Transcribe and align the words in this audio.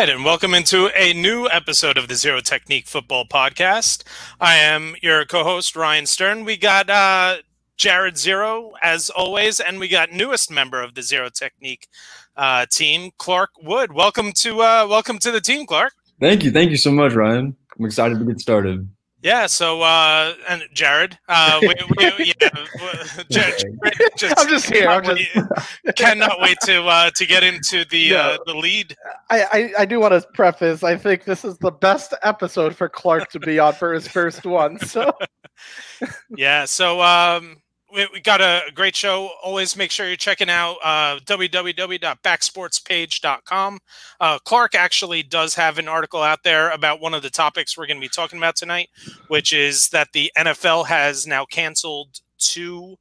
right, 0.00 0.08
and 0.08 0.24
welcome 0.24 0.54
into 0.54 0.88
a 0.96 1.12
new 1.12 1.46
episode 1.50 1.98
of 1.98 2.08
the 2.08 2.14
Zero 2.14 2.40
Technique 2.40 2.86
Football 2.86 3.26
Podcast. 3.26 4.02
I 4.40 4.54
am 4.54 4.96
your 5.02 5.26
co-host 5.26 5.76
Ryan 5.76 6.06
Stern. 6.06 6.46
We 6.46 6.56
got 6.56 6.88
uh, 6.88 7.36
Jared 7.76 8.16
Zero 8.16 8.72
as 8.82 9.10
always, 9.10 9.60
and 9.60 9.78
we 9.78 9.88
got 9.88 10.10
newest 10.10 10.50
member 10.50 10.82
of 10.82 10.94
the 10.94 11.02
Zero 11.02 11.28
Technique 11.28 11.86
uh, 12.34 12.64
team, 12.70 13.10
Clarke 13.18 13.50
Wood. 13.62 13.92
Welcome 13.92 14.32
to 14.36 14.62
uh, 14.62 14.86
welcome 14.88 15.18
to 15.18 15.30
the 15.30 15.40
team, 15.40 15.66
Clarke. 15.66 15.92
Thank 16.18 16.44
you, 16.44 16.50
thank 16.50 16.70
you 16.70 16.78
so 16.78 16.90
much, 16.90 17.12
Ryan. 17.12 17.54
I'm 17.78 17.84
excited 17.84 18.18
to 18.20 18.24
get 18.24 18.40
started. 18.40 18.88
Yeah. 19.22 19.46
So, 19.46 19.82
uh, 19.82 20.34
and 20.48 20.62
Jared, 20.72 21.18
uh, 21.28 21.58
we, 21.60 21.74
we, 21.96 22.34
yeah, 22.40 22.48
Jared, 23.30 23.78
just, 24.16 24.34
I'm 24.38 24.48
just 24.48 24.72
here. 24.72 24.88
I'm 24.88 25.04
just 25.04 25.96
cannot 25.96 26.40
wait 26.40 26.58
to 26.64 26.82
uh, 26.84 27.10
to 27.16 27.26
get 27.26 27.42
into 27.42 27.84
the 27.86 28.14
uh, 28.14 28.38
the 28.46 28.54
lead. 28.54 28.96
I, 29.30 29.42
I, 29.42 29.72
I 29.80 29.84
do 29.84 30.00
want 30.00 30.12
to 30.12 30.26
preface. 30.34 30.82
I 30.82 30.96
think 30.96 31.24
this 31.24 31.44
is 31.44 31.58
the 31.58 31.70
best 31.70 32.14
episode 32.22 32.74
for 32.74 32.88
Clarke 32.88 33.30
to 33.30 33.40
be 33.40 33.58
on 33.58 33.74
for 33.74 33.92
his 33.92 34.08
first 34.08 34.44
one. 34.44 34.78
So. 34.80 35.12
yeah. 36.36 36.64
So, 36.64 37.00
um, 37.00 37.59
we, 37.92 38.08
we 38.12 38.20
got 38.20 38.40
a 38.40 38.62
great 38.74 38.96
show. 38.96 39.30
Always 39.42 39.76
make 39.76 39.90
sure 39.90 40.06
you're 40.06 40.16
checking 40.16 40.48
out 40.50 40.76
uh, 40.82 41.18
www.backsportspage.com. 41.24 43.78
Uh, 44.20 44.38
Clarke 44.38 44.74
actually 44.74 45.22
does 45.22 45.54
have 45.54 45.78
an 45.78 45.88
article 45.88 46.22
out 46.22 46.42
there 46.42 46.70
about 46.70 47.00
one 47.00 47.14
of 47.14 47.22
the 47.22 47.30
topics 47.30 47.74
we're 47.76 47.86
going 47.86 47.96
to 47.96 48.00
be 48.00 48.08
talking 48.08 48.38
about 48.38 48.56
tonight, 48.56 48.88
which 49.28 49.52
is 49.52 49.88
that 49.90 50.08
the 50.12 50.32
NFL 50.36 50.86
has 50.86 51.26
now 51.26 51.44
canceled 51.44 52.20
two 52.38 52.96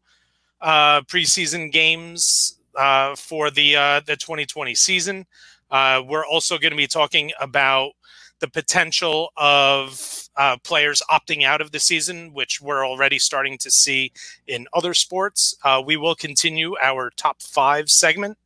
uh, 0.62 1.02
preseason 1.02 1.72
games 1.72 2.60
uh, 2.76 3.16
for 3.16 3.52
the 3.52 3.76
uh, 3.76 4.02
the 4.06 4.16
2020 4.16 4.76
season. 4.76 5.26
Uh, 5.72 6.02
we're 6.08 6.26
also 6.26 6.58
going 6.58 6.72
to 6.72 6.78
be 6.78 6.88
talking 6.88 7.32
about 7.40 7.92
the 8.40 8.48
potential 8.48 9.32
of 9.38 10.30
uh, 10.38 10.58
players 10.64 11.02
opting 11.10 11.44
out 11.44 11.62
of 11.62 11.72
the 11.72 11.80
season, 11.80 12.34
which 12.34 12.62
we're 12.62 12.86
already 12.86 13.20
starting 13.20 13.58
to 13.58 13.70
see 13.70 14.12
in 14.48 14.68
other 14.74 14.94
sports. 14.94 15.56
Uh, 15.64 15.82
we 15.86 15.98
will 15.98 16.16
continue 16.16 16.76
our 16.82 17.12
top 17.18 17.42
five 17.42 17.90
segment. 17.90 18.38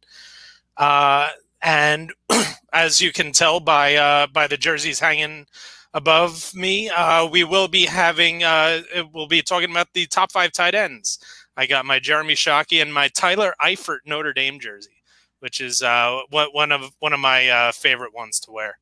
Uh, 0.78 1.30
and 1.62 2.12
as 2.74 3.00
you 3.00 3.12
can 3.12 3.32
tell 3.32 3.60
by 3.60 3.96
uh, 3.96 4.28
by 4.28 4.48
the 4.48 4.58
jerseys 4.58 5.00
hanging 5.00 5.46
above 5.94 6.54
me, 6.56 6.90
uh, 6.90 7.28
we 7.28 7.44
will 7.44 7.68
be 7.68 7.86
having 7.86 8.44
uh, 8.44 8.82
we'll 9.14 9.28
be 9.28 9.42
talking 9.42 9.70
about 9.70 9.88
the 9.94 10.08
top 10.08 10.32
five 10.32 10.52
tight 10.52 10.76
ends. 10.76 11.20
I 11.56 11.68
got 11.68 11.86
my 11.86 12.00
Jeremy 12.00 12.34
Shockey 12.34 12.82
and 12.82 12.92
my 12.92 13.08
Tyler 13.10 13.54
Eifert 13.64 14.00
Notre 14.08 14.34
Dame 14.34 14.60
jersey, 14.60 15.04
which 15.40 15.62
is 15.62 15.82
one 15.82 16.72
of 16.72 16.92
one 17.00 17.14
of 17.14 17.20
my 17.20 17.72
favorite 17.76 18.16
ones 18.16 18.40
to 18.42 18.52
wear. 18.52 18.80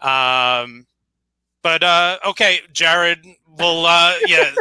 Um, 0.00 0.86
but 1.62 1.82
uh, 1.82 2.18
okay, 2.26 2.60
Jared, 2.72 3.26
well, 3.58 3.84
uh, 3.86 4.14
yeah, 4.26 4.54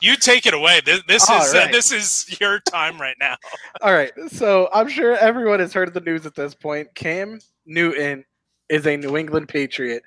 you 0.00 0.16
take 0.16 0.46
it 0.46 0.54
away. 0.54 0.80
This, 0.84 1.02
this 1.06 1.22
is 1.24 1.28
uh, 1.28 1.58
right. 1.58 1.68
uh, 1.68 1.72
this 1.72 1.92
is 1.92 2.40
your 2.40 2.60
time 2.60 3.00
right 3.00 3.16
now. 3.20 3.36
All 3.82 3.92
right, 3.92 4.12
so 4.28 4.68
I'm 4.72 4.88
sure 4.88 5.16
everyone 5.16 5.60
has 5.60 5.72
heard 5.72 5.88
of 5.88 5.94
the 5.94 6.00
news 6.00 6.26
at 6.26 6.34
this 6.34 6.54
point. 6.54 6.94
Cam 6.94 7.38
Newton 7.66 8.24
is 8.68 8.86
a 8.86 8.96
New 8.96 9.16
England 9.16 9.48
Patriot. 9.48 10.02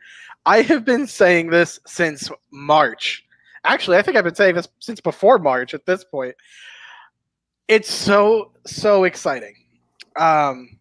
I 0.45 0.61
have 0.63 0.85
been 0.85 1.05
saying 1.05 1.49
this 1.49 1.79
since 1.85 2.29
March. 2.51 3.23
Actually, 3.63 3.97
I 3.97 4.01
think 4.01 4.17
I've 4.17 4.23
been 4.23 4.35
saying 4.35 4.55
this 4.55 4.67
since 4.79 4.99
before 4.99 5.37
March. 5.37 5.73
At 5.73 5.85
this 5.85 6.03
point, 6.03 6.35
it's 7.67 7.91
so 7.91 8.51
so 8.65 9.03
exciting. 9.03 9.53
Um, 10.15 10.79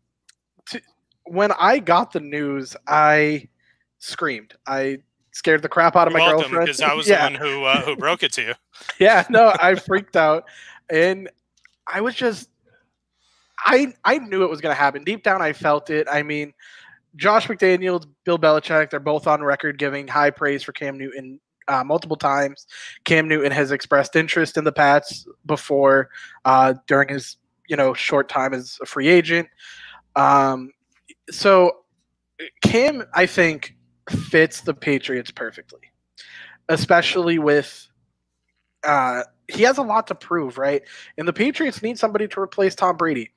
to, 0.70 0.80
when 1.26 1.52
I 1.52 1.78
got 1.78 2.12
the 2.12 2.20
news, 2.20 2.74
I 2.88 3.48
screamed. 4.00 4.54
I 4.66 4.98
scared 5.32 5.62
the 5.62 5.68
crap 5.68 5.94
out 5.94 6.08
of 6.08 6.12
You're 6.12 6.20
my 6.20 6.26
welcome, 6.26 6.50
girlfriend 6.50 6.66
because 6.66 6.80
I 6.80 6.94
was 6.94 7.08
yeah. 7.08 7.28
the 7.28 7.38
one 7.38 7.40
who 7.40 7.64
uh, 7.64 7.80
who 7.82 7.96
broke 7.96 8.22
it 8.24 8.32
to 8.32 8.42
you. 8.42 8.54
yeah, 8.98 9.24
no, 9.30 9.54
I 9.60 9.76
freaked 9.76 10.16
out, 10.16 10.44
and 10.90 11.30
I 11.86 12.00
was 12.00 12.14
just, 12.14 12.48
I 13.64 13.94
I 14.04 14.18
knew 14.18 14.42
it 14.42 14.50
was 14.50 14.60
going 14.60 14.74
to 14.74 14.80
happen. 14.80 15.04
Deep 15.04 15.22
down, 15.22 15.40
I 15.40 15.52
felt 15.52 15.90
it. 15.90 16.08
I 16.10 16.22
mean, 16.22 16.52
Josh 17.16 17.46
McDaniels, 17.46 18.06
Bill 18.24 18.38
Belichick, 18.38 18.90
they're 18.90 19.00
both 19.00 19.26
on 19.26 19.42
record 19.42 19.78
giving 19.78 20.08
high 20.08 20.30
praise 20.30 20.62
for 20.62 20.72
Cam 20.72 20.98
Newton. 20.98 21.38
Uh, 21.68 21.84
multiple 21.84 22.16
times, 22.16 22.66
Cam 23.04 23.28
Newton 23.28 23.52
has 23.52 23.70
expressed 23.70 24.16
interest 24.16 24.56
in 24.56 24.64
the 24.64 24.72
Pats 24.72 25.24
before 25.46 26.10
uh, 26.44 26.74
during 26.88 27.08
his 27.08 27.36
you 27.68 27.76
know 27.76 27.94
short 27.94 28.28
time 28.28 28.52
as 28.52 28.78
a 28.82 28.86
free 28.86 29.06
agent. 29.06 29.48
Um, 30.16 30.72
so 31.30 31.76
Cam, 32.62 33.04
I 33.14 33.26
think, 33.26 33.76
fits 34.10 34.60
the 34.62 34.74
Patriots 34.74 35.30
perfectly, 35.30 35.80
especially 36.68 37.38
with 37.38 37.88
uh, 38.84 39.22
he 39.48 39.62
has 39.62 39.78
a 39.78 39.82
lot 39.82 40.06
to 40.06 40.14
prove, 40.14 40.58
right? 40.58 40.82
And 41.18 41.26
the 41.26 41.32
Patriots 41.32 41.82
need 41.82 41.98
somebody 41.98 42.28
to 42.28 42.40
replace 42.40 42.74
Tom 42.74 42.96
Brady. 42.96 43.30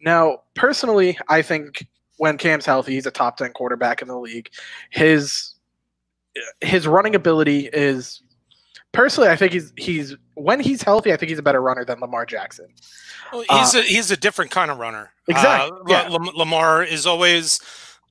Now, 0.00 0.42
personally, 0.54 1.18
I 1.28 1.42
think 1.42 1.86
when 2.18 2.38
Cam's 2.38 2.66
healthy, 2.66 2.92
he's 2.94 3.06
a 3.06 3.10
top 3.10 3.36
10 3.36 3.52
quarterback 3.52 4.02
in 4.02 4.08
the 4.08 4.18
league. 4.18 4.50
His 4.90 5.54
his 6.60 6.88
running 6.88 7.14
ability 7.14 7.70
is 7.72 8.20
personally, 8.92 9.30
I 9.30 9.36
think 9.36 9.52
he's 9.52 9.72
he's 9.76 10.16
when 10.34 10.60
he's 10.60 10.82
healthy, 10.82 11.12
I 11.12 11.16
think 11.16 11.30
he's 11.30 11.38
a 11.38 11.42
better 11.42 11.62
runner 11.62 11.84
than 11.84 12.00
Lamar 12.00 12.26
Jackson. 12.26 12.66
Well, 13.32 13.44
he's 13.50 13.74
uh, 13.74 13.78
a 13.78 13.82
he's 13.82 14.10
a 14.10 14.16
different 14.16 14.50
kind 14.50 14.70
of 14.70 14.78
runner. 14.78 15.10
Exactly. 15.28 15.78
Uh, 15.78 15.82
yeah. 15.88 16.08
Lamar 16.08 16.82
is 16.82 17.06
always 17.06 17.60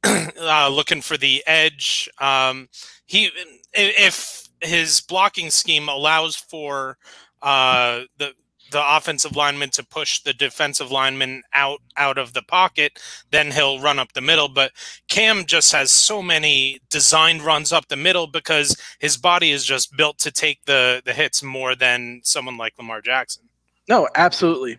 uh, 0.39 0.69
looking 0.69 1.01
for 1.01 1.17
the 1.17 1.43
edge. 1.47 2.09
Um, 2.19 2.69
he 3.05 3.31
if 3.73 4.47
his 4.61 5.01
blocking 5.01 5.49
scheme 5.49 5.89
allows 5.89 6.35
for 6.35 6.97
uh, 7.41 8.01
the 8.17 8.33
the 8.71 8.95
offensive 8.97 9.35
lineman 9.35 9.69
to 9.69 9.85
push 9.85 10.19
the 10.21 10.33
defensive 10.33 10.91
lineman 10.91 11.43
out 11.53 11.79
out 11.95 12.17
of 12.17 12.33
the 12.33 12.41
pocket, 12.41 12.99
then 13.31 13.51
he'll 13.51 13.79
run 13.79 13.99
up 13.99 14.11
the 14.13 14.21
middle. 14.21 14.49
But 14.49 14.71
Cam 15.07 15.45
just 15.45 15.71
has 15.71 15.91
so 15.91 16.21
many 16.21 16.81
designed 16.89 17.43
runs 17.43 17.71
up 17.71 17.87
the 17.87 17.95
middle 17.95 18.27
because 18.27 18.75
his 18.99 19.15
body 19.15 19.51
is 19.51 19.63
just 19.63 19.95
built 19.95 20.17
to 20.19 20.31
take 20.31 20.65
the 20.65 21.01
the 21.05 21.13
hits 21.13 21.41
more 21.41 21.75
than 21.75 22.21
someone 22.23 22.57
like 22.57 22.73
Lamar 22.77 23.01
Jackson. 23.01 23.43
No, 23.87 24.09
absolutely. 24.15 24.77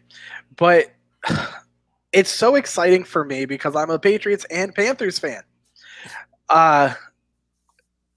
But 0.57 0.93
it's 2.15 2.31
so 2.31 2.55
exciting 2.55 3.03
for 3.05 3.25
me 3.25 3.45
because 3.45 3.75
I'm 3.75 3.91
a 3.91 3.99
Patriots 3.99 4.47
and 4.49 4.75
Panthers 4.75 5.19
fan. 5.19 5.43
Uh, 6.49 6.95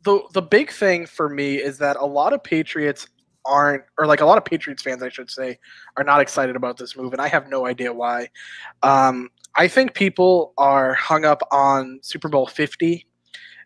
the 0.03 0.21
the 0.33 0.41
big 0.41 0.71
thing 0.71 1.07
for 1.07 1.27
me 1.27 1.55
is 1.55 1.79
that 1.79 1.97
a 1.97 2.05
lot 2.05 2.31
of 2.31 2.43
Patriots 2.43 3.07
aren't, 3.43 3.83
or 3.97 4.05
like 4.05 4.21
a 4.21 4.25
lot 4.25 4.37
of 4.37 4.45
Patriots 4.45 4.83
fans, 4.83 5.01
I 5.01 5.09
should 5.09 5.31
say, 5.31 5.57
are 5.97 6.03
not 6.03 6.21
excited 6.21 6.55
about 6.55 6.77
this 6.77 6.95
move, 6.95 7.11
and 7.13 7.21
I 7.21 7.27
have 7.27 7.49
no 7.49 7.65
idea 7.65 7.91
why. 7.91 8.29
Um, 8.83 9.29
I 9.55 9.67
think 9.67 9.95
people 9.95 10.53
are 10.57 10.93
hung 10.93 11.25
up 11.25 11.41
on 11.51 11.99
Super 12.03 12.29
Bowl 12.29 12.45
50, 12.45 13.05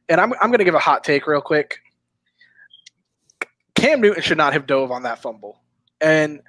and 0.08 0.22
I'm 0.22 0.34
I'm 0.34 0.50
going 0.50 0.59
to 0.59 0.66
give 0.66 0.75
a 0.75 0.80
hot 0.80 1.03
take 1.03 1.28
real 1.28 1.41
quick. 1.41 1.80
Cam 3.75 4.00
Newton 4.00 4.24
should 4.24 4.38
not 4.38 4.53
have 4.53 4.66
dove 4.66 4.91
on 4.91 5.03
that 5.03 5.22
fumble, 5.22 5.59
and 6.00 6.41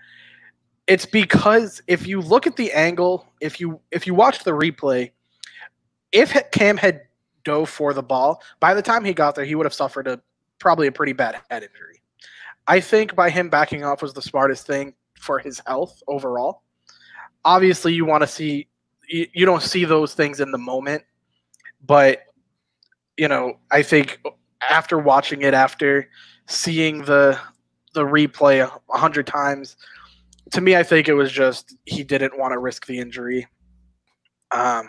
it's 0.92 1.06
because 1.06 1.80
if 1.86 2.06
you 2.06 2.20
look 2.20 2.47
at 2.47 2.56
the 2.56 2.70
angle, 2.72 3.26
if 3.41 3.58
you 3.58 3.80
if 3.91 4.06
you 4.06 4.12
watch 4.12 4.44
the 4.44 4.50
replay, 4.50 5.10
if 6.12 6.36
Cam 6.50 6.77
had 6.77 7.00
dove 7.44 7.71
for 7.71 7.94
the 7.94 8.03
ball, 8.03 8.42
by 8.60 8.74
the 8.74 8.83
time 8.83 9.03
he 9.03 9.15
got 9.15 9.34
there, 9.34 9.47
he 9.47 9.54
would 9.54 9.65
have 9.65 9.72
suffered 9.72 10.06
a 10.06 10.21
probably 10.59 10.86
a 10.86 10.92
pretty 10.92 11.15
bad 11.15 11.41
head 11.48 11.62
injury. 11.62 12.03
I 12.66 12.80
think 12.80 13.15
by 13.15 13.30
him 13.30 13.48
backing 13.48 13.84
off 13.84 14.03
was 14.03 14.12
the 14.12 14.21
smartest 14.21 14.66
thing 14.66 14.92
for 15.18 15.39
his 15.39 15.62
health 15.66 16.03
overall. 16.09 16.60
Obviously, 17.42 17.95
you 17.95 18.04
want 18.04 18.21
to 18.21 18.27
see 18.27 18.68
you, 19.09 19.27
you 19.33 19.47
don't 19.47 19.62
see 19.62 19.86
those 19.86 20.12
things 20.12 20.41
in 20.41 20.50
the 20.50 20.59
moment, 20.59 21.04
but 21.86 22.27
you 23.16 23.28
know, 23.28 23.54
I 23.71 23.83
think 23.83 24.21
after 24.68 24.98
watching 24.98 25.41
it, 25.41 25.54
after 25.54 26.10
seeing 26.48 27.06
the 27.06 27.41
the 27.95 28.03
replay 28.03 28.60
a 28.60 28.98
hundred 28.98 29.27
times, 29.27 29.78
to 30.50 30.60
me, 30.60 30.77
I 30.77 30.83
think 30.83 31.09
it 31.09 31.15
was 31.15 31.33
just 31.33 31.77
he 31.84 32.03
didn't 32.03 32.39
want 32.39 32.53
to 32.53 32.59
risk 32.59 32.86
the 32.86 32.98
injury. 32.98 33.47
Um, 34.50 34.89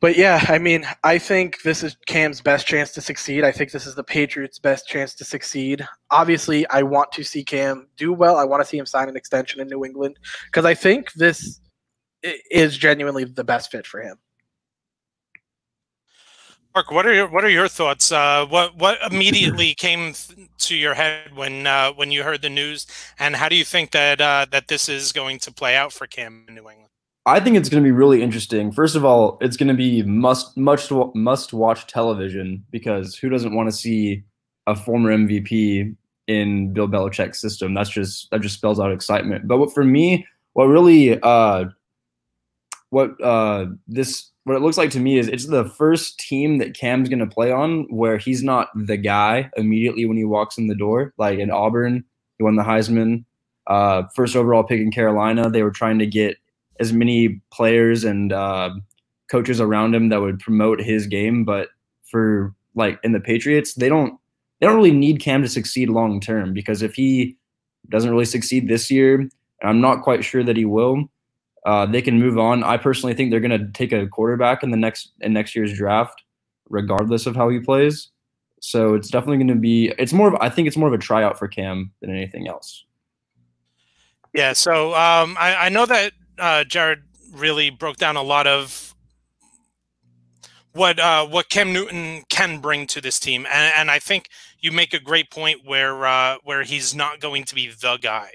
but 0.00 0.16
yeah, 0.16 0.44
I 0.48 0.58
mean, 0.58 0.86
I 1.02 1.16
think 1.18 1.62
this 1.62 1.82
is 1.82 1.96
Cam's 2.06 2.40
best 2.42 2.66
chance 2.66 2.92
to 2.92 3.00
succeed. 3.00 3.42
I 3.42 3.50
think 3.50 3.70
this 3.72 3.86
is 3.86 3.94
the 3.94 4.04
Patriots' 4.04 4.58
best 4.58 4.86
chance 4.86 5.14
to 5.14 5.24
succeed. 5.24 5.86
Obviously, 6.10 6.68
I 6.68 6.82
want 6.82 7.10
to 7.12 7.24
see 7.24 7.42
Cam 7.42 7.88
do 7.96 8.12
well. 8.12 8.36
I 8.36 8.44
want 8.44 8.62
to 8.62 8.68
see 8.68 8.76
him 8.76 8.86
sign 8.86 9.08
an 9.08 9.16
extension 9.16 9.60
in 9.60 9.68
New 9.68 9.84
England 9.84 10.18
because 10.46 10.66
I 10.66 10.74
think 10.74 11.12
this 11.14 11.58
is 12.50 12.76
genuinely 12.76 13.24
the 13.24 13.44
best 13.44 13.70
fit 13.70 13.86
for 13.86 14.02
him. 14.02 14.18
Mark, 16.74 16.90
what 16.90 17.06
are 17.06 17.14
your 17.14 17.28
what 17.28 17.44
are 17.44 17.50
your 17.50 17.68
thoughts? 17.68 18.10
Uh, 18.10 18.46
what 18.46 18.76
what 18.76 18.98
immediately 19.12 19.74
came 19.74 20.12
to 20.58 20.74
your 20.74 20.94
head 20.94 21.36
when 21.36 21.68
uh, 21.68 21.92
when 21.92 22.10
you 22.10 22.24
heard 22.24 22.42
the 22.42 22.50
news, 22.50 22.86
and 23.20 23.36
how 23.36 23.48
do 23.48 23.54
you 23.54 23.64
think 23.64 23.92
that 23.92 24.20
uh, 24.20 24.46
that 24.50 24.66
this 24.66 24.88
is 24.88 25.12
going 25.12 25.38
to 25.38 25.52
play 25.52 25.76
out 25.76 25.92
for 25.92 26.08
Cam 26.08 26.44
in 26.48 26.54
New 26.54 26.68
England? 26.68 26.90
I 27.26 27.38
think 27.38 27.56
it's 27.56 27.68
going 27.68 27.82
to 27.82 27.86
be 27.86 27.92
really 27.92 28.22
interesting. 28.22 28.72
First 28.72 28.96
of 28.96 29.04
all, 29.04 29.38
it's 29.40 29.56
going 29.56 29.68
to 29.68 29.74
be 29.74 30.02
must 30.02 30.56
much 30.56 30.90
must 31.14 31.52
watch 31.52 31.86
television 31.86 32.64
because 32.72 33.14
who 33.14 33.28
doesn't 33.28 33.54
want 33.54 33.68
to 33.68 33.72
see 33.72 34.24
a 34.66 34.74
former 34.74 35.16
MVP 35.16 35.94
in 36.26 36.72
Bill 36.72 36.88
Belichick's 36.88 37.40
system? 37.40 37.72
That's 37.72 37.90
just 37.90 38.32
that 38.32 38.40
just 38.40 38.56
spells 38.56 38.80
out 38.80 38.90
excitement. 38.90 39.46
But 39.46 39.58
what 39.58 39.72
for 39.72 39.84
me, 39.84 40.26
what 40.54 40.64
really 40.64 41.20
uh, 41.22 41.66
what 42.90 43.12
uh, 43.22 43.66
this 43.86 44.32
what 44.44 44.56
it 44.56 44.62
looks 44.62 44.76
like 44.76 44.90
to 44.90 45.00
me 45.00 45.18
is 45.18 45.26
it's 45.26 45.46
the 45.46 45.64
first 45.64 46.18
team 46.18 46.58
that 46.58 46.76
Cam's 46.76 47.08
going 47.08 47.18
to 47.18 47.26
play 47.26 47.50
on 47.50 47.84
where 47.90 48.18
he's 48.18 48.42
not 48.42 48.68
the 48.74 48.98
guy 48.98 49.50
immediately 49.56 50.04
when 50.04 50.18
he 50.18 50.24
walks 50.24 50.58
in 50.58 50.68
the 50.68 50.74
door. 50.74 51.14
Like 51.16 51.38
in 51.38 51.50
Auburn, 51.50 52.04
he 52.36 52.44
won 52.44 52.56
the 52.56 52.62
Heisman. 52.62 53.24
Uh, 53.66 54.02
first 54.14 54.36
overall 54.36 54.62
pick 54.62 54.80
in 54.80 54.92
Carolina, 54.92 55.48
they 55.48 55.62
were 55.62 55.70
trying 55.70 55.98
to 55.98 56.06
get 56.06 56.36
as 56.78 56.92
many 56.92 57.40
players 57.50 58.04
and 58.04 58.32
uh, 58.32 58.70
coaches 59.30 59.60
around 59.60 59.94
him 59.94 60.10
that 60.10 60.20
would 60.20 60.38
promote 60.40 60.78
his 60.78 61.06
game. 61.06 61.44
But 61.44 61.68
for 62.10 62.54
like 62.74 63.00
in 63.02 63.12
the 63.12 63.20
Patriots, 63.20 63.74
they 63.74 63.88
don't 63.88 64.18
they 64.60 64.66
don't 64.66 64.76
really 64.76 64.92
need 64.92 65.20
Cam 65.20 65.40
to 65.42 65.48
succeed 65.48 65.88
long 65.88 66.20
term 66.20 66.52
because 66.52 66.82
if 66.82 66.94
he 66.94 67.36
doesn't 67.88 68.10
really 68.10 68.24
succeed 68.26 68.68
this 68.68 68.90
year, 68.90 69.14
and 69.14 69.30
I'm 69.62 69.80
not 69.80 70.02
quite 70.02 70.22
sure 70.22 70.44
that 70.44 70.56
he 70.56 70.66
will, 70.66 71.08
uh, 71.64 71.86
they 71.86 72.02
can 72.02 72.18
move 72.18 72.38
on. 72.38 72.62
I 72.62 72.76
personally 72.76 73.14
think 73.14 73.30
they're 73.30 73.40
going 73.40 73.58
to 73.58 73.70
take 73.72 73.92
a 73.92 74.06
quarterback 74.06 74.62
in 74.62 74.70
the 74.70 74.76
next 74.76 75.12
in 75.20 75.32
next 75.32 75.56
year's 75.56 75.72
draft, 75.72 76.22
regardless 76.68 77.26
of 77.26 77.34
how 77.34 77.48
he 77.48 77.60
plays. 77.60 78.10
So 78.60 78.94
it's 78.94 79.08
definitely 79.08 79.38
going 79.38 79.48
to 79.48 79.54
be. 79.54 79.92
It's 79.98 80.12
more 80.12 80.28
of. 80.28 80.34
I 80.40 80.48
think 80.48 80.68
it's 80.68 80.76
more 80.76 80.88
of 80.88 80.94
a 80.94 80.98
tryout 80.98 81.38
for 81.38 81.48
Cam 81.48 81.92
than 82.00 82.10
anything 82.10 82.48
else. 82.48 82.84
Yeah. 84.32 84.52
So 84.52 84.88
um, 84.94 85.36
I, 85.38 85.66
I 85.66 85.68
know 85.68 85.86
that 85.86 86.12
uh, 86.38 86.64
Jared 86.64 87.02
really 87.32 87.70
broke 87.70 87.96
down 87.96 88.16
a 88.16 88.22
lot 88.22 88.46
of 88.46 88.94
what 90.72 90.98
uh, 90.98 91.26
what 91.26 91.48
Cam 91.48 91.72
Newton 91.72 92.24
can 92.28 92.58
bring 92.58 92.86
to 92.88 93.00
this 93.00 93.18
team, 93.18 93.46
and, 93.46 93.72
and 93.76 93.90
I 93.90 93.98
think 93.98 94.28
you 94.64 94.72
make 94.72 94.94
a 94.94 94.98
great 94.98 95.30
point 95.30 95.60
where 95.66 96.06
uh, 96.06 96.38
where 96.42 96.62
he's 96.62 96.94
not 96.94 97.20
going 97.20 97.44
to 97.44 97.54
be 97.54 97.68
the 97.68 97.98
guy, 97.98 98.30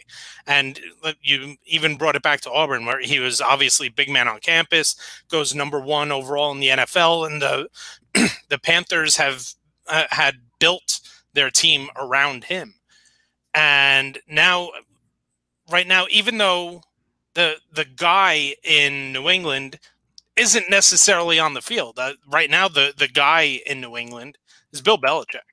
and 0.45 0.79
you 1.23 1.55
even 1.65 1.97
brought 1.97 2.15
it 2.15 2.21
back 2.21 2.39
to 2.41 2.51
Auburn, 2.51 2.85
where 2.85 3.01
he 3.01 3.19
was 3.19 3.41
obviously 3.41 3.89
big 3.89 4.09
man 4.09 4.27
on 4.27 4.39
campus, 4.39 4.95
goes 5.31 5.55
number 5.55 5.79
one 5.79 6.11
overall 6.11 6.51
in 6.51 6.59
the 6.59 6.67
NFL, 6.67 7.25
and 7.25 7.41
the 7.41 7.67
the 8.49 8.59
Panthers 8.59 9.15
have 9.17 9.43
uh, 9.87 10.05
had 10.11 10.35
built 10.59 10.99
their 11.33 11.49
team 11.49 11.89
around 11.95 12.43
him, 12.43 12.75
and 13.55 14.19
now, 14.29 14.69
right 15.71 15.87
now, 15.87 16.05
even 16.11 16.37
though 16.37 16.83
the 17.33 17.55
the 17.73 17.85
guy 17.85 18.53
in 18.63 19.11
New 19.11 19.29
England 19.29 19.79
isn't 20.35 20.69
necessarily 20.69 21.39
on 21.39 21.55
the 21.55 21.61
field. 21.61 21.97
Uh, 21.97 22.13
right 22.27 22.51
now, 22.51 22.67
the 22.67 22.93
the 22.95 23.07
guy 23.07 23.61
in 23.65 23.81
New 23.81 23.97
England 23.97 24.37
is 24.71 24.81
Bill 24.81 24.99
Belichick, 24.99 25.48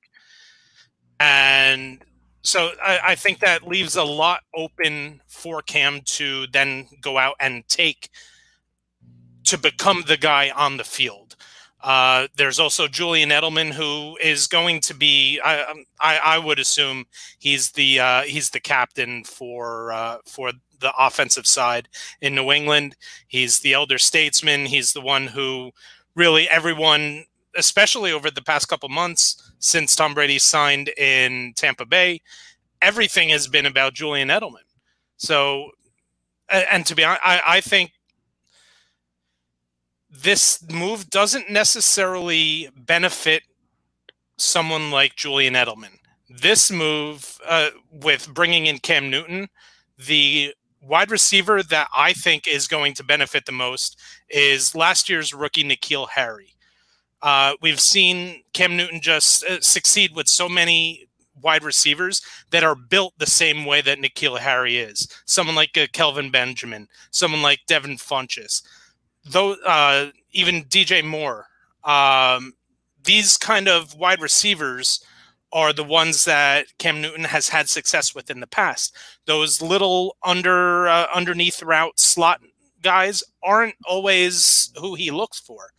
and 1.20 2.04
so 2.42 2.70
I, 2.82 3.00
I, 3.02 3.14
think 3.16 3.40
that 3.40 3.66
leaves 3.66 3.96
a 3.96 4.04
lot 4.04 4.42
open 4.54 5.20
for 5.26 5.62
Cam 5.62 6.00
to 6.04 6.46
then 6.52 6.86
go 7.00 7.18
out 7.18 7.34
and 7.40 7.66
take 7.68 8.10
to 9.44 9.58
become 9.58 10.04
the 10.06 10.16
guy 10.16 10.50
on 10.50 10.76
the 10.76 10.84
field. 10.84 11.36
Uh, 11.82 12.28
there's 12.36 12.58
also 12.58 12.88
Julian 12.88 13.30
Edelman, 13.30 13.72
who 13.72 14.16
is 14.22 14.46
going 14.46 14.80
to 14.82 14.94
be. 14.94 15.40
I, 15.40 15.60
um, 15.62 15.84
I, 16.00 16.18
I 16.18 16.38
would 16.38 16.58
assume 16.58 17.06
he's 17.38 17.72
the 17.72 18.00
uh, 18.00 18.22
he's 18.22 18.50
the 18.50 18.60
captain 18.60 19.24
for 19.24 19.92
uh, 19.92 20.18
for 20.26 20.52
the 20.80 20.92
offensive 20.98 21.46
side 21.46 21.88
in 22.20 22.34
New 22.34 22.50
England. 22.50 22.96
He's 23.26 23.60
the 23.60 23.72
elder 23.72 23.98
statesman. 23.98 24.66
He's 24.66 24.92
the 24.92 25.00
one 25.00 25.28
who 25.28 25.72
really 26.14 26.48
everyone, 26.48 27.26
especially 27.56 28.12
over 28.12 28.30
the 28.30 28.42
past 28.42 28.68
couple 28.68 28.88
months 28.88 29.45
since 29.58 29.96
Tom 29.96 30.14
Brady 30.14 30.38
signed 30.38 30.88
in 30.96 31.52
Tampa 31.56 31.86
Bay, 31.86 32.20
everything 32.82 33.30
has 33.30 33.48
been 33.48 33.66
about 33.66 33.94
Julian 33.94 34.28
Edelman. 34.28 34.66
So, 35.16 35.70
and 36.48 36.84
to 36.86 36.94
be 36.94 37.04
honest, 37.04 37.22
I, 37.24 37.40
I 37.46 37.60
think 37.60 37.92
this 40.10 40.64
move 40.70 41.10
doesn't 41.10 41.50
necessarily 41.50 42.68
benefit 42.76 43.42
someone 44.36 44.90
like 44.90 45.16
Julian 45.16 45.54
Edelman. 45.54 45.98
This 46.28 46.70
move 46.70 47.38
uh, 47.46 47.70
with 47.90 48.32
bringing 48.32 48.66
in 48.66 48.78
Cam 48.78 49.10
Newton, 49.10 49.48
the 49.98 50.54
wide 50.82 51.10
receiver 51.10 51.62
that 51.62 51.88
I 51.96 52.12
think 52.12 52.46
is 52.46 52.68
going 52.68 52.94
to 52.94 53.04
benefit 53.04 53.46
the 53.46 53.52
most 53.52 53.98
is 54.28 54.74
last 54.74 55.08
year's 55.08 55.32
rookie 55.32 55.64
N'Keal 55.64 56.08
Harry. 56.10 56.55
Uh, 57.26 57.54
we've 57.60 57.80
seen 57.80 58.44
Cam 58.52 58.76
Newton 58.76 59.00
just 59.00 59.42
uh, 59.42 59.60
succeed 59.60 60.14
with 60.14 60.28
so 60.28 60.48
many 60.48 61.08
wide 61.42 61.64
receivers 61.64 62.22
that 62.50 62.62
are 62.62 62.76
built 62.76 63.14
the 63.18 63.26
same 63.26 63.64
way 63.64 63.80
that 63.80 63.98
N'Keal 63.98 64.38
Harry 64.38 64.76
is. 64.76 65.08
Someone 65.24 65.56
like 65.56 65.76
uh, 65.76 65.88
Kelvin 65.92 66.30
Benjamin, 66.30 66.86
someone 67.10 67.42
like 67.42 67.66
Devin 67.66 67.96
Funchess, 67.96 68.62
though 69.24 69.54
uh, 69.66 70.10
even 70.30 70.66
DJ 70.66 71.04
Moore. 71.04 71.48
Um, 71.82 72.52
these 73.02 73.36
kind 73.36 73.66
of 73.66 73.96
wide 73.96 74.20
receivers 74.20 75.04
are 75.52 75.72
the 75.72 75.82
ones 75.82 76.26
that 76.26 76.78
Cam 76.78 77.02
Newton 77.02 77.24
has 77.24 77.48
had 77.48 77.68
success 77.68 78.14
with 78.14 78.30
in 78.30 78.38
the 78.38 78.46
past. 78.46 78.94
Those 79.24 79.60
little 79.60 80.16
under 80.22 80.86
uh, 80.86 81.08
underneath 81.12 81.60
route 81.60 81.98
slot 81.98 82.40
guys 82.82 83.24
aren't 83.42 83.74
always 83.84 84.70
who 84.78 84.94
he 84.94 85.10
looks 85.10 85.40
for. 85.40 85.72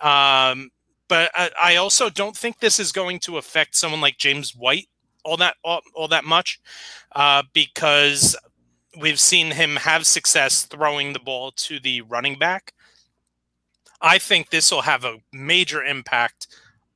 Um, 0.00 0.70
but 1.08 1.30
I, 1.34 1.50
I, 1.60 1.76
also 1.76 2.10
don't 2.10 2.36
think 2.36 2.58
this 2.58 2.78
is 2.78 2.92
going 2.92 3.18
to 3.20 3.38
affect 3.38 3.74
someone 3.76 4.00
like 4.00 4.18
James 4.18 4.54
White 4.54 4.88
all 5.24 5.36
that 5.36 5.56
all, 5.62 5.80
all 5.94 6.08
that 6.08 6.24
much 6.24 6.60
uh, 7.14 7.42
because 7.52 8.36
we've 8.98 9.20
seen 9.20 9.50
him 9.52 9.76
have 9.76 10.06
success 10.06 10.64
throwing 10.64 11.12
the 11.12 11.18
ball 11.18 11.52
to 11.52 11.78
the 11.78 12.00
running 12.02 12.38
back. 12.38 12.72
I 14.00 14.18
think 14.18 14.50
this 14.50 14.70
will 14.70 14.82
have 14.82 15.04
a 15.04 15.18
major 15.32 15.82
impact 15.82 16.46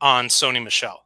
on 0.00 0.26
Sony 0.26 0.62
Michel. 0.62 1.04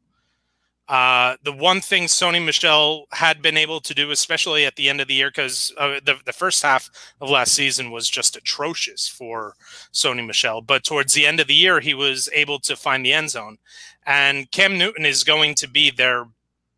Uh, 0.88 1.36
the 1.42 1.52
one 1.52 1.80
thing 1.80 2.04
Sony 2.04 2.44
Michel 2.44 3.06
had 3.10 3.42
been 3.42 3.56
able 3.56 3.80
to 3.80 3.94
do, 3.94 4.12
especially 4.12 4.64
at 4.64 4.76
the 4.76 4.88
end 4.88 5.00
of 5.00 5.08
the 5.08 5.14
year, 5.14 5.30
because 5.30 5.72
uh, 5.78 5.98
the, 6.04 6.16
the 6.24 6.32
first 6.32 6.62
half 6.62 6.88
of 7.20 7.28
last 7.28 7.52
season 7.52 7.90
was 7.90 8.08
just 8.08 8.36
atrocious 8.36 9.08
for 9.08 9.54
Sony 9.92 10.24
Michel. 10.24 10.60
But 10.60 10.84
towards 10.84 11.12
the 11.12 11.26
end 11.26 11.40
of 11.40 11.48
the 11.48 11.54
year, 11.54 11.80
he 11.80 11.94
was 11.94 12.28
able 12.32 12.60
to 12.60 12.76
find 12.76 13.04
the 13.04 13.12
end 13.12 13.30
zone. 13.30 13.58
And 14.06 14.50
Cam 14.52 14.78
Newton 14.78 15.04
is 15.04 15.24
going 15.24 15.56
to 15.56 15.68
be 15.68 15.90
their 15.90 16.26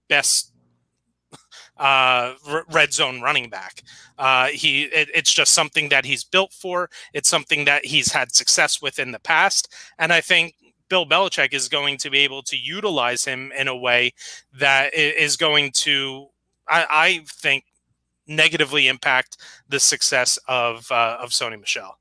best 0.09 0.53
uh, 1.77 2.33
red 2.71 2.95
zone 2.95 3.21
running 3.21 3.51
back. 3.51 3.83
Uh, 4.19 4.47
he 4.47 4.85
it, 4.85 5.09
it's 5.15 5.33
just 5.33 5.55
something 5.55 5.91
that 5.91 6.05
he's 6.05 6.25
built 6.25 6.53
for. 6.53 6.91
It's 7.13 7.29
something 7.29 7.67
that 7.67 7.85
he's 7.85 8.13
had 8.13 8.35
success 8.35 8.83
with 8.83 8.99
in 8.99 9.13
the 9.13 9.21
past, 9.21 9.73
and 9.99 10.13
I 10.13 10.21
think 10.21 10.55
Bill 10.89 11.07
Belichick 11.07 11.53
is 11.53 11.69
going 11.69 11.99
to 11.99 12.11
be 12.11 12.21
able 12.21 12.43
to 12.45 12.57
utilize 12.57 13.25
him 13.25 13.53
in 13.57 13.69
a 13.69 13.77
way 13.77 14.13
that 14.59 14.95
is 14.95 15.37
going 15.37 15.73
to, 15.73 16.29
I, 16.69 16.87
I 16.91 17.25
think, 17.27 17.65
negatively 18.27 18.89
impact 18.89 19.39
the 19.69 19.81
success 19.81 20.39
of 20.47 20.91
uh, 20.93 21.19
of 21.21 21.31
Sony 21.31 21.59
Michel. 21.59 21.99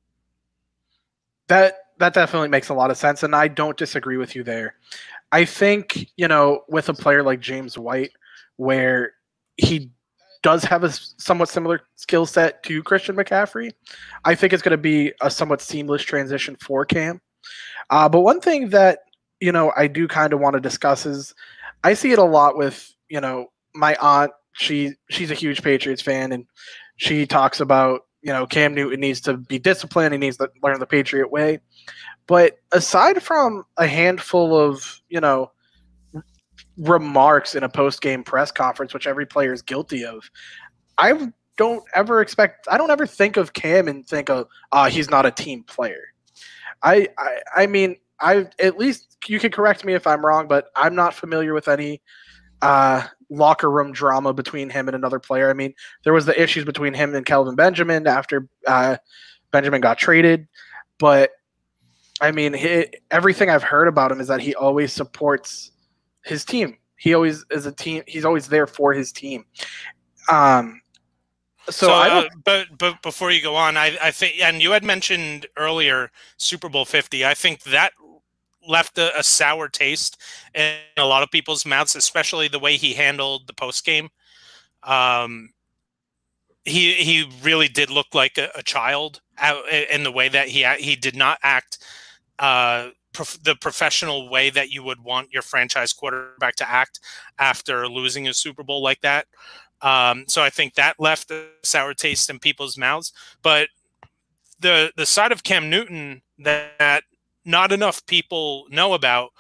That 1.48 1.78
that 2.00 2.14
definitely 2.14 2.50
makes 2.50 2.70
a 2.70 2.74
lot 2.74 2.92
of 2.92 2.98
sense, 2.98 3.24
and 3.24 3.36
I 3.36 3.48
don't 3.48 3.78
disagree 3.78 4.18
with 4.18 4.36
you 4.36 4.44
there. 4.44 4.76
I 5.32 5.46
think 5.46 6.10
you 6.18 6.28
know 6.28 6.64
with 6.68 6.90
a 6.90 6.94
player 6.94 7.24
like 7.24 7.40
James 7.40 7.78
White, 7.78 8.12
where 8.58 9.14
he 9.58 9.90
does 10.44 10.64
have 10.64 10.84
a 10.84 10.92
somewhat 10.92 11.50
similar 11.50 11.82
skill 11.96 12.26
set 12.26 12.62
to 12.64 12.84
Christian 12.84 13.16
McCaffrey, 13.16 13.72
I 14.24 14.36
think 14.36 14.54
it's 14.54 14.62
going 14.62 14.72
to 14.72 14.78
be 14.78 15.12
a 15.22 15.32
somewhat 15.32 15.62
seamless 15.62 16.04
transition 16.04 16.56
for 16.62 16.86
Cam. 16.86 17.20
Uh, 17.90 18.10
but 18.10 18.22
one 18.22 18.42
thing 18.42 18.70
that 18.70 19.00
you 19.40 19.52
know 19.52 19.72
I 19.76 19.88
do 19.88 20.08
kind 20.08 20.34
of 20.34 20.40
want 20.40 20.56
to 20.56 20.60
discuss 20.60 21.06
is 21.06 21.34
I 21.84 21.94
see 21.94 22.12
it 22.12 22.20
a 22.20 22.24
lot 22.24 22.58
with 22.58 22.94
you 23.10 23.22
know 23.22 23.48
my 23.74 23.96
aunt. 24.02 24.32
She 24.54 24.94
she's 25.10 25.32
a 25.32 25.36
huge 25.36 25.62
Patriots 25.62 26.02
fan, 26.02 26.32
and 26.32 26.46
she 26.98 27.26
talks 27.26 27.60
about 27.60 28.02
you 28.22 28.34
know 28.34 28.46
Cam 28.46 28.74
Newton 28.74 29.00
needs 29.00 29.22
to 29.22 29.38
be 29.38 29.60
disciplined. 29.60 30.14
He 30.14 30.20
needs 30.20 30.38
to 30.38 30.50
learn 30.64 30.80
the 30.80 30.86
Patriot 30.86 31.32
way. 31.32 31.60
But 32.26 32.58
aside 32.72 33.24
from 33.24 33.64
a 33.78 33.88
handful 33.88 34.58
of 34.58 35.02
you 35.10 35.22
know 35.22 35.52
remarks 36.78 37.56
in 37.56 37.64
a 37.64 37.70
post 37.70 38.02
game 38.02 38.24
press 38.24 38.52
conference, 38.52 38.94
which 38.94 39.08
every 39.08 39.26
player 39.26 39.54
is 39.54 39.62
guilty 39.62 40.06
of, 40.06 40.30
I 40.98 41.32
don't 41.58 41.84
ever 41.94 42.22
expect. 42.22 42.68
I 42.70 42.78
don't 42.78 42.92
ever 42.92 43.06
think 43.06 43.38
of 43.38 43.54
Cam 43.54 43.88
and 43.88 44.08
think 44.08 44.30
of, 44.30 44.48
uh, 44.72 44.90
he's 44.90 45.10
not 45.10 45.26
a 45.26 45.32
team 45.32 45.64
player. 45.64 46.14
I, 46.84 47.08
I, 47.18 47.40
I 47.56 47.68
mean, 47.68 47.98
I 48.20 48.48
at 48.60 48.78
least 48.78 49.18
you 49.28 49.40
can 49.40 49.52
correct 49.52 49.86
me 49.86 49.94
if 49.94 50.08
I'm 50.08 50.26
wrong, 50.26 50.48
but 50.48 50.70
I'm 50.76 50.96
not 50.96 51.14
familiar 51.14 51.54
with 51.54 51.68
any 51.68 52.02
uh, 52.62 53.06
locker 53.30 53.70
room 53.70 53.92
drama 53.92 54.34
between 54.34 54.70
him 54.70 54.88
and 54.88 54.96
another 54.96 55.20
player. 55.20 55.50
I 55.50 55.54
mean, 55.54 55.74
there 56.04 56.14
was 56.14 56.26
the 56.26 56.42
issues 56.42 56.66
between 56.66 56.94
him 56.94 57.14
and 57.14 57.26
Kelvin 57.26 57.56
Benjamin 57.56 58.08
after 58.08 58.48
uh, 58.66 58.98
Benjamin 59.52 59.82
got 59.82 59.98
traded, 59.98 60.48
but 60.98 61.32
I 62.20 62.32
mean, 62.32 62.54
he, 62.54 62.88
everything 63.12 63.50
I've 63.50 63.64
heard 63.64 63.88
about 63.88 64.12
him 64.12 64.20
is 64.20 64.28
that 64.28 64.42
he 64.42 64.56
always 64.56 64.92
supports 64.92 65.72
his 66.26 66.44
team. 66.44 66.78
He 66.96 67.14
always 67.14 67.46
is 67.52 67.68
a 67.68 67.72
team. 67.72 68.04
He's 68.08 68.26
always 68.26 68.48
there 68.48 68.66
for 68.66 68.94
his 68.94 69.12
team. 69.12 69.46
Um, 70.30 70.82
so, 71.70 71.88
So, 71.88 71.94
I 71.94 72.08
uh, 72.10 72.30
but 72.44 72.68
but 72.78 73.02
before 73.02 73.32
you 73.32 73.42
go 73.42 73.56
on, 73.56 73.78
I, 73.78 73.98
I 74.02 74.12
think, 74.12 74.42
and 74.42 74.62
you 74.62 74.72
had 74.72 74.84
mentioned 74.84 75.46
earlier 75.58 76.12
Super 76.38 76.70
Bowl 76.70 76.86
Fifty. 76.86 77.26
I 77.26 77.34
think 77.34 77.64
that 77.64 77.92
left 78.68 78.98
a, 78.98 79.18
a 79.18 79.24
sour 79.24 79.70
taste 79.70 80.22
in 80.54 80.76
a 80.98 81.06
lot 81.06 81.24
of 81.24 81.32
people's 81.32 81.66
mouths, 81.66 81.96
especially 81.96 82.48
the 82.48 82.60
way 82.60 82.76
he 82.76 82.94
handled 82.94 83.48
the 83.48 83.54
post 83.54 83.86
game. 83.86 84.10
Um, 84.84 85.50
he 86.66 86.94
he 86.94 87.30
really 87.42 87.68
did 87.68 87.90
look 87.90 88.08
like 88.14 88.38
a, 88.38 88.50
a 88.56 88.64
child 88.64 89.22
in 89.92 90.04
the 90.04 90.12
way 90.12 90.30
that 90.30 90.48
he 90.48 90.66
he 90.80 90.96
did 90.96 91.16
not 91.16 91.40
act 91.44 91.80
uh, 92.40 92.90
prof- 93.14 93.42
the 93.44 93.56
professional 93.56 94.30
way 94.30 94.50
that 94.50 94.70
you 94.70 94.84
would 94.84 95.02
want 95.04 95.32
your 95.32 95.42
franchise 95.42 95.94
quarterback 95.94 96.56
to 96.56 96.70
act 96.70 97.00
after 97.40 97.88
losing 97.88 98.28
a 98.28 98.34
Super 98.34 98.64
Bowl 98.64 98.82
like 98.82 99.02
that. 99.02 99.28
Um, 99.82 100.26
so 100.28 100.42
I 100.42 100.50
think 100.50 100.74
that 100.74 101.00
left 101.00 101.32
a 101.32 101.48
sour 101.64 101.94
taste 101.94 102.30
in 102.30 102.40
people's 102.40 102.78
mouths. 102.78 103.14
But 103.42 103.70
the 104.60 104.92
the 104.96 105.06
side 105.06 105.32
of 105.32 105.44
Cam 105.44 105.70
Newton 105.70 106.22
that 106.40 107.04
not 107.46 107.72
enough 107.72 108.06
people 108.06 108.66
know 108.70 108.94
about 108.94 109.32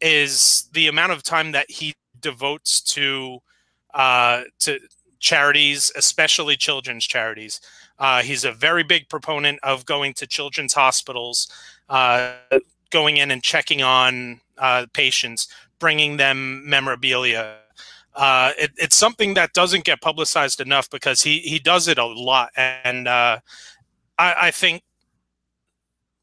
is 0.00 0.68
the 0.72 0.86
amount 0.86 1.12
of 1.12 1.22
time 1.22 1.52
that 1.52 1.70
he 1.70 1.94
devotes 2.20 2.80
to 2.80 3.40
uh, 3.94 4.42
to 4.60 4.78
charities, 5.18 5.90
especially 5.96 6.56
children's 6.56 7.06
charities. 7.06 7.60
Uh, 7.98 8.22
he's 8.22 8.44
a 8.44 8.52
very 8.52 8.82
big 8.82 9.08
proponent 9.08 9.58
of 9.62 9.86
going 9.86 10.12
to 10.14 10.26
children's 10.26 10.74
hospitals, 10.74 11.48
uh, 11.88 12.34
going 12.90 13.16
in 13.16 13.30
and 13.30 13.42
checking 13.42 13.82
on 13.82 14.40
uh, 14.58 14.86
patients, 14.92 15.48
bringing 15.78 16.16
them 16.16 16.68
memorabilia. 16.68 17.56
Uh, 18.16 18.52
it, 18.58 18.70
it's 18.76 18.96
something 18.96 19.34
that 19.34 19.52
doesn't 19.52 19.84
get 19.84 20.00
publicized 20.00 20.60
enough 20.60 20.88
because 20.90 21.22
he 21.22 21.38
he 21.40 21.58
does 21.58 21.86
it 21.86 21.98
a 21.98 22.06
lot, 22.06 22.50
and 22.56 23.06
uh, 23.06 23.38
I, 24.18 24.34
I 24.42 24.50
think 24.50 24.82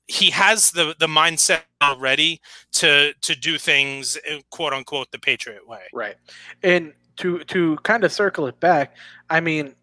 he 0.07 0.31
has 0.31 0.71
the 0.71 0.95
the 0.99 1.07
mindset 1.07 1.61
already 1.81 2.41
to 2.71 3.13
to 3.21 3.35
do 3.35 3.57
things 3.57 4.17
quote 4.49 4.73
unquote 4.73 5.11
the 5.11 5.19
Patriot 5.19 5.67
way. 5.67 5.83
Right. 5.93 6.15
And 6.61 6.93
to 7.17 7.39
to 7.45 7.77
kind 7.83 8.03
of 8.03 8.11
circle 8.11 8.47
it 8.47 8.59
back, 8.59 8.95
I 9.29 9.39
mean, 9.39 9.75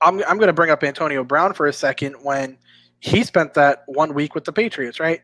I'm 0.00 0.22
I'm 0.24 0.36
going 0.36 0.48
to 0.48 0.52
bring 0.52 0.70
up 0.70 0.82
Antonio 0.82 1.24
Brown 1.24 1.54
for 1.54 1.66
a 1.66 1.72
second 1.72 2.14
when 2.22 2.56
he 3.00 3.24
spent 3.24 3.54
that 3.54 3.82
one 3.86 4.14
week 4.14 4.34
with 4.34 4.44
the 4.44 4.52
Patriots, 4.52 5.00
right? 5.00 5.22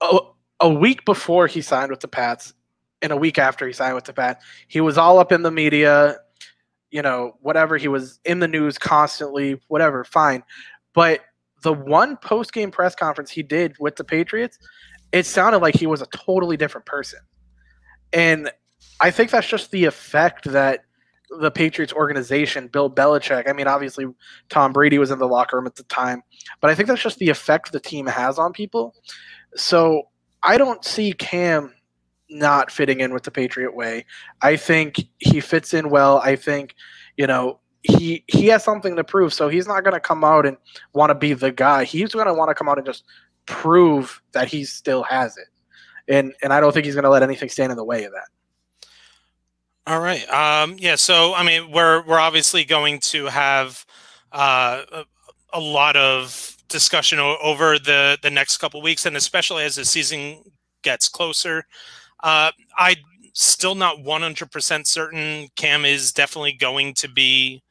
A, 0.00 0.18
a 0.60 0.68
week 0.68 1.04
before 1.04 1.46
he 1.46 1.60
signed 1.60 1.90
with 1.90 2.00
the 2.00 2.08
Pats, 2.08 2.54
and 3.02 3.12
a 3.12 3.16
week 3.16 3.38
after 3.38 3.66
he 3.66 3.72
signed 3.72 3.94
with 3.94 4.04
the 4.04 4.12
Pats, 4.12 4.44
he 4.66 4.80
was 4.80 4.98
all 4.98 5.18
up 5.18 5.32
in 5.32 5.42
the 5.42 5.50
media, 5.50 6.16
you 6.90 7.02
know, 7.02 7.36
whatever. 7.40 7.76
He 7.76 7.88
was 7.88 8.18
in 8.24 8.40
the 8.40 8.48
news 8.48 8.78
constantly, 8.78 9.60
whatever, 9.68 10.04
fine. 10.04 10.42
But 10.94 11.20
the 11.62 11.72
one 11.72 12.16
post 12.16 12.52
game 12.52 12.70
press 12.70 12.94
conference 12.94 13.30
he 13.30 13.42
did 13.42 13.76
with 13.78 13.96
the 13.96 14.04
Patriots, 14.04 14.58
it 15.12 15.26
sounded 15.26 15.58
like 15.58 15.74
he 15.74 15.86
was 15.86 16.02
a 16.02 16.06
totally 16.06 16.56
different 16.56 16.86
person. 16.86 17.20
And 18.12 18.50
I 19.00 19.10
think 19.10 19.30
that's 19.30 19.46
just 19.46 19.70
the 19.70 19.84
effect 19.84 20.44
that 20.44 20.84
the 21.30 21.50
Patriots 21.50 21.92
organization, 21.92 22.68
Bill 22.68 22.90
Belichick, 22.90 23.48
I 23.48 23.52
mean, 23.52 23.66
obviously 23.66 24.06
Tom 24.48 24.72
Brady 24.72 24.98
was 24.98 25.10
in 25.10 25.18
the 25.18 25.28
locker 25.28 25.56
room 25.56 25.66
at 25.66 25.76
the 25.76 25.82
time, 25.84 26.22
but 26.60 26.70
I 26.70 26.74
think 26.74 26.88
that's 26.88 27.02
just 27.02 27.18
the 27.18 27.28
effect 27.28 27.70
the 27.70 27.80
team 27.80 28.06
has 28.06 28.38
on 28.38 28.52
people. 28.52 28.94
So 29.54 30.04
I 30.42 30.56
don't 30.56 30.84
see 30.84 31.12
Cam 31.12 31.74
not 32.30 32.70
fitting 32.70 33.00
in 33.00 33.12
with 33.12 33.22
the 33.22 33.30
Patriot 33.30 33.74
way. 33.74 34.04
I 34.42 34.56
think 34.56 35.08
he 35.18 35.40
fits 35.40 35.74
in 35.74 35.90
well. 35.90 36.18
I 36.18 36.36
think, 36.36 36.74
you 37.16 37.26
know, 37.26 37.60
he 37.82 38.24
he 38.26 38.46
has 38.48 38.64
something 38.64 38.96
to 38.96 39.04
prove. 39.04 39.32
So 39.32 39.48
he's 39.48 39.66
not 39.66 39.84
going 39.84 39.94
to 39.94 40.00
come 40.00 40.24
out 40.24 40.46
and 40.46 40.56
want 40.94 41.10
to 41.10 41.14
be 41.14 41.32
the 41.32 41.52
guy. 41.52 41.84
He's 41.84 42.12
going 42.12 42.26
to 42.26 42.34
want 42.34 42.50
to 42.50 42.54
come 42.54 42.68
out 42.68 42.78
and 42.78 42.86
just 42.86 43.04
prove 43.46 44.20
that 44.32 44.48
he 44.48 44.64
still 44.64 45.02
has 45.04 45.36
it. 45.36 45.48
And 46.08 46.34
and 46.42 46.52
I 46.52 46.60
don't 46.60 46.72
think 46.72 46.84
he's 46.84 46.94
going 46.94 47.04
to 47.04 47.10
let 47.10 47.22
anything 47.22 47.48
stand 47.48 47.70
in 47.70 47.76
the 47.76 47.84
way 47.84 48.04
of 48.04 48.12
that. 48.12 48.28
All 49.86 50.00
right. 50.00 50.28
Um, 50.28 50.76
yeah. 50.78 50.96
So, 50.96 51.32
I 51.34 51.42
mean, 51.42 51.70
we're 51.70 52.04
we're 52.04 52.18
obviously 52.18 52.64
going 52.64 53.00
to 53.04 53.26
have 53.26 53.86
uh, 54.32 54.82
a, 55.52 55.60
lot 55.60 55.96
of 55.96 56.56
discussion 56.68 57.18
o- 57.18 57.38
over 57.42 57.78
the 57.78 58.18
the 58.22 58.30
next 58.30 58.58
couple 58.58 58.82
weeks, 58.82 59.06
and 59.06 59.16
especially 59.16 59.64
as 59.64 59.76
the 59.76 59.86
season 59.86 60.42
gets 60.82 61.08
closer. 61.08 61.64
Uh, 62.20 62.50
I 62.76 62.96
still 63.32 63.74
not 63.74 64.02
one 64.02 64.22
hundred 64.22 64.50
percent 64.50 64.86
certain 64.86 65.48
Cam 65.56 65.84
is 65.84 66.12
definitely 66.12 66.52
going 66.52 66.94
to 66.94 67.08
be 67.08 67.62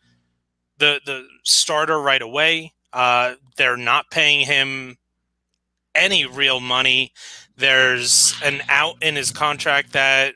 the 0.77 1.01
the 1.05 1.27
starter 1.43 1.99
right 1.99 2.21
away. 2.21 2.73
Uh, 2.93 3.35
they're 3.57 3.77
not 3.77 4.09
paying 4.11 4.45
him 4.45 4.97
any 5.93 6.25
real 6.25 6.59
money. 6.59 7.11
There's 7.57 8.35
an 8.43 8.61
out 8.69 8.95
in 9.01 9.15
his 9.15 9.31
contract 9.31 9.91
that 9.93 10.35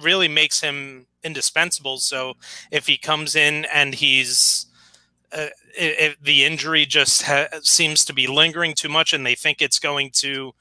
really 0.00 0.28
makes 0.28 0.60
him 0.60 1.06
indispensable. 1.22 1.98
So 1.98 2.34
if 2.70 2.86
he 2.86 2.96
comes 2.96 3.34
in 3.34 3.66
and 3.66 3.94
he's 3.94 4.66
uh, 5.32 5.48
if 5.76 6.16
the 6.22 6.44
injury 6.44 6.86
just 6.86 7.22
ha- 7.22 7.48
seems 7.62 8.04
to 8.04 8.14
be 8.14 8.26
lingering 8.26 8.74
too 8.74 8.88
much, 8.88 9.12
and 9.12 9.26
they 9.26 9.34
think 9.34 9.60
it's 9.60 9.80
going 9.80 10.10
to 10.14 10.52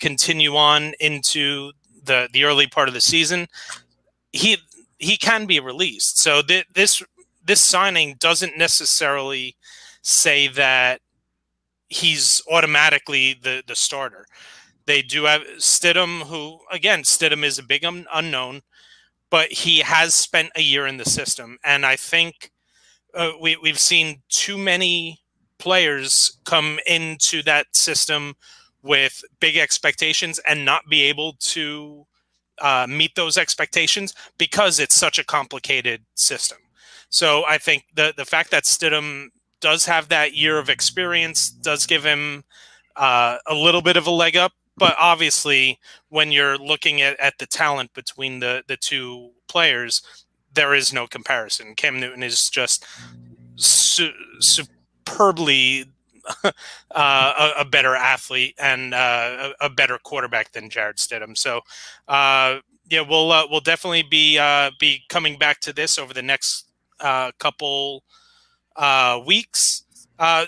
continue 0.00 0.56
on 0.56 0.94
into 0.98 1.72
the 2.02 2.28
the 2.32 2.44
early 2.44 2.66
part 2.66 2.88
of 2.88 2.94
the 2.94 3.00
season, 3.00 3.46
he 4.32 4.58
he 4.98 5.16
can 5.16 5.46
be 5.46 5.60
released. 5.60 6.18
So 6.18 6.42
th- 6.42 6.66
this 6.74 7.02
this 7.44 7.60
signing 7.60 8.16
doesn't 8.18 8.56
necessarily 8.56 9.56
say 10.02 10.48
that 10.48 11.00
he's 11.88 12.42
automatically 12.50 13.34
the 13.34 13.62
the 13.66 13.76
starter. 13.76 14.26
They 14.86 15.02
do 15.02 15.24
have 15.24 15.42
Stidham, 15.58 16.22
who 16.22 16.60
again 16.70 17.02
Stidham 17.02 17.44
is 17.44 17.58
a 17.58 17.62
big 17.62 17.84
un- 17.84 18.06
unknown, 18.12 18.62
but 19.30 19.52
he 19.52 19.80
has 19.80 20.14
spent 20.14 20.50
a 20.56 20.62
year 20.62 20.86
in 20.86 20.96
the 20.96 21.04
system, 21.04 21.58
and 21.64 21.86
I 21.86 21.96
think 21.96 22.50
uh, 23.14 23.32
we 23.40 23.56
we've 23.56 23.78
seen 23.78 24.22
too 24.28 24.58
many 24.58 25.20
players 25.58 26.38
come 26.44 26.80
into 26.86 27.42
that 27.44 27.66
system 27.76 28.34
with 28.82 29.22
big 29.40 29.56
expectations 29.56 30.40
and 30.46 30.64
not 30.64 30.82
be 30.88 31.02
able 31.02 31.34
to 31.40 32.06
uh, 32.60 32.86
meet 32.88 33.14
those 33.14 33.38
expectations 33.38 34.14
because 34.38 34.78
it's 34.78 34.94
such 34.94 35.18
a 35.18 35.24
complicated 35.24 36.02
system. 36.14 36.58
So 37.08 37.44
I 37.46 37.58
think 37.58 37.84
the 37.94 38.14
the 38.16 38.24
fact 38.24 38.50
that 38.50 38.64
Stidham 38.64 39.28
does 39.60 39.86
have 39.86 40.08
that 40.08 40.34
year 40.34 40.58
of 40.58 40.68
experience 40.68 41.50
does 41.50 41.86
give 41.86 42.04
him 42.04 42.44
uh, 42.96 43.38
a 43.46 43.54
little 43.54 43.82
bit 43.82 43.96
of 43.96 44.06
a 44.06 44.10
leg 44.10 44.36
up. 44.36 44.52
But 44.76 44.96
obviously, 44.98 45.78
when 46.08 46.32
you're 46.32 46.58
looking 46.58 47.02
at, 47.02 47.18
at 47.20 47.34
the 47.38 47.46
talent 47.46 47.92
between 47.94 48.40
the, 48.40 48.64
the 48.66 48.76
two 48.76 49.30
players, 49.46 50.02
there 50.54 50.74
is 50.74 50.92
no 50.92 51.06
comparison. 51.06 51.74
Cam 51.74 52.00
Newton 52.00 52.22
is 52.22 52.48
just 52.48 52.84
su- 53.56 54.12
superbly 54.40 55.84
a, 56.90 57.50
a, 57.58 57.64
better 57.64 57.94
athlete 57.94 58.54
and 58.58 58.94
uh, 58.94 59.52
a, 59.60 59.66
a, 59.66 59.70
better 59.70 59.98
quarterback 59.98 60.52
than 60.52 60.70
Jarrett 60.70 60.96
Stidham. 60.96 61.36
So, 61.36 61.60
uh, 62.08 62.58
yeah, 62.88 63.00
we'll 63.00 63.32
uh, 63.32 63.46
we'll 63.50 63.60
definitely 63.60 64.02
be 64.02 64.38
uh, 64.38 64.70
be 64.78 65.02
coming 65.08 65.38
back 65.38 65.60
to 65.60 65.72
this 65.72 65.98
over 65.98 66.14
the 66.14 66.22
next 66.22 66.66
uh, 67.00 67.32
couple 67.38 68.04
weeks. 69.26 69.84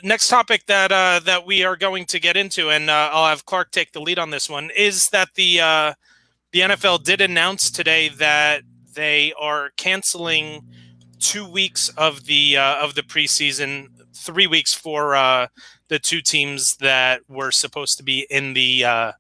next 0.03 0.29
topic 0.29 0.67
that 0.67 0.91
that 1.25 1.47
we 1.47 1.65
are 1.65 1.77
going 1.77 2.05
to 2.07 2.21
get 2.21 2.37
into, 2.37 2.71
and 2.71 2.91
I'll 2.91 3.27
have 3.29 3.47
Clarke 3.47 3.71
take 3.71 3.93
the 3.93 4.01
lead 4.01 4.19
on 4.19 4.31
this 4.31 4.49
one, 4.49 4.71
is 4.77 5.09
that 5.11 5.31
the 5.35 5.95
the 6.53 6.61
NFL 6.61 7.03
did 7.03 7.21
announce 7.21 7.71
today 7.71 8.09
that 8.11 8.63
they 8.95 9.33
are 9.41 9.71
canceling 9.77 10.63
two 11.19 11.49
weeks 11.49 11.89
of 11.91 12.27
the 12.27 12.59
of 12.59 12.95
the 12.95 13.03
preseason 13.03 13.89
three 14.15 14.47
weeks 14.47 14.73
for 14.73 15.15
uh, 15.15 15.49
the 15.89 15.99
two 15.99 16.21
teams 16.21 16.77
that 16.77 17.21
were 17.29 17.51
supposed 17.51 17.99
to 17.99 18.05
be 18.05 18.27
in 18.31 18.55
the 18.55 18.85
uh, 18.85 19.13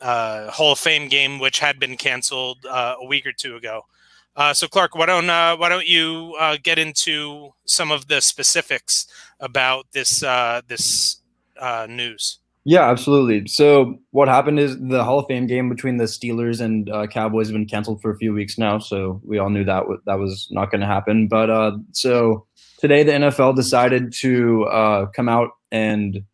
uh, 0.00 0.50
Hall 0.50 0.72
of 0.72 0.78
Fame 0.78 1.08
game, 1.08 1.38
which 1.38 1.58
had 1.58 1.78
been 1.78 1.96
canceled 1.96 2.64
uh, 2.68 2.96
a 3.00 3.06
week 3.06 3.26
or 3.26 3.32
two 3.32 3.56
ago. 3.56 3.82
Uh, 4.34 4.54
so, 4.54 4.66
Clarke, 4.66 4.94
why 4.94 5.06
don't 5.06 5.26
why 5.26 5.68
don't 5.68 5.86
you 5.86 6.36
get 6.62 6.78
into 6.78 7.50
some 7.66 7.90
of 7.90 8.08
the 8.08 8.20
specifics 8.20 9.06
about 9.40 9.86
this 9.92 10.20
this 10.68 11.20
news? 11.88 12.38
Yeah, 12.64 12.88
absolutely. 12.88 13.48
So 13.48 13.98
what 14.12 14.28
happened 14.28 14.60
is 14.60 14.78
the 14.78 15.02
Hall 15.02 15.18
of 15.18 15.26
Fame 15.26 15.48
game 15.48 15.68
between 15.68 15.96
the 15.96 16.04
Steelers 16.04 16.60
and 16.60 16.88
uh, 16.90 17.08
Cowboys 17.08 17.48
has 17.48 17.52
been 17.52 17.66
canceled 17.66 18.00
for 18.00 18.12
a 18.12 18.16
few 18.16 18.32
weeks 18.32 18.56
now. 18.56 18.78
So 18.78 19.20
we 19.24 19.38
all 19.38 19.50
knew 19.50 19.64
that 19.64 19.80
w- 19.80 20.00
that 20.06 20.18
was 20.18 20.46
not 20.52 20.70
going 20.70 20.80
to 20.80 20.86
happen. 20.86 21.26
But 21.26 21.50
uh, 21.50 21.78
so 21.90 22.46
today 22.82 23.04
the 23.04 23.12
NFL 23.12 23.54
decided 23.54 24.12
to 24.12 24.64
uh, 24.64 25.06
come 25.06 25.28
out 25.28 25.50
and 25.70 26.24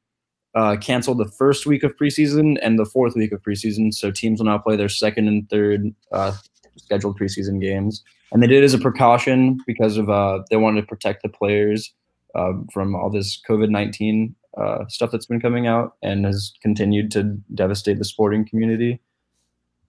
uh, 0.55 0.77
cancel 0.81 1.15
the 1.15 1.29
first 1.29 1.67
week 1.67 1.85
of 1.85 1.95
preseason 1.97 2.59
and 2.63 2.79
the 2.79 2.87
fourth 2.87 3.15
week 3.15 3.33
of 3.33 3.43
preseason. 3.43 3.93
So 3.93 4.11
teams 4.11 4.41
will 4.41 4.47
now 4.47 4.59
play 4.59 4.75
their 4.75 4.89
second 4.89 5.29
and 5.29 5.49
third 5.51 5.95
uh, 6.11 6.33
scheduled 6.77 7.21
preseason 7.21 7.61
games, 7.61 8.03
and 8.33 8.43
they 8.43 8.47
did 8.47 8.63
it 8.63 8.65
as 8.65 8.75
a 8.75 8.79
precaution 8.79 9.59
because 9.67 9.99
of 9.99 10.09
uh, 10.09 10.41
they 10.51 10.57
wanted 10.57 10.81
to 10.81 10.87
protect 10.87 11.23
the 11.23 11.29
players 11.29 11.93
uh, 12.35 12.53
from 12.73 12.97
all 12.97 13.11
this 13.11 13.41
COVID 13.49 13.69
nineteen 13.69 14.35
uh, 14.57 14.87
stuff 14.89 15.11
that's 15.11 15.27
been 15.27 15.41
coming 15.41 15.67
out 15.67 15.97
and 16.03 16.25
has 16.25 16.55
continued 16.63 17.11
to 17.13 17.25
devastate 17.55 17.99
the 17.99 18.05
sporting 18.05 18.49
community. 18.49 19.01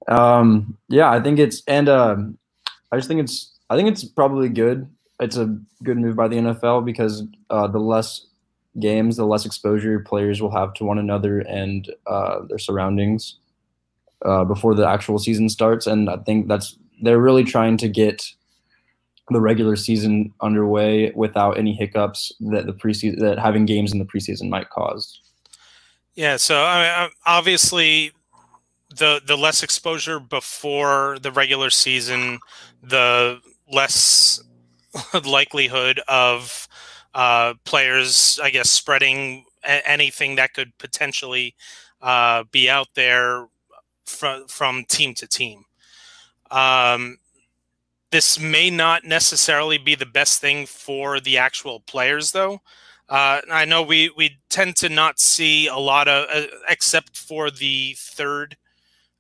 Um, 0.10 0.78
yeah, 0.90 1.10
I 1.10 1.22
think 1.22 1.40
it's 1.40 1.64
and 1.68 1.88
uh, 1.88 2.18
I 2.92 2.98
just 2.98 3.08
think 3.08 3.22
it's 3.22 3.58
I 3.70 3.78
think 3.78 3.88
it's 3.88 4.04
probably 4.04 4.50
good. 4.50 4.90
It's 5.20 5.38
a 5.38 5.58
good 5.84 5.98
move 5.98 6.16
by 6.16 6.28
the 6.28 6.38
NFL 6.38 6.86
because 6.86 7.24
uh, 7.50 7.68
the 7.68 7.80
less 7.80 8.26
games, 8.80 9.18
the 9.18 9.26
less 9.26 9.46
exposure 9.46 10.00
players 10.00 10.42
will 10.42 10.52
have 10.52 10.74
to 10.76 10.86
one 10.86 10.98
another 10.98 11.40
and 11.40 11.94
uh, 12.08 12.40
their 12.48 12.60
surroundings 12.60 13.36
uh, 14.26 14.44
before 14.44 14.76
the 14.76 14.88
actual 14.88 15.20
season 15.20 15.50
starts. 15.50 15.88
And 15.88 16.10
I 16.10 16.18
think 16.18 16.48
that's 16.48 16.78
they're 17.02 17.20
really 17.20 17.44
trying 17.44 17.78
to 17.78 17.88
get 17.88 18.26
the 19.30 19.40
regular 19.40 19.76
season 19.76 20.34
underway 20.42 21.12
without 21.16 21.58
any 21.58 21.74
hiccups 21.74 22.32
that 22.40 22.66
the 22.66 22.74
preseason 22.74 23.20
that 23.20 23.40
having 23.40 23.66
games 23.66 23.92
in 23.94 24.00
the 24.00 24.06
preseason 24.06 24.50
might 24.50 24.70
cause. 24.70 25.22
Yeah, 26.16 26.38
so 26.38 26.64
I 26.64 27.04
mean, 27.04 27.12
obviously 27.26 28.12
the 28.96 29.22
the 29.26 29.38
less 29.38 29.64
exposure 29.64 30.20
before 30.20 31.18
the 31.22 31.32
regular 31.32 31.70
season, 31.70 32.40
the 32.82 33.40
less 33.72 34.42
likelihood 35.26 36.02
of 36.08 36.68
uh, 37.14 37.54
players, 37.66 38.40
I 38.42 38.50
guess, 38.50 38.70
spreading 38.70 39.46
a- 39.64 39.88
anything 39.90 40.36
that 40.36 40.54
could 40.54 40.78
potentially 40.78 41.56
uh, 42.02 42.44
be 42.52 42.70
out 42.70 42.88
there 42.96 43.48
from 44.06 44.48
from 44.48 44.86
team 44.86 45.14
to 45.16 45.28
team. 45.28 45.66
Um, 46.52 47.18
this 48.12 48.40
may 48.40 48.70
not 48.70 49.04
necessarily 49.06 49.78
be 49.78 49.96
the 49.96 50.06
best 50.06 50.42
thing 50.42 50.66
for 50.66 51.20
the 51.20 51.38
actual 51.38 51.80
players, 51.82 52.32
though. 52.32 52.62
Uh, 53.08 53.42
I 53.52 53.66
know 53.66 53.82
we 53.82 54.10
we 54.16 54.40
tend 54.50 54.76
to 54.78 54.90
not 54.90 55.20
see 55.20 55.68
a 55.68 55.78
lot 55.78 56.08
of, 56.08 56.28
uh, 56.34 56.48
except 56.68 57.18
for 57.18 57.50
the 57.52 57.96
third 57.98 58.58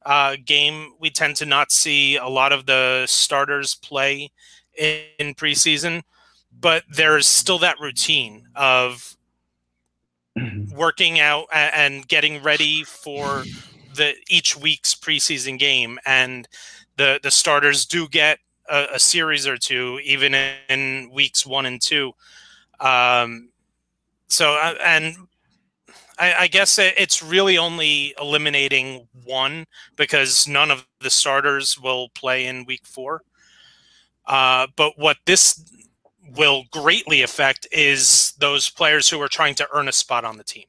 uh, 0.05 0.37
game, 0.45 0.93
we 0.99 1.09
tend 1.09 1.35
to 1.37 1.45
not 1.45 1.71
see 1.71 2.15
a 2.17 2.27
lot 2.27 2.53
of 2.53 2.65
the 2.65 3.05
starters 3.07 3.75
play 3.75 4.31
in, 4.79 5.01
in 5.19 5.35
preseason. 5.35 6.01
But 6.59 6.83
there's 6.89 7.27
still 7.27 7.59
that 7.59 7.79
routine 7.79 8.47
of 8.55 9.15
working 10.73 11.19
out 11.19 11.47
and 11.53 12.07
getting 12.07 12.41
ready 12.41 12.83
for 12.83 13.43
the 13.95 14.15
each 14.29 14.57
week's 14.57 14.95
preseason 14.95 15.59
game, 15.59 15.99
and 16.05 16.47
the 16.97 17.19
the 17.21 17.31
starters 17.31 17.85
do 17.85 18.07
get 18.07 18.39
a, 18.69 18.87
a 18.95 18.99
series 18.99 19.47
or 19.47 19.57
two, 19.57 19.99
even 20.03 20.33
in, 20.33 20.53
in 20.69 21.11
weeks 21.11 21.45
one 21.45 21.65
and 21.65 21.81
two. 21.81 22.13
Um, 22.79 23.49
so 24.27 24.53
uh, 24.53 24.75
and 24.83 25.15
I, 26.17 26.33
I, 26.39 26.47
guess 26.47 26.79
it's 26.79 27.21
really 27.21 27.57
only 27.57 28.13
eliminating 28.19 29.07
one 29.25 29.65
because 29.97 30.47
none 30.47 30.71
of 30.71 30.85
the 31.01 31.09
starters 31.09 31.77
will 31.77 32.09
play 32.09 32.45
in 32.45 32.65
week 32.65 32.85
four. 32.85 33.23
Uh, 34.29 34.67
but 34.75 34.97
what 34.97 35.17
this 35.25 35.61
will 36.37 36.63
greatly 36.71 37.23
affect 37.23 37.67
is 37.71 38.33
those 38.37 38.69
players 38.69 39.09
who 39.09 39.19
are 39.19 39.27
trying 39.27 39.55
to 39.55 39.67
earn 39.73 39.87
a 39.87 39.91
spot 39.91 40.23
on 40.23 40.37
the 40.37 40.43
team. 40.43 40.65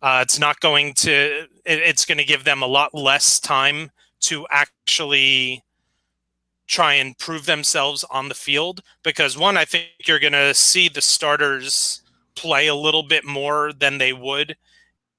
Uh, 0.00 0.20
it's 0.22 0.38
not 0.38 0.60
going 0.60 0.94
to. 0.94 1.46
It, 1.64 1.78
it's 1.78 2.04
going 2.04 2.18
to 2.18 2.24
give 2.24 2.44
them 2.44 2.62
a 2.62 2.66
lot 2.66 2.94
less 2.94 3.38
time 3.38 3.90
to 4.20 4.46
actually 4.50 5.62
try 6.66 6.94
and 6.94 7.18
prove 7.18 7.46
themselves 7.46 8.04
on 8.04 8.28
the 8.28 8.34
field 8.34 8.82
because 9.02 9.36
one, 9.36 9.56
I 9.56 9.64
think 9.64 9.88
you're 10.06 10.20
going 10.20 10.32
to 10.32 10.54
see 10.54 10.88
the 10.88 11.02
starters 11.02 12.02
play 12.34 12.68
a 12.68 12.74
little 12.74 13.02
bit 13.02 13.24
more 13.24 13.72
than 13.72 13.98
they 13.98 14.12
would 14.12 14.56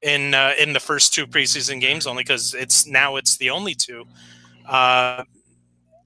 in 0.02 0.34
uh, 0.34 0.54
in 0.58 0.74
the 0.74 0.80
first 0.80 1.14
two 1.14 1.28
preseason 1.28 1.80
games, 1.80 2.08
only 2.08 2.24
because 2.24 2.54
it's 2.54 2.88
now 2.88 3.18
it's 3.18 3.38
the 3.38 3.50
only 3.50 3.76
two. 3.76 4.06
Uh, 4.68 5.24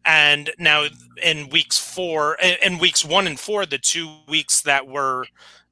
and 0.07 0.51
now 0.57 0.85
in 1.21 1.49
weeks 1.49 1.77
four, 1.77 2.37
in 2.63 2.79
weeks 2.79 3.03
one 3.03 3.27
and 3.27 3.37
four, 3.37 3.65
the 3.65 3.77
two 3.77 4.09
weeks 4.27 4.61
that 4.61 4.87
were 4.87 5.25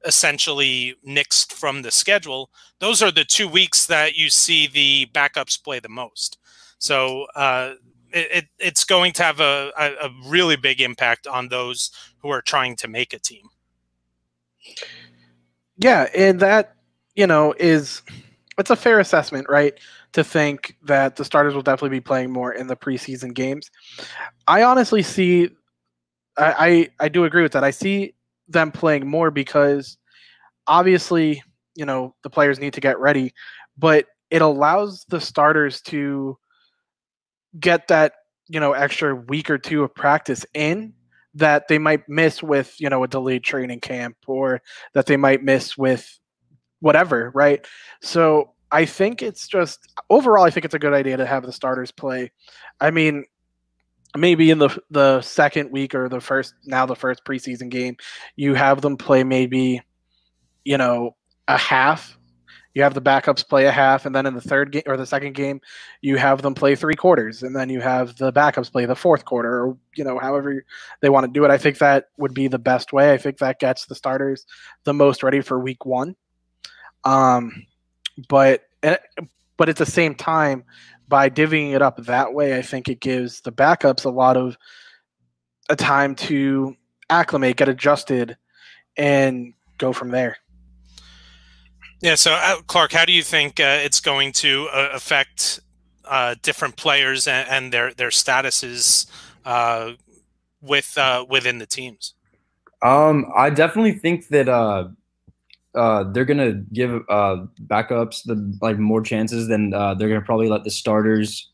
essentially 0.04 0.94
nixed 1.06 1.54
from 1.54 1.80
the 1.80 1.90
schedule, 1.90 2.50
those 2.78 3.02
are 3.02 3.10
the 3.10 3.24
two 3.24 3.48
weeks 3.48 3.86
that 3.86 4.14
you 4.14 4.28
see 4.28 4.66
the 4.66 5.06
backups 5.12 5.62
play 5.62 5.80
the 5.80 5.88
most. 5.88 6.38
So 6.78 7.26
uh, 7.34 7.74
it, 8.12 8.44
it's 8.58 8.84
going 8.84 9.12
to 9.14 9.22
have 9.22 9.40
a, 9.40 9.72
a, 9.78 10.06
a 10.06 10.10
really 10.26 10.56
big 10.56 10.82
impact 10.82 11.26
on 11.26 11.48
those 11.48 11.90
who 12.18 12.28
are 12.28 12.42
trying 12.42 12.76
to 12.76 12.88
make 12.88 13.14
a 13.14 13.18
team. 13.18 13.48
Yeah, 15.78 16.08
and 16.14 16.40
that 16.40 16.76
you 17.14 17.26
know 17.26 17.54
is 17.58 18.02
it's 18.58 18.70
a 18.70 18.76
fair 18.76 19.00
assessment, 19.00 19.48
right? 19.48 19.78
To 20.16 20.24
think 20.24 20.78
that 20.82 21.16
the 21.16 21.26
starters 21.26 21.52
will 21.52 21.60
definitely 21.60 21.94
be 21.94 22.00
playing 22.00 22.30
more 22.30 22.50
in 22.50 22.68
the 22.68 22.74
preseason 22.74 23.34
games. 23.34 23.70
I 24.48 24.62
honestly 24.62 25.02
see, 25.02 25.50
I 26.38 26.88
I, 26.98 27.04
I 27.04 27.08
do 27.10 27.24
agree 27.24 27.42
with 27.42 27.52
that. 27.52 27.64
I 27.64 27.70
see 27.70 28.14
them 28.48 28.72
playing 28.72 29.06
more 29.06 29.30
because 29.30 29.98
obviously 30.66 31.42
you 31.74 31.84
know 31.84 32.14
the 32.22 32.30
players 32.30 32.58
need 32.58 32.72
to 32.72 32.80
get 32.80 32.98
ready, 32.98 33.34
but 33.76 34.06
it 34.30 34.40
allows 34.40 35.04
the 35.10 35.20
starters 35.20 35.82
to 35.82 36.38
get 37.60 37.88
that 37.88 38.14
you 38.48 38.58
know 38.58 38.72
extra 38.72 39.14
week 39.14 39.50
or 39.50 39.58
two 39.58 39.82
of 39.82 39.94
practice 39.94 40.46
in 40.54 40.94
that 41.34 41.68
they 41.68 41.76
might 41.76 42.08
miss 42.08 42.42
with 42.42 42.74
you 42.80 42.88
know 42.88 43.04
a 43.04 43.08
delayed 43.08 43.44
training 43.44 43.80
camp 43.80 44.16
or 44.26 44.62
that 44.94 45.04
they 45.04 45.18
might 45.18 45.42
miss 45.42 45.76
with 45.76 46.18
whatever 46.80 47.30
right 47.34 47.66
so 48.00 48.54
i 48.72 48.84
think 48.84 49.22
it's 49.22 49.46
just 49.46 49.92
overall 50.10 50.44
i 50.44 50.50
think 50.50 50.64
it's 50.64 50.74
a 50.74 50.78
good 50.78 50.92
idea 50.92 51.16
to 51.16 51.26
have 51.26 51.44
the 51.44 51.52
starters 51.52 51.90
play 51.90 52.30
i 52.80 52.90
mean 52.90 53.24
maybe 54.16 54.50
in 54.50 54.58
the 54.58 54.76
the 54.90 55.20
second 55.20 55.70
week 55.70 55.94
or 55.94 56.08
the 56.08 56.20
first 56.20 56.54
now 56.64 56.86
the 56.86 56.96
first 56.96 57.24
preseason 57.24 57.68
game 57.68 57.96
you 58.36 58.54
have 58.54 58.80
them 58.80 58.96
play 58.96 59.22
maybe 59.24 59.80
you 60.64 60.78
know 60.78 61.14
a 61.48 61.58
half 61.58 62.16
you 62.76 62.82
have 62.82 62.92
the 62.92 63.00
backups 63.00 63.48
play 63.48 63.64
a 63.64 63.72
half, 63.72 64.04
and 64.04 64.14
then 64.14 64.26
in 64.26 64.34
the 64.34 64.40
third 64.42 64.70
game 64.70 64.82
or 64.84 64.98
the 64.98 65.06
second 65.06 65.34
game, 65.34 65.62
you 66.02 66.18
have 66.18 66.42
them 66.42 66.54
play 66.54 66.76
three 66.76 66.94
quarters, 66.94 67.42
and 67.42 67.56
then 67.56 67.70
you 67.70 67.80
have 67.80 68.14
the 68.18 68.30
backups 68.30 68.70
play 68.70 68.84
the 68.84 68.94
fourth 68.94 69.24
quarter, 69.24 69.64
or 69.64 69.78
you 69.96 70.04
know, 70.04 70.18
however 70.18 70.62
they 71.00 71.08
want 71.08 71.24
to 71.24 71.32
do 71.32 71.42
it. 71.46 71.50
I 71.50 71.56
think 71.56 71.78
that 71.78 72.08
would 72.18 72.34
be 72.34 72.48
the 72.48 72.58
best 72.58 72.92
way. 72.92 73.14
I 73.14 73.16
think 73.16 73.38
that 73.38 73.60
gets 73.60 73.86
the 73.86 73.94
starters 73.94 74.44
the 74.84 74.92
most 74.92 75.22
ready 75.22 75.40
for 75.40 75.58
week 75.58 75.86
one. 75.86 76.16
Um, 77.04 77.64
but 78.28 78.62
eh, 78.82 78.96
but 79.56 79.68
at 79.68 79.76
the 79.76 79.86
same 79.86 80.14
time, 80.14 80.64
by 81.08 81.30
divvying 81.30 81.72
it 81.74 81.82
up 81.82 81.96
that 82.04 82.34
way, 82.34 82.58
I 82.58 82.62
think 82.62 82.88
it 82.88 83.00
gives 83.00 83.40
the 83.40 83.52
backups 83.52 84.04
a 84.04 84.10
lot 84.10 84.36
of 84.36 84.56
a 85.68 85.76
time 85.76 86.14
to 86.14 86.76
acclimate, 87.10 87.56
get 87.56 87.68
adjusted, 87.68 88.36
and 88.96 89.54
go 89.78 89.92
from 89.92 90.10
there. 90.10 90.38
Yeah. 92.00 92.14
So, 92.14 92.32
uh, 92.32 92.60
Clarke, 92.66 92.92
how 92.92 93.04
do 93.04 93.12
you 93.12 93.22
think 93.22 93.58
uh, 93.58 93.80
it's 93.82 94.00
going 94.00 94.32
to 94.32 94.68
uh, 94.72 94.90
affect 94.92 95.60
uh, 96.04 96.34
different 96.42 96.76
players 96.76 97.26
and, 97.26 97.48
and, 97.48 97.72
their 97.72 97.92
their 97.92 98.10
statuses 98.10 99.06
uh, 99.44 99.92
with 100.60 100.96
uh, 100.98 101.24
within 101.28 101.58
the 101.58 101.66
teams? 101.66 102.14
Um, 102.82 103.26
I 103.34 103.50
definitely 103.50 103.94
think 103.94 104.28
that 104.28 104.48
Uh, 105.76 106.04
they're 106.12 106.24
gonna 106.24 106.54
give 106.72 107.02
uh, 107.08 107.44
backups 107.66 108.24
the 108.24 108.58
like 108.60 108.78
more 108.78 109.02
chances 109.02 109.48
than 109.48 109.74
uh, 109.74 109.94
they're 109.94 110.08
gonna 110.08 110.20
probably 110.20 110.48
let 110.48 110.64
the 110.64 110.70
starters 110.70 111.50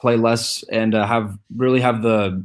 play 0.00 0.16
less 0.16 0.62
and 0.70 0.94
have 0.94 1.36
really 1.56 1.80
have 1.80 2.02
the 2.02 2.44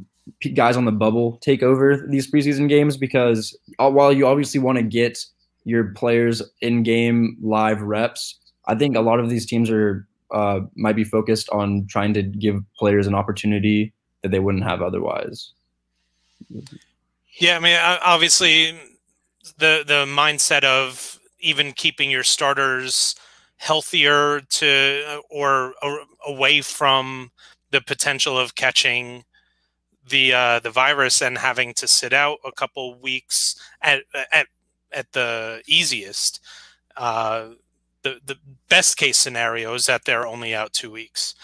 guys 0.54 0.76
on 0.76 0.84
the 0.84 0.92
bubble 0.92 1.38
take 1.42 1.62
over 1.62 2.06
these 2.08 2.30
preseason 2.30 2.68
games 2.68 2.96
because 2.96 3.56
while 3.78 4.12
you 4.12 4.26
obviously 4.26 4.60
want 4.60 4.78
to 4.78 4.82
get 4.84 5.18
your 5.64 5.84
players 5.92 6.42
in 6.60 6.82
game 6.82 7.36
live 7.42 7.82
reps. 7.82 8.38
I 8.66 8.74
think 8.74 8.96
a 8.96 9.00
lot 9.00 9.20
of 9.20 9.28
these 9.28 9.46
teams 9.46 9.70
are 9.70 10.06
uh, 10.30 10.60
might 10.76 10.96
be 10.96 11.04
focused 11.04 11.48
on 11.50 11.86
trying 11.88 12.14
to 12.14 12.22
give 12.22 12.62
players 12.78 13.06
an 13.06 13.14
opportunity 13.14 13.92
that 14.22 14.30
they 14.30 14.38
wouldn't 14.38 14.64
have 14.64 14.80
otherwise. 14.80 15.52
Yeah, 17.34 17.56
I 17.56 17.60
mean, 17.60 17.78
obviously, 18.04 18.78
the 19.58 19.84
the 19.86 20.04
mindset 20.06 20.64
of 20.64 21.18
even 21.40 21.72
keeping 21.72 22.10
your 22.10 22.24
starters 22.24 23.14
healthier 23.56 24.40
to 24.48 25.22
or, 25.30 25.74
or 25.82 26.00
away 26.26 26.60
from 26.60 27.30
the 27.70 27.80
potential 27.80 28.38
of 28.38 28.54
catching 28.54 29.24
the 30.08 30.32
uh, 30.32 30.58
the 30.60 30.70
virus 30.70 31.22
and 31.22 31.38
having 31.38 31.74
to 31.74 31.86
sit 31.86 32.12
out 32.12 32.38
a 32.44 32.52
couple 32.52 32.98
weeks 32.98 33.54
at 33.82 34.02
at 34.32 34.46
at 34.92 35.12
the 35.12 35.62
easiest. 35.66 36.40
Uh, 36.96 37.50
the 38.02 38.18
the 38.24 38.36
best 38.68 38.96
case 38.96 39.16
scenario 39.16 39.74
is 39.74 39.86
that 39.86 40.04
they're 40.04 40.26
only 40.26 40.54
out 40.54 40.72
two 40.72 40.90
weeks. 40.90 41.34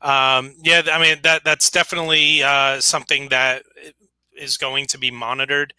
Um, 0.00 0.54
yeah, 0.62 0.82
I 0.90 1.00
mean 1.00 1.18
that 1.22 1.44
that's 1.44 1.70
definitely 1.70 2.42
uh, 2.42 2.80
something 2.80 3.28
that 3.28 3.62
is 4.36 4.56
going 4.56 4.86
to 4.86 4.98
be 4.98 5.10
monitored. 5.10 5.74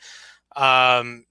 Um, 0.55 1.25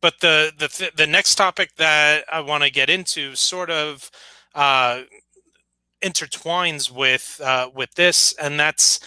but 0.00 0.20
the 0.20 0.52
the 0.58 0.68
th- 0.68 0.94
the 0.96 1.06
next 1.06 1.34
topic 1.34 1.76
that 1.76 2.24
I 2.30 2.40
want 2.40 2.64
to 2.64 2.70
get 2.70 2.90
into 2.90 3.34
sort 3.34 3.70
of 3.70 4.10
uh, 4.54 5.02
intertwines 6.02 6.90
with 6.90 7.40
uh, 7.44 7.70
with 7.74 7.94
this, 7.94 8.32
and 8.34 8.58
that's 8.58 9.00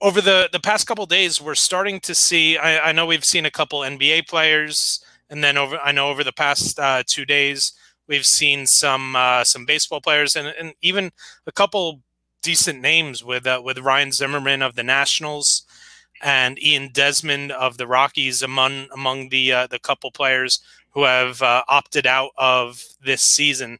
over 0.00 0.20
the 0.20 0.48
the 0.52 0.60
past 0.60 0.86
couple 0.86 1.06
days 1.06 1.40
we're 1.40 1.54
starting 1.54 2.00
to 2.00 2.14
see. 2.14 2.56
I, 2.56 2.90
I, 2.90 2.92
know 2.92 3.06
we've 3.06 3.24
seen 3.24 3.46
a 3.46 3.50
couple 3.50 3.80
NBA 3.80 4.28
players, 4.28 5.04
and 5.28 5.42
then 5.42 5.56
over 5.56 5.78
I 5.78 5.92
know 5.92 6.08
over 6.08 6.22
the 6.22 6.32
past 6.32 6.78
uh, 6.78 7.02
two 7.06 7.24
days 7.24 7.72
we've 8.06 8.26
seen 8.26 8.66
some 8.66 9.16
uh, 9.16 9.44
some 9.44 9.66
baseball 9.66 10.00
players, 10.00 10.36
and, 10.36 10.48
and 10.48 10.74
even 10.82 11.10
a 11.46 11.52
couple 11.52 12.02
decent 12.42 12.80
names 12.80 13.24
with 13.24 13.46
uh, 13.46 13.60
with 13.64 13.78
Ryan 13.78 14.12
Zimmerman 14.12 14.62
of 14.62 14.76
the 14.76 14.84
Nationals 14.84 15.64
and 16.22 16.62
Ian 16.62 16.90
Desmond 16.92 17.52
of 17.52 17.78
the 17.78 17.86
Rockies 17.86 18.42
among 18.42 18.88
among 18.92 19.28
the 19.28 19.52
uh, 19.52 19.66
the 19.66 19.78
couple 19.78 20.10
players 20.10 20.60
who 20.90 21.04
have 21.04 21.42
uh, 21.42 21.62
opted 21.68 22.06
out 22.06 22.30
of 22.36 22.82
this 23.04 23.22
season. 23.22 23.78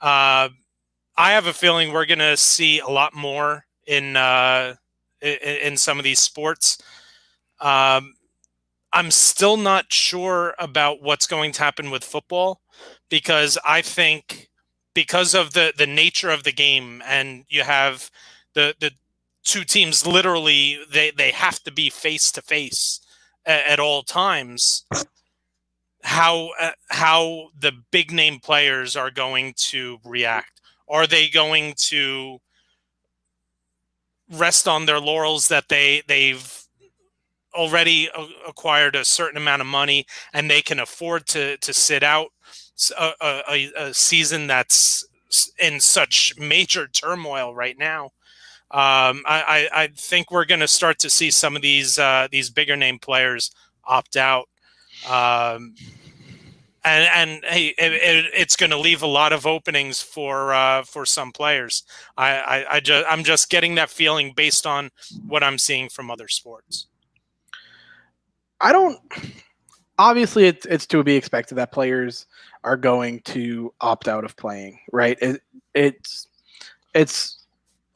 Uh, 0.00 0.48
I 1.16 1.32
have 1.32 1.46
a 1.46 1.52
feeling 1.52 1.92
we're 1.92 2.06
going 2.06 2.18
to 2.18 2.36
see 2.36 2.78
a 2.80 2.88
lot 2.88 3.14
more 3.14 3.66
in, 3.86 4.16
uh, 4.16 4.74
in, 5.20 5.36
in 5.62 5.76
some 5.76 5.98
of 5.98 6.04
these 6.04 6.20
sports. 6.20 6.78
Um, 7.60 8.14
I'm 8.92 9.10
still 9.10 9.56
not 9.56 9.92
sure 9.92 10.54
about 10.58 11.02
what's 11.02 11.26
going 11.26 11.52
to 11.52 11.62
happen 11.62 11.90
with 11.90 12.04
football 12.04 12.60
because 13.08 13.58
I 13.64 13.82
think 13.82 14.50
because 14.94 15.34
of 15.34 15.54
the 15.54 15.72
the 15.76 15.86
nature 15.86 16.30
of 16.30 16.44
the 16.44 16.52
game 16.52 17.02
and 17.06 17.44
you 17.48 17.62
have 17.62 18.10
the 18.54 18.74
the 18.80 18.90
two 19.44 19.64
teams 19.64 20.06
literally 20.06 20.78
they 20.90 21.10
they 21.10 21.30
have 21.30 21.60
to 21.60 21.72
be 21.72 21.90
face 21.90 22.30
to 22.32 22.42
face 22.42 23.00
at 23.44 23.80
all 23.80 24.02
times 24.02 24.84
how 26.02 26.50
uh, 26.60 26.72
how 26.90 27.48
the 27.58 27.72
big 27.90 28.12
name 28.12 28.38
players 28.40 28.96
are 28.96 29.10
going 29.10 29.54
to 29.56 29.98
react. 30.04 30.60
Are 30.88 31.06
they 31.06 31.28
going 31.28 31.74
to 31.88 32.38
rest 34.30 34.66
on 34.66 34.86
their 34.86 35.00
laurels 35.00 35.48
that 35.48 35.68
they 35.68 36.02
they've 36.06 36.58
already 37.54 38.08
acquired 38.46 38.96
a 38.96 39.04
certain 39.04 39.36
amount 39.36 39.60
of 39.60 39.68
money 39.68 40.06
and 40.32 40.50
they 40.50 40.62
can 40.62 40.80
afford 40.80 41.26
to 41.26 41.56
to 41.58 41.72
sit 41.72 42.02
out 42.02 42.28
a, 42.98 43.12
a, 43.48 43.72
a 43.76 43.94
season 43.94 44.46
that's 44.46 45.06
in 45.58 45.78
such 45.80 46.34
major 46.38 46.88
turmoil 46.88 47.54
right 47.54 47.78
now 47.78 48.10
um, 48.72 49.22
I, 49.26 49.68
I, 49.74 49.88
think 49.94 50.30
we're 50.30 50.46
going 50.46 50.60
to 50.60 50.68
start 50.68 50.98
to 51.00 51.10
see 51.10 51.30
some 51.30 51.56
of 51.56 51.60
these 51.60 51.98
uh, 51.98 52.26
these 52.32 52.48
bigger 52.48 52.74
name 52.74 52.98
players 52.98 53.50
opt 53.84 54.16
out, 54.16 54.48
um, 55.06 55.74
and 56.82 57.06
and 57.14 57.44
hey, 57.44 57.74
it, 57.76 57.92
it, 57.92 58.30
it's 58.34 58.56
going 58.56 58.70
to 58.70 58.78
leave 58.78 59.02
a 59.02 59.06
lot 59.06 59.34
of 59.34 59.46
openings 59.46 60.00
for 60.00 60.54
uh, 60.54 60.84
for 60.84 61.04
some 61.04 61.32
players. 61.32 61.82
I, 62.16 62.30
I, 62.30 62.76
I 62.76 62.80
just 62.80 63.06
I'm 63.10 63.24
just 63.24 63.50
getting 63.50 63.74
that 63.74 63.90
feeling 63.90 64.32
based 64.34 64.66
on 64.66 64.88
what 65.26 65.42
I'm 65.42 65.58
seeing 65.58 65.90
from 65.90 66.10
other 66.10 66.28
sports. 66.28 66.86
I 68.58 68.72
don't. 68.72 68.98
Obviously, 69.98 70.46
it's 70.46 70.64
it's 70.64 70.86
to 70.86 71.04
be 71.04 71.14
expected 71.14 71.56
that 71.56 71.72
players 71.72 72.26
are 72.64 72.78
going 72.78 73.20
to 73.26 73.74
opt 73.82 74.08
out 74.08 74.24
of 74.24 74.34
playing, 74.38 74.78
right? 74.92 75.18
It, 75.20 75.42
it's 75.74 76.28
it's 76.94 77.41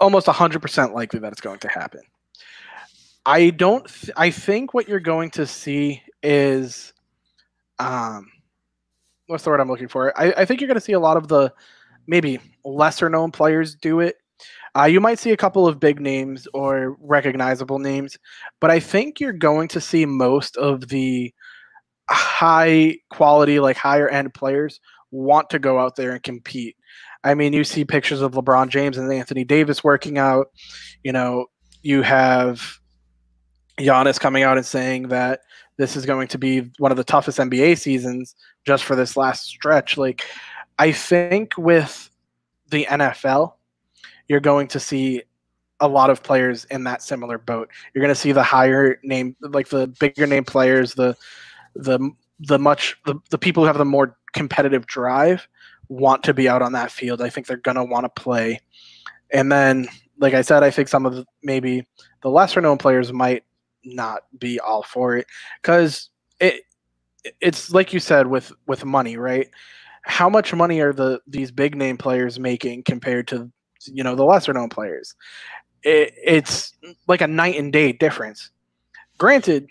almost 0.00 0.26
100% 0.26 0.94
likely 0.94 1.20
that 1.20 1.32
it's 1.32 1.40
going 1.40 1.58
to 1.60 1.68
happen. 1.68 2.02
I 3.24 3.50
don't 3.50 3.86
th- 3.86 4.12
I 4.16 4.30
think 4.30 4.72
what 4.72 4.88
you're 4.88 5.00
going 5.00 5.30
to 5.30 5.46
see 5.46 6.02
is 6.22 6.92
um 7.80 8.28
what's 9.26 9.42
the 9.42 9.50
word 9.50 9.60
I'm 9.60 9.68
looking 9.68 9.88
for? 9.88 10.16
I, 10.18 10.32
I 10.36 10.44
think 10.44 10.60
you're 10.60 10.68
going 10.68 10.76
to 10.76 10.80
see 10.80 10.92
a 10.92 11.00
lot 11.00 11.16
of 11.16 11.26
the 11.26 11.52
maybe 12.06 12.38
lesser 12.64 13.10
known 13.10 13.32
players 13.32 13.74
do 13.74 13.98
it. 14.00 14.16
Uh, 14.78 14.84
you 14.84 15.00
might 15.00 15.18
see 15.18 15.32
a 15.32 15.36
couple 15.36 15.66
of 15.66 15.80
big 15.80 16.00
names 16.00 16.46
or 16.54 16.96
recognizable 17.00 17.78
names, 17.78 18.16
but 18.60 18.70
I 18.70 18.78
think 18.78 19.18
you're 19.18 19.32
going 19.32 19.68
to 19.68 19.80
see 19.80 20.04
most 20.06 20.56
of 20.56 20.88
the 20.88 21.32
high 22.10 22.98
quality, 23.10 23.58
like 23.58 23.76
higher 23.76 24.08
end 24.08 24.34
players 24.34 24.80
want 25.10 25.50
to 25.50 25.58
go 25.58 25.78
out 25.78 25.96
there 25.96 26.12
and 26.12 26.22
compete. 26.22 26.76
I 27.24 27.34
mean, 27.34 27.52
you 27.52 27.64
see 27.64 27.84
pictures 27.84 28.20
of 28.20 28.32
LeBron 28.32 28.68
James 28.68 28.98
and 28.98 29.12
Anthony 29.12 29.44
Davis 29.44 29.82
working 29.82 30.18
out. 30.18 30.50
You 31.02 31.12
know, 31.12 31.46
you 31.82 32.02
have 32.02 32.78
Giannis 33.78 34.18
coming 34.20 34.42
out 34.42 34.56
and 34.56 34.66
saying 34.66 35.08
that 35.08 35.40
this 35.76 35.96
is 35.96 36.06
going 36.06 36.28
to 36.28 36.38
be 36.38 36.70
one 36.78 36.90
of 36.90 36.96
the 36.96 37.04
toughest 37.04 37.38
NBA 37.38 37.78
seasons 37.78 38.34
just 38.64 38.84
for 38.84 38.96
this 38.96 39.16
last 39.16 39.44
stretch. 39.44 39.96
Like, 39.98 40.24
I 40.78 40.92
think 40.92 41.54
with 41.58 42.10
the 42.70 42.86
NFL, 42.86 43.54
you're 44.28 44.40
going 44.40 44.68
to 44.68 44.80
see 44.80 45.22
a 45.80 45.88
lot 45.88 46.10
of 46.10 46.22
players 46.22 46.64
in 46.66 46.84
that 46.84 47.02
similar 47.02 47.38
boat. 47.38 47.70
You're 47.92 48.02
going 48.02 48.14
to 48.14 48.20
see 48.20 48.32
the 48.32 48.42
higher 48.42 48.98
name, 49.02 49.36
like 49.40 49.68
the 49.68 49.86
bigger 49.86 50.26
name 50.26 50.44
players, 50.44 50.94
the 50.94 51.16
the 51.74 52.10
the 52.40 52.58
much 52.58 52.96
the, 53.04 53.16
the 53.30 53.38
people 53.38 53.62
who 53.62 53.66
have 53.66 53.78
the 53.78 53.84
more 53.84 54.16
competitive 54.32 54.86
drive 54.86 55.46
want 55.88 56.22
to 56.24 56.34
be 56.34 56.48
out 56.48 56.62
on 56.62 56.72
that 56.72 56.90
field. 56.90 57.22
I 57.22 57.30
think 57.30 57.46
they're 57.46 57.56
going 57.56 57.76
to 57.76 57.84
want 57.84 58.04
to 58.04 58.22
play. 58.22 58.60
And 59.32 59.50
then, 59.50 59.88
like 60.18 60.34
I 60.34 60.42
said, 60.42 60.62
I 60.62 60.70
think 60.70 60.88
some 60.88 61.06
of 61.06 61.14
the, 61.14 61.26
maybe 61.42 61.86
the 62.22 62.30
lesser 62.30 62.60
known 62.60 62.78
players 62.78 63.12
might 63.12 63.44
not 63.84 64.22
be 64.38 64.58
all 64.60 64.82
for 64.82 65.16
it 65.16 65.26
because 65.62 66.10
it 66.40 66.62
it's 67.40 67.70
like 67.70 67.92
you 67.92 68.00
said 68.00 68.26
with 68.26 68.52
with 68.66 68.84
money, 68.84 69.16
right? 69.16 69.48
How 70.02 70.28
much 70.28 70.54
money 70.54 70.80
are 70.80 70.92
the 70.92 71.20
these 71.26 71.50
big 71.50 71.76
name 71.76 71.96
players 71.96 72.38
making 72.38 72.84
compared 72.84 73.28
to 73.28 73.50
you 73.84 74.02
know 74.04 74.14
the 74.14 74.24
lesser 74.24 74.52
known 74.52 74.68
players? 74.68 75.14
It, 75.82 76.14
it's 76.22 76.72
like 77.06 77.20
a 77.20 77.26
night 77.26 77.56
and 77.56 77.72
day 77.72 77.92
difference. 77.92 78.50
Granted, 79.18 79.68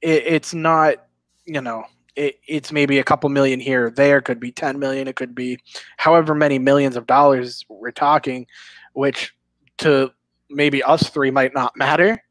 it, 0.00 0.24
it's 0.26 0.54
not 0.54 0.96
you 1.44 1.60
know 1.60 1.84
it, 2.16 2.38
it's 2.46 2.72
maybe 2.72 2.98
a 2.98 3.04
couple 3.04 3.28
million 3.30 3.60
here 3.60 3.86
or 3.86 3.90
there. 3.90 4.20
Could 4.20 4.40
be 4.40 4.52
10 4.52 4.78
million. 4.78 5.08
It 5.08 5.16
could 5.16 5.34
be 5.34 5.58
however 5.96 6.34
many 6.34 6.58
millions 6.58 6.96
of 6.96 7.06
dollars 7.06 7.64
we're 7.68 7.90
talking, 7.90 8.46
which 8.92 9.34
to 9.78 10.12
maybe 10.50 10.82
us 10.82 11.08
three 11.08 11.30
might 11.30 11.54
not 11.54 11.76
matter, 11.76 12.22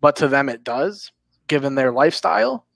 but 0.00 0.16
to 0.16 0.28
them 0.28 0.48
it 0.48 0.64
does, 0.64 1.12
given 1.46 1.74
their 1.74 1.92
lifestyle. 1.92 2.66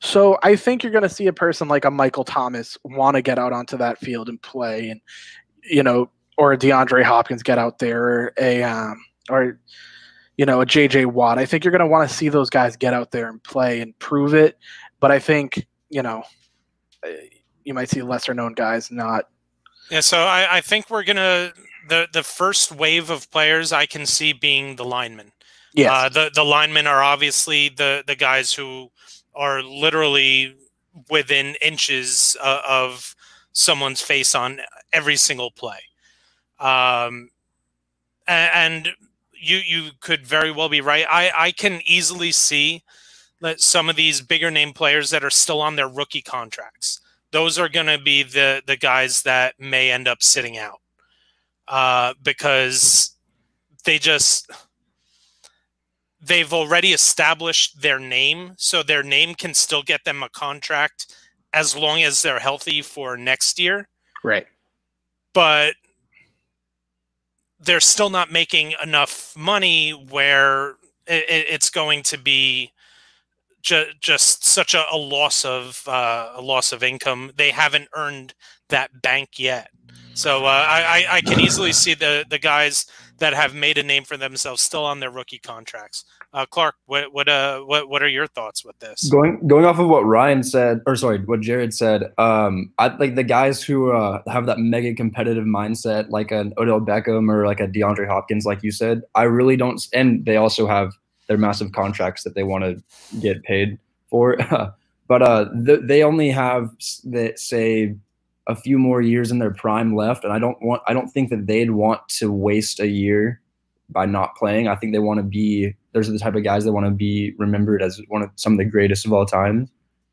So 0.00 0.38
I 0.42 0.56
think 0.56 0.82
you're 0.82 0.92
going 0.92 1.02
to 1.02 1.08
see 1.08 1.28
a 1.28 1.32
person 1.32 1.68
like 1.68 1.84
a 1.84 1.90
Michael 1.90 2.24
Thomas 2.24 2.76
want 2.84 3.16
to 3.16 3.22
get 3.22 3.38
out 3.38 3.52
onto 3.52 3.76
that 3.78 3.98
field 3.98 4.28
and 4.28 4.40
play, 4.42 4.90
and 4.90 5.00
you 5.62 5.82
know, 5.82 6.10
or 6.36 6.52
a 6.52 6.58
DeAndre 6.58 7.02
Hopkins 7.02 7.42
get 7.42 7.58
out 7.58 7.78
there, 7.78 8.04
or 8.04 8.32
a 8.38 8.62
um, 8.62 9.02
or 9.30 9.58
you 10.36 10.44
know, 10.44 10.60
a 10.60 10.66
JJ 10.66 11.06
Watt. 11.06 11.38
I 11.38 11.46
think 11.46 11.64
you're 11.64 11.72
going 11.72 11.80
to 11.80 11.86
want 11.86 12.08
to 12.08 12.14
see 12.14 12.28
those 12.28 12.50
guys 12.50 12.76
get 12.76 12.92
out 12.92 13.12
there 13.12 13.28
and 13.28 13.42
play 13.42 13.80
and 13.80 13.98
prove 13.98 14.34
it. 14.34 14.58
But 15.00 15.10
I 15.10 15.18
think 15.18 15.66
you 15.94 16.02
know, 16.02 16.24
uh, 17.06 17.10
you 17.62 17.72
might 17.72 17.88
see 17.88 18.02
lesser 18.02 18.34
known 18.34 18.52
guys 18.52 18.90
not. 18.90 19.28
Yeah, 19.92 20.00
so 20.00 20.18
I, 20.18 20.56
I 20.56 20.60
think 20.60 20.90
we're 20.90 21.04
gonna 21.04 21.52
the 21.88 22.08
the 22.12 22.24
first 22.24 22.72
wave 22.72 23.10
of 23.10 23.30
players 23.30 23.72
I 23.72 23.86
can 23.86 24.04
see 24.04 24.32
being 24.32 24.74
the 24.74 24.84
linemen. 24.84 25.30
Yeah, 25.72 25.92
uh, 25.92 26.08
the 26.08 26.30
the 26.34 26.44
linemen 26.44 26.88
are 26.88 27.00
obviously 27.00 27.68
the 27.68 28.02
the 28.04 28.16
guys 28.16 28.52
who 28.52 28.90
are 29.36 29.62
literally 29.62 30.56
within 31.08 31.54
inches 31.62 32.36
uh, 32.42 32.62
of 32.68 33.14
someone's 33.52 34.00
face 34.00 34.34
on 34.34 34.60
every 34.92 35.16
single 35.16 35.52
play. 35.52 35.78
Um, 36.58 37.30
and, 38.26 38.50
and 38.54 38.88
you 39.32 39.58
you 39.58 39.90
could 40.00 40.26
very 40.26 40.50
well 40.50 40.68
be 40.68 40.80
right. 40.80 41.06
I 41.08 41.30
I 41.36 41.50
can 41.52 41.82
easily 41.86 42.32
see 42.32 42.82
some 43.56 43.88
of 43.88 43.96
these 43.96 44.20
bigger 44.20 44.50
name 44.50 44.72
players 44.72 45.10
that 45.10 45.24
are 45.24 45.30
still 45.30 45.60
on 45.60 45.76
their 45.76 45.88
rookie 45.88 46.22
contracts. 46.22 47.00
Those 47.30 47.58
are 47.58 47.68
going 47.68 47.86
to 47.86 47.98
be 47.98 48.22
the 48.22 48.62
the 48.66 48.76
guys 48.76 49.22
that 49.22 49.54
may 49.58 49.90
end 49.90 50.08
up 50.08 50.22
sitting 50.22 50.56
out 50.56 50.80
uh, 51.68 52.14
because 52.22 53.16
they 53.84 53.98
just 53.98 54.50
they've 56.20 56.52
already 56.52 56.92
established 56.92 57.82
their 57.82 57.98
name, 57.98 58.52
so 58.56 58.82
their 58.82 59.02
name 59.02 59.34
can 59.34 59.54
still 59.54 59.82
get 59.82 60.04
them 60.04 60.22
a 60.22 60.28
contract 60.28 61.14
as 61.52 61.76
long 61.76 62.02
as 62.02 62.22
they're 62.22 62.40
healthy 62.40 62.82
for 62.82 63.16
next 63.16 63.58
year. 63.58 63.88
Right. 64.22 64.46
But 65.32 65.74
they're 67.60 67.80
still 67.80 68.10
not 68.10 68.32
making 68.32 68.74
enough 68.82 69.34
money 69.36 69.90
where 69.90 70.70
it, 71.06 71.24
it's 71.28 71.70
going 71.70 72.02
to 72.04 72.18
be 72.18 72.72
ju- 73.64 73.90
just 74.00 74.44
such 74.44 74.74
a, 74.74 74.84
a 74.92 74.96
loss 74.96 75.44
of 75.44 75.82
uh, 75.88 76.32
a 76.36 76.40
loss 76.40 76.72
of 76.72 76.84
income. 76.84 77.32
They 77.36 77.50
haven't 77.50 77.88
earned 77.94 78.34
that 78.68 79.02
bank 79.02 79.30
yet. 79.38 79.70
So 80.16 80.44
uh, 80.44 80.64
I, 80.68 81.06
I 81.10 81.20
can 81.22 81.40
easily 81.40 81.72
see 81.72 81.94
the 81.94 82.24
the 82.28 82.38
guys 82.38 82.86
that 83.18 83.32
have 83.32 83.54
made 83.54 83.78
a 83.78 83.82
name 83.82 84.04
for 84.04 84.16
themselves 84.16 84.62
still 84.62 84.84
on 84.84 85.00
their 85.00 85.10
rookie 85.10 85.38
contracts. 85.38 86.04
Uh, 86.32 86.46
Clarke, 86.46 86.76
what 86.86 87.12
what 87.12 87.28
uh 87.28 87.60
what 87.60 87.88
what 87.88 88.02
are 88.02 88.08
your 88.08 88.26
thoughts 88.28 88.64
with 88.64 88.78
this? 88.78 89.08
Going 89.08 89.46
going 89.46 89.64
off 89.64 89.78
of 89.78 89.88
what 89.88 90.04
Ryan 90.04 90.44
said, 90.44 90.80
or 90.86 90.94
sorry, 90.94 91.18
what 91.18 91.40
Jared 91.40 91.74
said. 91.74 92.12
Um, 92.18 92.72
I 92.78 92.88
like 92.96 93.16
the 93.16 93.24
guys 93.24 93.62
who 93.62 93.92
uh, 93.92 94.22
have 94.28 94.46
that 94.46 94.58
mega 94.58 94.94
competitive 94.94 95.44
mindset, 95.44 96.10
like 96.10 96.30
an 96.30 96.52
Odell 96.58 96.80
Beckham 96.80 97.32
or 97.32 97.46
like 97.46 97.60
a 97.60 97.66
DeAndre 97.66 98.06
Hopkins, 98.06 98.46
like 98.46 98.62
you 98.62 98.70
said. 98.70 99.02
I 99.14 99.24
really 99.24 99.56
don't, 99.56 99.84
and 99.92 100.24
they 100.24 100.36
also 100.36 100.66
have 100.66 100.92
their 101.28 101.38
massive 101.38 101.72
contracts 101.72 102.22
that 102.24 102.34
they 102.34 102.42
want 102.42 102.64
to 102.64 103.20
get 103.20 103.42
paid 103.42 103.78
for. 104.08 104.36
but 105.08 105.22
uh, 105.22 105.46
th- 105.64 105.80
they 105.84 106.02
only 106.02 106.30
have 106.30 106.70
that 107.04 107.38
say 107.38 107.94
a 108.46 108.54
few 108.54 108.78
more 108.78 109.00
years 109.00 109.30
in 109.30 109.38
their 109.38 109.52
prime 109.52 109.94
left, 109.94 110.24
and 110.24 110.32
I 110.32 110.38
don't 110.38 110.60
want. 110.62 110.82
I 110.86 110.92
don't 110.92 111.08
think 111.08 111.30
that 111.30 111.46
they'd 111.46 111.70
want 111.70 112.06
to 112.18 112.30
waste 112.30 112.80
a 112.80 112.86
year 112.86 113.40
by 113.90 114.06
not 114.06 114.36
playing. 114.36 114.68
I 114.68 114.76
think 114.76 114.92
they 114.92 114.98
want 114.98 115.18
to 115.18 115.24
be 115.24 115.74
those 115.92 116.08
are 116.08 116.12
the 116.12 116.18
type 116.18 116.34
of 116.34 116.44
guys 116.44 116.64
that 116.64 116.72
want 116.72 116.86
to 116.86 116.92
be 116.92 117.34
remembered 117.38 117.82
as 117.82 118.00
one 118.08 118.22
of 118.22 118.30
some 118.36 118.52
of 118.52 118.58
the 118.58 118.64
greatest 118.64 119.06
of 119.06 119.12
all 119.12 119.26
time, 119.26 119.68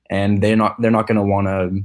and 0.10 0.41
they're 0.41 0.56
not 0.56 0.82
they're 0.82 0.91
not 0.91 1.08
going 1.08 1.17
to 1.17 1.24
want 1.24 1.47
to 1.47 1.82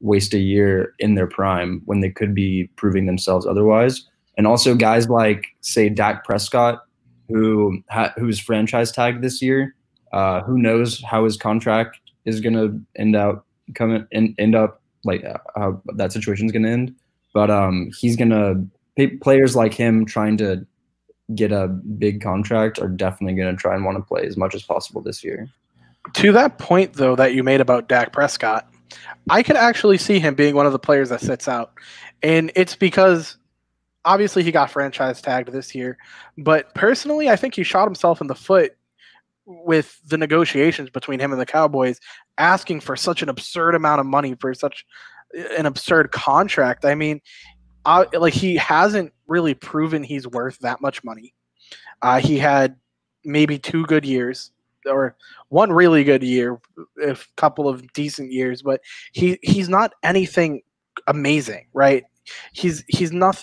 waste 0.00 0.34
a 0.34 0.38
year 0.38 0.94
in 0.98 1.14
their 1.14 1.26
prime 1.26 1.80
when 1.86 2.00
they 2.00 2.10
could 2.10 2.34
be 2.34 2.68
proving 2.76 3.06
themselves 3.06 3.46
otherwise. 3.46 4.06
And 4.36 4.46
also 4.46 4.74
guys 4.74 5.08
like 5.08 5.46
say 5.60 5.88
Dak 5.88 6.24
Prescott, 6.24 6.84
who 7.28 7.82
ha- 7.90 8.12
who's 8.16 8.38
franchise 8.38 8.92
tagged 8.92 9.22
this 9.22 9.40
year. 9.42 9.74
Uh, 10.12 10.42
who 10.42 10.58
knows 10.58 11.02
how 11.02 11.24
his 11.24 11.36
contract 11.36 11.98
is 12.24 12.40
going 12.40 12.54
to 12.54 12.80
end 12.96 13.16
up 13.16 13.44
coming 13.74 14.06
end, 14.12 14.34
end 14.38 14.54
up 14.54 14.80
like 15.04 15.24
uh, 15.24 15.38
how 15.56 15.82
that 15.96 16.12
situation 16.12 16.46
is 16.46 16.52
going 16.52 16.62
to 16.62 16.70
end. 16.70 16.94
But 17.32 17.50
um, 17.50 17.90
he's 17.98 18.16
going 18.16 18.30
to 18.30 19.18
players 19.20 19.56
like 19.56 19.74
him 19.74 20.06
trying 20.06 20.36
to 20.36 20.64
get 21.34 21.52
a 21.52 21.68
big 21.68 22.20
contract 22.20 22.78
are 22.78 22.88
definitely 22.88 23.34
going 23.34 23.54
to 23.54 23.60
try 23.60 23.74
and 23.74 23.84
want 23.84 23.96
to 23.96 24.02
play 24.02 24.26
as 24.26 24.36
much 24.36 24.54
as 24.54 24.62
possible 24.62 25.00
this 25.00 25.24
year. 25.24 25.48
To 26.14 26.32
that 26.32 26.58
point, 26.58 26.94
though, 26.94 27.16
that 27.16 27.34
you 27.34 27.42
made 27.42 27.60
about 27.60 27.88
Dak 27.88 28.12
Prescott, 28.12 28.68
I 29.30 29.42
could 29.42 29.56
actually 29.56 29.98
see 29.98 30.18
him 30.18 30.34
being 30.34 30.54
one 30.54 30.66
of 30.66 30.72
the 30.72 30.78
players 30.78 31.08
that 31.08 31.20
sits 31.20 31.48
out. 31.48 31.72
And 32.22 32.52
it's 32.54 32.76
because 32.76 33.36
obviously 34.04 34.42
he 34.42 34.52
got 34.52 34.70
franchise 34.70 35.20
tagged 35.20 35.52
this 35.52 35.74
year, 35.74 35.96
but 36.38 36.74
personally, 36.74 37.28
I 37.28 37.36
think 37.36 37.54
he 37.54 37.62
shot 37.62 37.86
himself 37.86 38.20
in 38.20 38.26
the 38.26 38.34
foot 38.34 38.76
with 39.46 40.00
the 40.06 40.18
negotiations 40.18 40.90
between 40.90 41.20
him 41.20 41.32
and 41.32 41.40
the 41.40 41.46
Cowboys 41.46 42.00
asking 42.38 42.80
for 42.80 42.96
such 42.96 43.22
an 43.22 43.28
absurd 43.28 43.74
amount 43.74 44.00
of 44.00 44.06
money 44.06 44.34
for 44.40 44.54
such 44.54 44.86
an 45.56 45.66
absurd 45.66 46.12
contract. 46.12 46.84
I 46.84 46.94
mean, 46.94 47.20
uh, 47.84 48.04
like 48.14 48.32
he 48.32 48.56
hasn't 48.56 49.12
really 49.26 49.54
proven 49.54 50.02
he's 50.02 50.26
worth 50.26 50.58
that 50.60 50.80
much 50.80 51.04
money. 51.04 51.34
Uh, 52.02 52.20
he 52.20 52.38
had 52.38 52.76
maybe 53.24 53.58
two 53.58 53.84
good 53.86 54.04
years 54.04 54.50
or 54.86 55.16
one 55.48 55.72
really 55.72 56.04
good 56.04 56.22
year, 56.22 56.60
a 57.02 57.16
couple 57.36 57.68
of 57.68 57.90
decent 57.92 58.32
years, 58.32 58.62
but 58.62 58.80
he 59.12 59.38
he's 59.42 59.68
not 59.68 59.94
anything 60.02 60.62
amazing, 61.06 61.66
right? 61.72 62.04
He's 62.52 62.84
he's 62.88 63.12
not, 63.12 63.42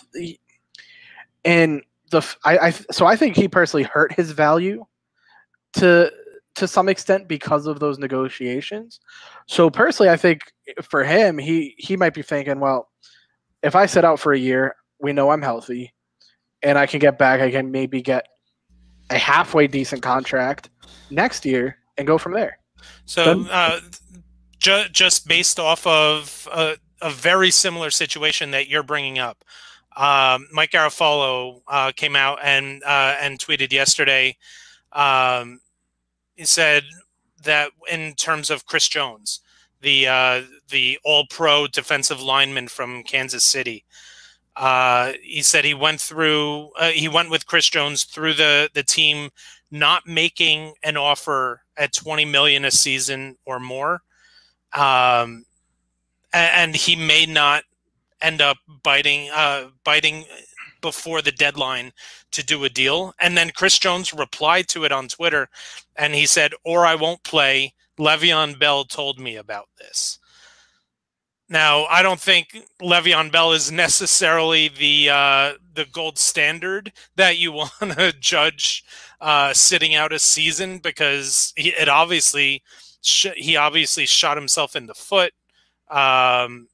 and 1.45 1.81
the 2.11 2.35
I, 2.43 2.57
I 2.57 2.69
so 2.71 3.05
I 3.05 3.15
think 3.15 3.35
he 3.35 3.47
personally 3.47 3.83
hurt 3.83 4.13
his 4.13 4.31
value 4.31 4.85
to 5.73 6.11
to 6.55 6.67
some 6.67 6.89
extent 6.89 7.27
because 7.27 7.65
of 7.65 7.79
those 7.79 7.97
negotiations. 7.97 8.99
So 9.47 9.69
personally, 9.69 10.09
I 10.09 10.17
think 10.17 10.41
for 10.81 11.03
him, 11.03 11.37
he 11.37 11.75
he 11.77 11.95
might 11.97 12.13
be 12.13 12.21
thinking, 12.21 12.59
well, 12.59 12.89
if 13.63 13.75
I 13.75 13.85
sit 13.85 14.05
out 14.05 14.19
for 14.19 14.33
a 14.33 14.39
year, 14.39 14.75
we 14.99 15.13
know 15.13 15.31
I'm 15.31 15.41
healthy, 15.41 15.93
and 16.61 16.77
I 16.77 16.85
can 16.85 16.99
get 16.99 17.17
back. 17.17 17.41
I 17.41 17.51
can 17.51 17.71
maybe 17.71 18.01
get 18.01 18.27
a 19.09 19.17
halfway 19.17 19.67
decent 19.67 20.01
contract 20.01 20.69
next 21.09 21.45
year 21.45 21.77
and 21.97 22.07
go 22.07 22.17
from 22.17 22.33
there. 22.33 22.57
So, 23.05 23.45
uh, 23.51 23.79
ju- 24.57 24.87
just 24.91 25.27
based 25.27 25.59
off 25.59 25.85
of 25.85 26.47
a, 26.51 26.77
a, 27.01 27.09
very 27.09 27.51
similar 27.51 27.91
situation 27.91 28.51
that 28.51 28.69
you're 28.69 28.83
bringing 28.83 29.19
up, 29.19 29.43
um, 29.95 30.47
Mike 30.51 30.71
Garafolo 30.71 31.61
uh, 31.67 31.91
came 31.95 32.15
out 32.15 32.39
and 32.43 32.83
uh, 32.83 33.15
and 33.19 33.39
tweeted 33.39 33.71
yesterday. 33.71 34.37
Um, 34.93 35.59
he 36.35 36.45
said 36.45 36.83
that 37.43 37.71
in 37.91 38.13
terms 38.13 38.49
of 38.49 38.65
Chris 38.65 38.87
Jones, 38.87 39.41
the 39.81 40.07
uh, 40.07 40.41
the 40.69 40.99
All 41.03 41.25
Pro 41.29 41.67
defensive 41.67 42.21
lineman 42.21 42.67
from 42.67 43.03
Kansas 43.03 43.43
City. 43.43 43.85
Uh, 44.55 45.13
he 45.21 45.41
said 45.41 45.63
he 45.63 45.73
went 45.73 46.01
through 46.01 46.71
uh, 46.77 46.89
he 46.89 47.07
went 47.07 47.29
with 47.29 47.47
Chris 47.47 47.69
Jones 47.69 48.03
through 48.03 48.33
the 48.33 48.69
the 48.73 48.83
team 48.83 49.29
not 49.71 50.05
making 50.05 50.73
an 50.83 50.97
offer 50.97 51.61
at 51.77 51.93
20 51.93 52.25
million 52.25 52.65
a 52.65 52.71
season 52.71 53.37
or 53.45 53.59
more. 53.59 54.01
Um, 54.73 55.45
and, 56.33 56.75
he 56.75 56.95
may 56.95 57.25
not 57.25 57.63
end 58.21 58.41
up 58.41 58.57
biting 58.83 59.29
uh, 59.31 59.67
biting 59.83 60.25
before 60.81 61.21
the 61.21 61.31
deadline 61.31 61.93
to 62.31 62.43
do 62.43 62.63
a 62.63 62.69
deal. 62.69 63.13
And 63.19 63.37
then 63.37 63.51
Chris 63.51 63.77
Jones 63.79 64.13
replied 64.13 64.67
to 64.69 64.83
it 64.83 64.91
on 64.91 65.07
Twitter 65.07 65.49
and 65.95 66.13
he 66.15 66.25
said, 66.25 66.53
Or 66.65 66.85
I 66.85 66.95
won't 66.95 67.23
play. 67.23 67.73
Le'Veon 67.99 68.57
Bell 68.57 68.83
told 68.83 69.19
me 69.19 69.35
about 69.35 69.67
this. 69.77 70.17
Now, 71.49 71.83
I 71.85 72.01
don't 72.01 72.19
think 72.19 72.57
Le'Veon 72.81 73.31
Bell 73.31 73.51
is 73.51 73.71
necessarily 73.71 74.69
the 74.69 75.09
uh, 75.09 75.53
the 75.73 75.85
gold 75.85 76.17
standard 76.17 76.93
that 77.15 77.37
you 77.37 77.51
want 77.51 77.71
to 77.79 78.13
judge 78.19 78.83
uh, 79.19 79.53
sitting 79.53 79.93
out 79.93 80.13
a 80.13 80.19
season 80.19 80.79
because 80.79 81.53
he, 81.55 81.69
it 81.69 81.89
obviously 81.89 82.63
he 83.01 83.57
obviously 83.57 84.05
shot 84.05 84.37
himself 84.37 84.75
in 84.75 84.85
the 84.85 84.93
foot 84.93 85.33
um, 85.89 86.67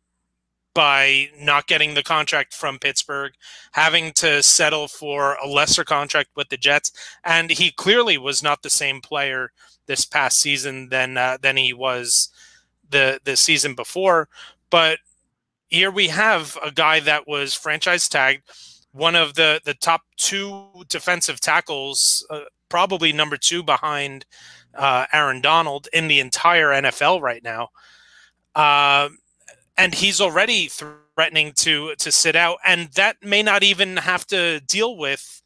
by 0.77 1.27
not 1.39 1.65
getting 1.65 1.95
the 1.95 2.03
contract 2.03 2.53
from 2.53 2.77
Pittsburgh, 2.77 3.33
having 3.71 4.11
to 4.11 4.43
settle 4.43 4.87
for 4.87 5.33
a 5.43 5.47
lesser 5.47 5.83
contract 5.83 6.29
with 6.35 6.49
the 6.49 6.57
Jets, 6.57 6.91
and 7.23 7.49
he 7.49 7.71
clearly 7.71 8.19
was 8.19 8.43
not 8.43 8.61
the 8.61 8.69
same 8.69 9.01
player 9.01 9.51
this 9.87 10.05
past 10.05 10.39
season 10.39 10.89
than 10.89 11.17
uh, 11.17 11.39
than 11.41 11.57
he 11.57 11.73
was 11.73 12.29
the 12.87 13.19
the 13.23 13.35
season 13.35 13.73
before. 13.73 14.29
But 14.69 14.99
here 15.67 15.89
we 15.89 16.09
have 16.09 16.55
a 16.63 16.69
guy 16.69 16.99
that 16.99 17.27
was 17.27 17.55
franchise 17.55 18.07
tagged, 18.07 18.43
one 18.91 19.15
of 19.15 19.33
the 19.33 19.59
the 19.65 19.73
top 19.73 20.01
two 20.15 20.63
defensive 20.89 21.41
tackles, 21.41 22.23
uh, 22.29 22.41
probably 22.69 23.11
number 23.11 23.37
two 23.37 23.63
behind 23.63 24.27
uh, 24.75 25.07
Aaron 25.11 25.41
Donald 25.41 25.87
in 25.91 26.07
the 26.07 26.19
entire 26.19 26.67
NFL 26.67 27.19
right 27.19 27.43
now. 27.43 27.69
And 29.77 29.93
he's 29.93 30.19
already 30.19 30.67
threatening 30.67 31.53
to 31.57 31.95
to 31.95 32.11
sit 32.11 32.35
out, 32.35 32.57
and 32.65 32.89
that 32.93 33.17
may 33.23 33.43
not 33.43 33.63
even 33.63 33.97
have 33.97 34.25
to 34.27 34.59
deal 34.61 34.97
with. 34.97 35.41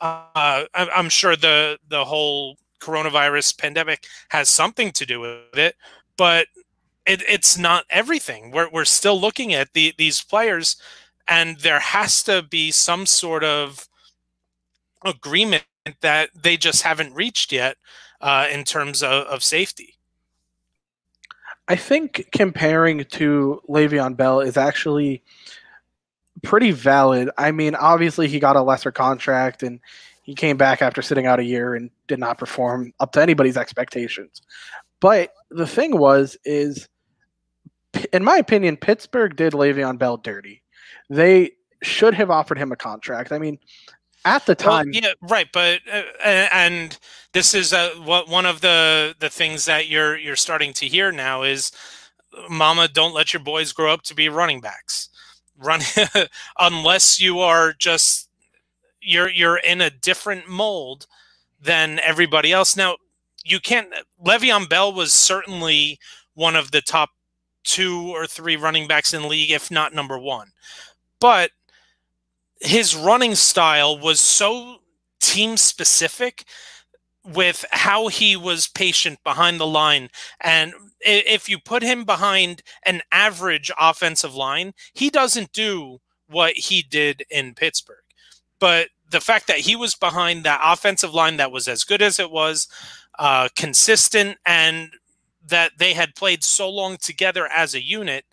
Uh, 0.00 0.64
I'm 0.74 1.08
sure 1.08 1.36
the 1.36 1.78
the 1.88 2.04
whole 2.04 2.58
coronavirus 2.80 3.58
pandemic 3.58 4.06
has 4.30 4.48
something 4.48 4.90
to 4.92 5.06
do 5.06 5.20
with 5.20 5.58
it, 5.58 5.76
but 6.16 6.46
it, 7.06 7.22
it's 7.28 7.58
not 7.58 7.84
everything. 7.90 8.50
We're, 8.50 8.70
we're 8.70 8.84
still 8.84 9.20
looking 9.20 9.52
at 9.54 9.72
the, 9.72 9.94
these 9.96 10.22
players, 10.22 10.76
and 11.28 11.58
there 11.58 11.80
has 11.80 12.22
to 12.24 12.42
be 12.42 12.70
some 12.70 13.06
sort 13.06 13.44
of 13.44 13.88
agreement 15.04 15.64
that 16.00 16.30
they 16.34 16.56
just 16.56 16.82
haven't 16.82 17.14
reached 17.14 17.52
yet 17.52 17.76
uh, 18.20 18.46
in 18.50 18.64
terms 18.64 19.02
of, 19.02 19.26
of 19.26 19.42
safety. 19.42 19.94
I 21.70 21.76
think 21.76 22.30
comparing 22.32 23.04
to 23.04 23.62
Le'Veon 23.68 24.16
Bell 24.16 24.40
is 24.40 24.56
actually 24.56 25.22
pretty 26.42 26.72
valid. 26.72 27.30
I 27.38 27.52
mean, 27.52 27.76
obviously 27.76 28.26
he 28.26 28.40
got 28.40 28.56
a 28.56 28.60
lesser 28.60 28.90
contract 28.90 29.62
and 29.62 29.78
he 30.24 30.34
came 30.34 30.56
back 30.56 30.82
after 30.82 31.00
sitting 31.00 31.26
out 31.26 31.38
a 31.38 31.44
year 31.44 31.76
and 31.76 31.88
did 32.08 32.18
not 32.18 32.38
perform 32.38 32.92
up 32.98 33.12
to 33.12 33.22
anybody's 33.22 33.56
expectations. 33.56 34.42
But 34.98 35.32
the 35.48 35.66
thing 35.66 35.96
was, 35.96 36.36
is 36.44 36.88
in 38.12 38.24
my 38.24 38.38
opinion, 38.38 38.76
Pittsburgh 38.76 39.36
did 39.36 39.52
Le'Veon 39.52 39.96
Bell 39.96 40.16
dirty. 40.16 40.64
They 41.08 41.52
should 41.84 42.14
have 42.14 42.32
offered 42.32 42.58
him 42.58 42.72
a 42.72 42.76
contract. 42.76 43.30
I 43.30 43.38
mean, 43.38 43.60
at 44.24 44.46
the 44.46 44.54
time, 44.54 44.90
well, 44.92 45.02
yeah, 45.02 45.12
right. 45.22 45.48
But 45.52 45.80
uh, 45.92 46.02
and 46.24 46.98
this 47.32 47.54
is 47.54 47.72
uh, 47.72 47.90
what 48.04 48.28
one 48.28 48.46
of 48.46 48.60
the 48.60 49.14
the 49.18 49.30
things 49.30 49.64
that 49.64 49.88
you're 49.88 50.16
you're 50.16 50.36
starting 50.36 50.72
to 50.74 50.86
hear 50.86 51.10
now 51.12 51.42
is, 51.42 51.72
Mama, 52.48 52.88
don't 52.88 53.14
let 53.14 53.32
your 53.32 53.42
boys 53.42 53.72
grow 53.72 53.92
up 53.92 54.02
to 54.02 54.14
be 54.14 54.28
running 54.28 54.60
backs. 54.60 55.08
Run 55.58 55.80
unless 56.58 57.20
you 57.20 57.40
are 57.40 57.72
just 57.72 58.28
you're 59.00 59.30
you're 59.30 59.58
in 59.58 59.80
a 59.80 59.90
different 59.90 60.48
mold 60.48 61.06
than 61.60 61.98
everybody 62.00 62.52
else. 62.52 62.76
Now, 62.76 62.96
you 63.44 63.60
can't. 63.60 63.88
Le'Veon 64.24 64.68
Bell 64.68 64.92
was 64.92 65.12
certainly 65.12 65.98
one 66.34 66.56
of 66.56 66.70
the 66.70 66.80
top 66.80 67.10
two 67.64 68.14
or 68.14 68.26
three 68.26 68.56
running 68.56 68.86
backs 68.86 69.12
in 69.12 69.28
league, 69.28 69.50
if 69.50 69.70
not 69.70 69.94
number 69.94 70.18
one. 70.18 70.48
But 71.20 71.50
his 72.60 72.94
running 72.94 73.34
style 73.34 73.98
was 73.98 74.20
so 74.20 74.78
team 75.20 75.56
specific 75.56 76.44
with 77.24 77.64
how 77.70 78.08
he 78.08 78.36
was 78.36 78.68
patient 78.68 79.18
behind 79.24 79.60
the 79.60 79.66
line. 79.66 80.08
And 80.40 80.72
if 81.00 81.48
you 81.48 81.58
put 81.58 81.82
him 81.82 82.04
behind 82.04 82.62
an 82.84 83.02
average 83.12 83.70
offensive 83.78 84.34
line 84.34 84.72
he 84.92 85.10
doesn't 85.10 85.52
do 85.52 85.98
what 86.28 86.54
he 86.54 86.82
did 86.82 87.24
in 87.30 87.54
Pittsburgh. 87.54 88.04
But 88.58 88.88
the 89.08 89.20
fact 89.20 89.46
that 89.48 89.58
he 89.58 89.74
was 89.74 89.94
behind 89.94 90.44
that 90.44 90.60
offensive 90.62 91.14
line 91.14 91.38
that 91.38 91.50
was 91.50 91.66
as 91.66 91.84
good 91.84 92.02
as 92.02 92.18
it 92.18 92.30
was 92.30 92.68
uh, 93.18 93.48
consistent 93.56 94.38
and 94.46 94.90
that 95.46 95.72
they 95.78 95.94
had 95.94 96.14
played 96.14 96.44
so 96.44 96.68
long 96.70 96.96
together 96.98 97.46
as 97.48 97.74
a 97.74 97.82
unit 97.82 98.24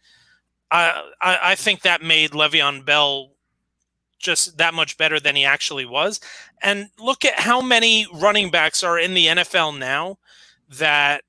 I, 0.71 1.03
I 1.21 1.55
think 1.55 1.81
that 1.81 2.01
made 2.01 2.31
Le'Veon 2.31 2.85
Bell 2.85 3.31
just 4.19 4.57
that 4.57 4.73
much 4.73 4.97
better 4.97 5.19
than 5.19 5.35
he 5.35 5.45
actually 5.45 5.85
was. 5.85 6.19
And 6.61 6.89
look 6.99 7.25
at 7.25 7.39
how 7.39 7.61
many 7.61 8.07
running 8.13 8.49
backs 8.49 8.83
are 8.83 8.99
in 8.99 9.13
the 9.13 9.27
NFL 9.27 9.77
now 9.77 10.17
that 10.69 11.23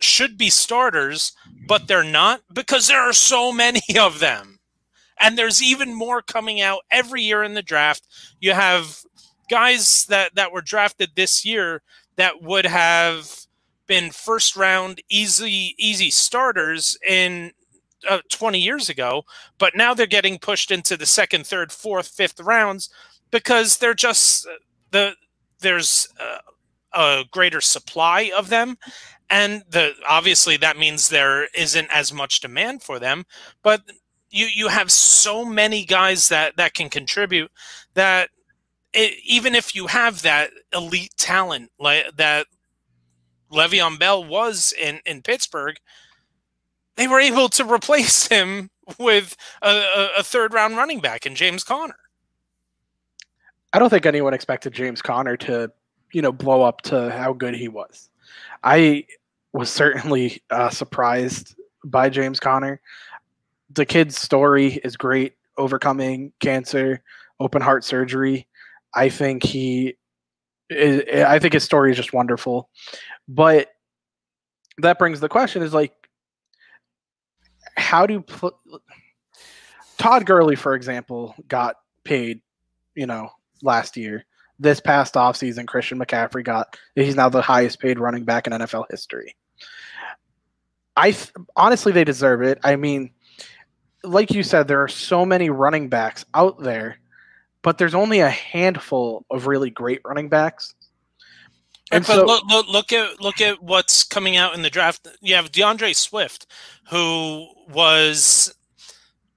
should 0.00 0.36
be 0.36 0.50
starters, 0.50 1.32
but 1.66 1.86
they're 1.86 2.04
not 2.04 2.42
because 2.52 2.88
there 2.88 3.00
are 3.00 3.12
so 3.12 3.52
many 3.52 3.82
of 3.98 4.20
them. 4.20 4.58
And 5.20 5.38
there's 5.38 5.62
even 5.62 5.94
more 5.94 6.20
coming 6.20 6.60
out 6.60 6.82
every 6.90 7.22
year 7.22 7.42
in 7.42 7.54
the 7.54 7.62
draft. 7.62 8.06
You 8.40 8.54
have 8.54 9.02
guys 9.48 10.06
that, 10.06 10.34
that 10.34 10.50
were 10.50 10.62
drafted 10.62 11.10
this 11.14 11.44
year 11.44 11.82
that 12.16 12.42
would 12.42 12.66
have 12.66 13.46
been 13.86 14.10
first 14.10 14.56
round 14.56 15.02
easy 15.10 15.74
easy 15.76 16.08
starters 16.08 16.96
in 17.06 17.52
uh, 18.08 18.20
20 18.30 18.58
years 18.58 18.88
ago, 18.88 19.24
but 19.58 19.76
now 19.76 19.94
they're 19.94 20.06
getting 20.06 20.38
pushed 20.38 20.70
into 20.70 20.96
the 20.96 21.06
second, 21.06 21.46
third, 21.46 21.72
fourth, 21.72 22.08
fifth 22.08 22.40
rounds 22.40 22.90
because 23.30 23.78
they're 23.78 23.94
just 23.94 24.46
the 24.90 25.14
there's 25.60 26.08
a, 26.94 26.98
a 26.98 27.24
greater 27.30 27.60
supply 27.60 28.32
of 28.36 28.48
them. 28.48 28.76
And 29.30 29.62
the 29.68 29.92
obviously 30.08 30.56
that 30.58 30.76
means 30.76 31.08
there 31.08 31.48
isn't 31.56 31.88
as 31.90 32.12
much 32.12 32.40
demand 32.40 32.82
for 32.82 32.98
them 32.98 33.24
but 33.62 33.82
you 34.32 34.46
you 34.46 34.68
have 34.68 34.90
so 34.90 35.44
many 35.44 35.84
guys 35.84 36.28
that 36.28 36.56
that 36.56 36.74
can 36.74 36.88
contribute 36.88 37.50
that 37.94 38.30
it, 38.92 39.14
even 39.24 39.54
if 39.54 39.74
you 39.74 39.86
have 39.86 40.22
that 40.22 40.50
elite 40.72 41.14
talent 41.16 41.70
like 41.78 42.06
that 42.16 42.46
Le'Veon 43.52 43.98
Bell 43.98 44.24
was 44.24 44.74
in 44.80 45.00
in 45.06 45.22
Pittsburgh 45.22 45.76
they 46.96 47.08
were 47.08 47.20
able 47.20 47.48
to 47.50 47.64
replace 47.64 48.28
him 48.28 48.70
with 48.98 49.36
a, 49.62 50.08
a 50.18 50.22
third 50.22 50.52
round 50.52 50.76
running 50.76 51.00
back 51.00 51.26
in 51.26 51.34
James 51.34 51.64
Conner. 51.64 51.96
I 53.72 53.78
don't 53.78 53.90
think 53.90 54.04
anyone 54.04 54.34
expected 54.34 54.74
James 54.74 55.00
Conner 55.00 55.36
to, 55.38 55.72
you 56.12 56.20
know, 56.20 56.32
blow 56.32 56.62
up 56.62 56.82
to 56.82 57.10
how 57.10 57.32
good 57.32 57.54
he 57.54 57.68
was. 57.68 58.10
I 58.62 59.06
was 59.52 59.70
certainly 59.70 60.42
uh, 60.50 60.70
surprised 60.70 61.54
by 61.84 62.10
James 62.10 62.38
Conner. 62.38 62.80
The 63.70 63.86
kid's 63.86 64.18
story 64.18 64.74
is 64.84 64.96
great, 64.96 65.34
overcoming 65.56 66.32
cancer, 66.40 67.02
open 67.40 67.62
heart 67.62 67.84
surgery. 67.84 68.46
I 68.94 69.08
think 69.08 69.42
he, 69.42 69.96
is, 70.68 71.02
I 71.24 71.38
think 71.38 71.54
his 71.54 71.64
story 71.64 71.90
is 71.92 71.96
just 71.96 72.12
wonderful. 72.12 72.68
But 73.26 73.70
that 74.78 74.98
brings 74.98 75.20
the 75.20 75.30
question: 75.30 75.62
is 75.62 75.72
like, 75.72 75.94
how 77.76 78.06
do 78.06 78.20
pl- 78.20 78.58
Todd 79.98 80.26
Gurley, 80.26 80.56
for 80.56 80.74
example, 80.74 81.34
got 81.48 81.76
paid, 82.04 82.40
you 82.94 83.06
know, 83.06 83.30
last 83.62 83.96
year. 83.96 84.24
This 84.58 84.80
past 84.80 85.14
offseason, 85.14 85.66
Christian 85.66 85.98
McCaffrey 85.98 86.44
got 86.44 86.76
he's 86.94 87.16
now 87.16 87.28
the 87.28 87.42
highest 87.42 87.80
paid 87.80 87.98
running 87.98 88.24
back 88.24 88.46
in 88.46 88.52
NFL 88.52 88.86
history. 88.90 89.34
I 90.96 91.12
th- 91.12 91.32
honestly 91.56 91.92
they 91.92 92.04
deserve 92.04 92.42
it. 92.42 92.58
I 92.62 92.76
mean, 92.76 93.10
like 94.04 94.30
you 94.30 94.42
said, 94.42 94.68
there 94.68 94.82
are 94.82 94.88
so 94.88 95.24
many 95.24 95.50
running 95.50 95.88
backs 95.88 96.24
out 96.34 96.60
there, 96.60 96.98
but 97.62 97.78
there's 97.78 97.94
only 97.94 98.20
a 98.20 98.28
handful 98.28 99.24
of 99.30 99.46
really 99.46 99.70
great 99.70 100.00
running 100.04 100.28
backs. 100.28 100.74
And 101.92 102.06
but 102.06 102.16
so, 102.16 102.24
look, 102.24 102.44
look, 102.46 102.68
look 102.68 102.92
at 102.92 103.20
look 103.20 103.40
at 103.40 103.62
what's 103.62 104.02
coming 104.02 104.36
out 104.36 104.54
in 104.54 104.62
the 104.62 104.70
draft. 104.70 105.06
You 105.20 105.34
have 105.34 105.52
D'Andre 105.52 105.92
Swift, 105.92 106.46
who 106.90 107.48
was 107.68 108.54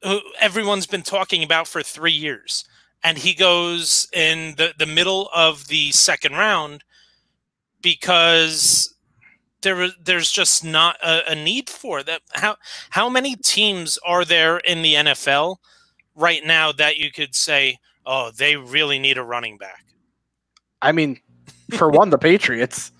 who 0.02 0.22
everyone's 0.39 0.88
been 0.88 1.02
talking 1.02 1.44
about 1.44 1.68
for 1.68 1.84
three 1.84 2.13
years, 2.13 2.63
and 3.04 3.18
he 3.18 3.34
goes 3.34 4.08
in 4.13 4.56
the 4.56 4.74
the 4.78 4.86
middle 4.86 5.30
of 5.36 5.68
the 5.68 5.91
second 5.91 6.34
round 6.34 6.86
because 7.82 8.96
there 9.62 9.89
there's 10.02 10.32
just 10.32 10.63
not 10.63 10.96
a, 11.04 11.32
a 11.32 11.36
need 11.36 11.70
for 11.70 12.04
that. 12.04 12.22
How 12.32 12.56
how 12.91 13.10
many 13.10 13.36
teams 13.36 14.00
are 14.06 14.24
there 14.24 14.60
in 14.60 14.82
the 14.82 14.94
NFL 14.94 15.58
right 16.15 16.46
now 16.46 16.72
that 16.72 16.98
you 16.98 17.12
could 17.12 17.36
say, 17.36 17.80
oh, 18.06 18.32
they 18.32 18.56
really 18.56 18.98
need 18.98 19.18
a 19.18 19.24
running 19.24 19.58
back? 19.58 19.84
I 20.82 20.91
mean, 20.91 21.20
for 21.71 21.89
one, 21.89 22.10
the 22.10 22.17
Patriots. 22.17 22.91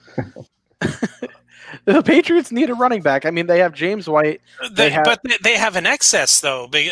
the 1.86 2.02
Patriots 2.02 2.52
need 2.52 2.70
a 2.70 2.74
running 2.74 3.02
back. 3.02 3.26
I 3.26 3.32
mean, 3.32 3.48
they 3.48 3.60
have 3.60 3.74
James 3.74 4.08
White. 4.08 4.42
They, 4.62 4.70
they 4.70 4.90
have, 4.92 5.06
but 5.06 5.22
they 5.44 5.56
have 5.58 5.76
an 5.76 5.86
excess 5.86 6.42
though. 6.42 6.68
They, 6.72 6.92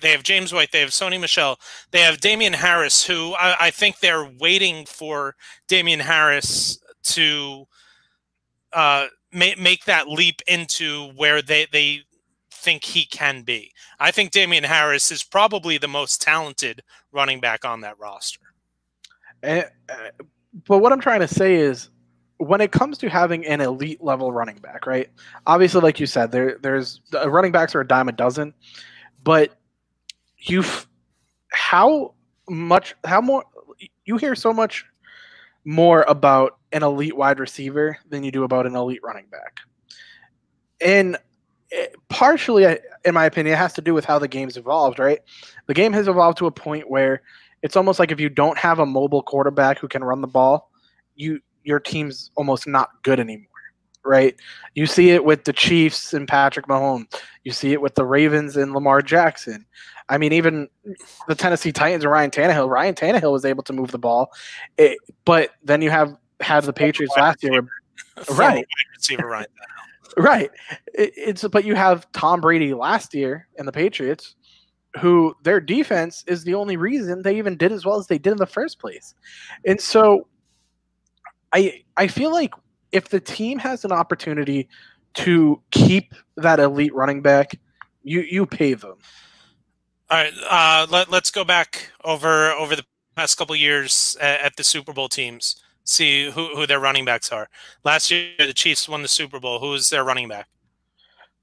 they 0.00 0.10
have 0.10 0.22
James 0.22 0.52
White. 0.52 0.72
They 0.72 0.80
have 0.80 0.90
Sony 0.90 1.20
Michel. 1.20 1.58
They 1.90 2.00
have 2.00 2.20
Damien 2.20 2.52
Harris, 2.52 3.04
who 3.04 3.34
I, 3.34 3.66
I 3.66 3.70
think 3.70 4.00
they're 4.00 4.30
waiting 4.40 4.86
for 4.86 5.36
Damien 5.68 6.00
Harris 6.00 6.78
to 7.04 7.66
uh, 8.72 9.06
make 9.32 9.58
make 9.58 9.84
that 9.84 10.08
leap 10.08 10.40
into 10.46 11.12
where 11.16 11.42
they 11.42 11.66
they 11.70 12.02
think 12.50 12.84
he 12.84 13.04
can 13.04 13.42
be. 13.42 13.72
I 14.00 14.10
think 14.10 14.30
Damien 14.30 14.64
Harris 14.64 15.12
is 15.12 15.22
probably 15.22 15.76
the 15.78 15.88
most 15.88 16.22
talented 16.22 16.82
running 17.12 17.40
back 17.40 17.64
on 17.64 17.82
that 17.82 17.98
roster. 17.98 18.40
And, 19.42 19.66
uh, 19.88 20.24
but 20.66 20.78
what 20.78 20.92
I'm 20.92 21.00
trying 21.00 21.20
to 21.20 21.28
say 21.28 21.56
is 21.56 21.90
when 22.38 22.60
it 22.60 22.72
comes 22.72 22.98
to 22.98 23.08
having 23.08 23.46
an 23.46 23.60
elite 23.60 24.02
level 24.02 24.32
running 24.32 24.56
back, 24.56 24.86
right? 24.86 25.10
Obviously, 25.46 25.80
like 25.80 26.00
you 26.00 26.06
said, 26.06 26.30
there 26.30 26.58
there's 26.62 27.00
the 27.10 27.28
running 27.28 27.52
backs 27.52 27.74
are 27.74 27.80
a 27.80 27.86
dime 27.86 28.08
a 28.08 28.12
dozen, 28.12 28.54
but 29.22 29.56
you've 30.38 30.86
how 31.50 32.14
much 32.48 32.94
how 33.04 33.20
more 33.20 33.44
you 34.04 34.16
hear 34.16 34.34
so 34.34 34.52
much 34.52 34.84
more 35.64 36.04
about 36.08 36.58
an 36.72 36.82
elite 36.82 37.16
wide 37.16 37.40
receiver 37.40 37.98
than 38.08 38.22
you 38.22 38.30
do 38.30 38.44
about 38.44 38.66
an 38.66 38.76
elite 38.76 39.00
running 39.02 39.26
back. 39.30 39.60
And 40.80 41.16
it, 41.70 41.96
partially, 42.08 42.78
in 43.04 43.14
my 43.14 43.24
opinion, 43.24 43.54
it 43.54 43.58
has 43.58 43.72
to 43.74 43.80
do 43.80 43.94
with 43.94 44.04
how 44.04 44.18
the 44.18 44.28
game's 44.28 44.56
evolved, 44.56 44.98
right? 44.98 45.20
The 45.66 45.74
game 45.74 45.92
has 45.94 46.06
evolved 46.06 46.38
to 46.38 46.46
a 46.46 46.50
point 46.50 46.90
where 46.90 47.22
it's 47.64 47.76
almost 47.76 47.98
like 47.98 48.12
if 48.12 48.20
you 48.20 48.28
don't 48.28 48.58
have 48.58 48.78
a 48.78 48.84
mobile 48.84 49.22
quarterback 49.22 49.78
who 49.78 49.88
can 49.88 50.04
run 50.04 50.20
the 50.20 50.28
ball, 50.28 50.70
you 51.16 51.40
your 51.64 51.80
team's 51.80 52.30
almost 52.36 52.66
not 52.66 52.90
good 53.02 53.18
anymore, 53.18 53.48
right? 54.04 54.36
You 54.74 54.84
see 54.84 55.10
it 55.12 55.24
with 55.24 55.44
the 55.44 55.52
Chiefs 55.54 56.12
and 56.12 56.28
Patrick 56.28 56.66
Mahomes. 56.66 57.06
You 57.42 57.52
see 57.52 57.72
it 57.72 57.80
with 57.80 57.94
the 57.94 58.04
Ravens 58.04 58.58
and 58.58 58.74
Lamar 58.74 59.00
Jackson. 59.00 59.64
I 60.10 60.18
mean, 60.18 60.34
even 60.34 60.68
the 61.26 61.34
Tennessee 61.34 61.72
Titans 61.72 62.04
and 62.04 62.12
Ryan 62.12 62.30
Tannehill. 62.30 62.68
Ryan 62.68 62.94
Tannehill 62.94 63.32
was 63.32 63.46
able 63.46 63.62
to 63.62 63.72
move 63.72 63.92
the 63.92 63.98
ball, 63.98 64.30
it, 64.76 64.98
but 65.24 65.52
then 65.64 65.80
you 65.80 65.88
have 65.88 66.14
had 66.40 66.64
the 66.64 66.72
Patriots 66.74 67.14
last 67.16 67.42
year, 67.42 67.66
right? 68.32 68.66
Receiver 68.94 69.26
Ryan. 69.26 69.46
right. 70.18 70.50
It, 70.92 71.14
it's 71.16 71.48
but 71.48 71.64
you 71.64 71.74
have 71.76 72.12
Tom 72.12 72.42
Brady 72.42 72.74
last 72.74 73.14
year 73.14 73.48
and 73.56 73.66
the 73.66 73.72
Patriots 73.72 74.34
who 75.00 75.34
their 75.42 75.60
defense 75.60 76.24
is 76.26 76.44
the 76.44 76.54
only 76.54 76.76
reason 76.76 77.22
they 77.22 77.36
even 77.36 77.56
did 77.56 77.72
as 77.72 77.84
well 77.84 77.98
as 77.98 78.06
they 78.06 78.18
did 78.18 78.32
in 78.32 78.38
the 78.38 78.46
first 78.46 78.78
place. 78.78 79.14
And 79.66 79.80
so 79.80 80.26
I 81.52 81.82
I 81.96 82.06
feel 82.06 82.32
like 82.32 82.54
if 82.92 83.08
the 83.08 83.20
team 83.20 83.58
has 83.58 83.84
an 83.84 83.92
opportunity 83.92 84.68
to 85.14 85.60
keep 85.70 86.14
that 86.36 86.60
elite 86.60 86.94
running 86.94 87.22
back, 87.22 87.58
you 88.02 88.20
you 88.20 88.46
pay 88.46 88.74
them. 88.74 88.96
All 90.10 90.22
right, 90.22 90.32
uh, 90.48 90.86
let, 90.90 91.10
let's 91.10 91.30
go 91.30 91.44
back 91.44 91.90
over 92.04 92.50
over 92.52 92.76
the 92.76 92.84
past 93.16 93.38
couple 93.38 93.56
years 93.56 94.16
at, 94.20 94.40
at, 94.40 94.56
the 94.56 94.64
Super 94.64 94.92
Bowl 94.92 95.08
teams. 95.08 95.62
See 95.84 96.30
who, 96.30 96.54
who 96.54 96.66
their 96.66 96.80
running 96.80 97.04
backs 97.04 97.32
are. 97.32 97.48
Last 97.84 98.10
year, 98.10 98.32
the 98.38 98.52
Chiefs 98.52 98.88
won 98.88 99.02
the 99.02 99.08
Super 99.08 99.40
Bowl. 99.40 99.60
Who 99.60 99.70
was 99.70 99.90
their 99.90 100.04
running 100.04 100.28
back? 100.28 100.48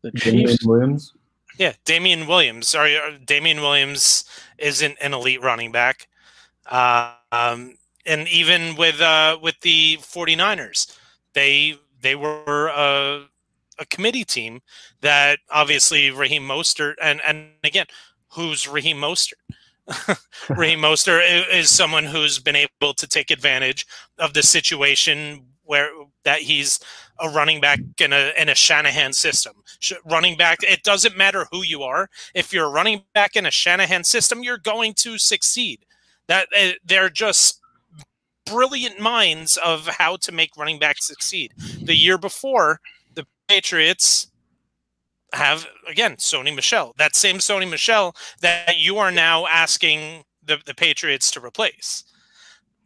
The 0.04 0.12
Chiefs. 0.12 0.66
Williams. 0.66 1.14
Yeah, 1.58 1.74
Damien 1.86 2.28
Williams. 2.28 2.70
Sorry, 2.70 2.97
uh, 2.97 3.18
Damien 3.24 3.62
Williams 3.62 4.26
isn't 4.58 4.97
an 5.02 5.14
elite 5.14 5.41
running 5.41 5.72
back. 5.72 6.08
Uh, 6.66 7.14
um, 7.32 7.76
and 8.06 8.28
even 8.28 8.76
with 8.76 9.02
uh, 9.02 9.38
with 9.41 9.60
the 9.62 9.97
49ers, 9.97 10.97
they 11.34 11.76
they 12.02 12.16
were 12.16 12.68
a, 12.68 13.26
a 13.80 13.86
committee 13.86 14.24
team 14.24 14.62
that 15.02 15.39
obviously 15.49 16.10
Raheem 16.10 16.43
Mostert 16.43 16.95
and 17.02 17.22
and 17.26 17.49
again, 17.64 17.86
who's 18.30 18.68
Raheem 18.68 18.97
Mostert? 18.97 19.34
Raheem 20.49 20.80
Mostert 20.82 21.49
is 21.54 21.70
someone 21.70 22.06
who's 22.06 22.39
been 22.39 22.56
able 22.56 22.93
to 22.93 23.08
take 23.08 23.32
advantage 23.32 23.86
of 24.18 24.34
the 24.34 24.43
situation 24.43 25.45
where 25.64 25.89
that 26.24 26.39
he's 26.39 26.80
a 27.20 27.30
running 27.30 27.62
back 27.62 27.80
in 27.99 28.14
a 28.14 28.32
in 28.38 28.49
a 28.49 28.55
Shanahan 28.55 29.14
system. 29.14 29.53
Running 30.05 30.38
back, 30.38 30.59
it 30.64 30.84
doesn't 30.84 31.18
matter 31.18 31.47
who 31.51 31.64
you 31.64 31.84
are. 31.84 32.09
If 32.34 32.53
you're 32.53 32.66
a 32.66 32.72
running 32.72 33.03
back 33.14 33.36
in 33.36 33.45
a 33.45 33.51
Shanahan 33.51 34.03
system, 34.03 34.43
you're 34.43 34.57
going 34.57 34.93
to 34.95 35.18
succeed. 35.18 35.86
That 36.28 36.47
uh, 36.57 36.72
they're 36.86 37.09
just 37.09 37.59
brilliant 38.45 38.99
minds 38.99 39.57
of 39.57 39.88
how 39.88 40.18
to 40.18 40.32
make 40.32 40.57
running 40.57 40.80
backs 40.80 41.07
succeed. 41.07 41.53
The 41.82 41.95
year 41.95 42.18
before, 42.18 42.80
the 43.14 43.26
Patriots 43.47 44.28
have 45.34 45.68
again 45.88 46.18
Sony 46.18 46.53
Michel, 46.53 46.93
that 46.97 47.16
same 47.16 47.38
Sony 47.38 47.70
Michel 47.70 48.16
that 48.41 48.78
you 48.78 48.97
are 48.97 49.12
now 49.12 49.47
asking 49.47 50.24
the, 50.43 50.57
the 50.66 50.74
Patriots 50.74 51.32
to 51.32 51.43
replace. 51.43 52.03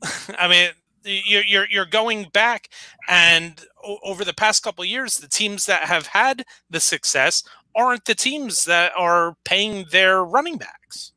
I 0.38 0.48
mean, 0.48 0.70
you're, 1.06 1.44
you're 1.44 1.68
you're 1.70 1.86
going 1.86 2.30
back, 2.34 2.70
and 3.08 3.64
over 4.04 4.26
the 4.26 4.34
past 4.34 4.64
couple 4.64 4.84
years, 4.84 5.18
the 5.18 5.28
teams 5.28 5.66
that 5.68 5.84
have 5.84 6.08
had 6.08 6.46
the 6.70 6.80
success 6.80 7.44
aren't 7.76 8.06
the 8.06 8.16
teams 8.16 8.66
that 8.66 8.92
are 8.98 9.36
paying 9.44 9.86
their 9.92 10.24
running 10.24 10.58
backs. 10.58 11.12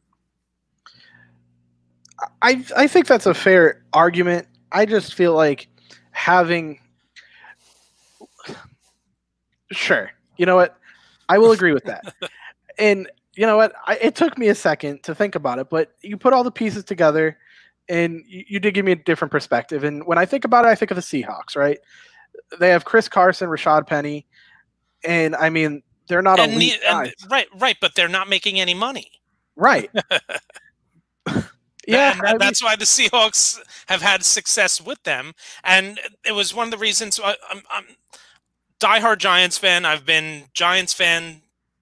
I 2.43 2.64
I 2.76 2.86
think 2.86 3.07
that's 3.07 3.26
a 3.26 3.34
fair 3.34 3.82
argument. 3.93 4.47
I 4.72 4.86
just 4.86 5.14
feel 5.14 5.34
like 5.34 5.68
having 6.11 6.80
sure, 9.72 10.11
you 10.36 10.47
know 10.47 10.57
what? 10.57 10.76
I 11.28 11.39
will 11.39 11.53
agree 11.53 11.72
with 11.72 11.84
that. 11.84 12.14
and 12.78 13.09
you 13.34 13.47
know 13.47 13.57
what? 13.57 13.72
I, 13.86 13.97
it 13.97 14.16
took 14.16 14.36
me 14.36 14.49
a 14.49 14.55
second 14.55 15.03
to 15.05 15.14
think 15.14 15.34
about 15.34 15.59
it, 15.59 15.70
but 15.70 15.93
you 16.03 16.16
put 16.16 16.32
all 16.32 16.43
the 16.43 16.51
pieces 16.51 16.84
together, 16.84 17.39
and 17.89 18.22
you, 18.26 18.45
you 18.49 18.61
did 18.61 18.74
give 18.74 18.84
me 18.84 18.93
a 18.93 18.97
different 18.97 19.30
perspective. 19.32 19.84
And 19.84 20.07
when 20.07 20.18
I 20.18 20.26
think 20.26 20.45
about 20.45 20.64
it, 20.64 20.68
I 20.68 20.74
think 20.74 20.91
of 20.91 20.97
the 20.97 21.03
Seahawks. 21.03 21.57
Right? 21.57 21.78
They 22.59 22.70
have 22.70 22.84
Chris 22.84 23.09
Carson, 23.09 23.49
Rashaad 23.49 23.86
Penny, 23.86 24.26
and 25.05 25.34
I 25.36 25.51
mean 25.51 25.82
they're 26.09 26.22
not 26.22 26.41
and, 26.41 26.55
elite 26.55 26.80
and, 26.89 27.12
right, 27.30 27.47
right, 27.59 27.76
but 27.80 27.95
they're 27.95 28.09
not 28.09 28.28
making 28.28 28.61
any 28.61 28.74
money. 28.74 29.11
Right. 29.57 29.91
Yeah, 31.89 32.12
that, 32.12 32.22
that, 32.22 32.39
that's 32.39 32.62
why 32.62 32.76
the 32.76 32.84
Seahawks 32.84 33.59
have 33.86 34.03
had 34.03 34.22
success 34.22 34.78
with 34.78 35.03
them, 35.05 35.32
and 35.64 35.99
it 36.22 36.32
was 36.32 36.55
one 36.55 36.66
of 36.66 36.70
the 36.70 36.76
reasons. 36.76 37.18
I, 37.18 37.34
I'm, 37.51 37.62
I'm 37.70 37.84
diehard 38.78 39.18
Giants 39.18 39.57
fan. 39.57 39.86
I've 39.86 40.05
been 40.05 40.45
Giants 40.53 40.93
fan 40.93 41.41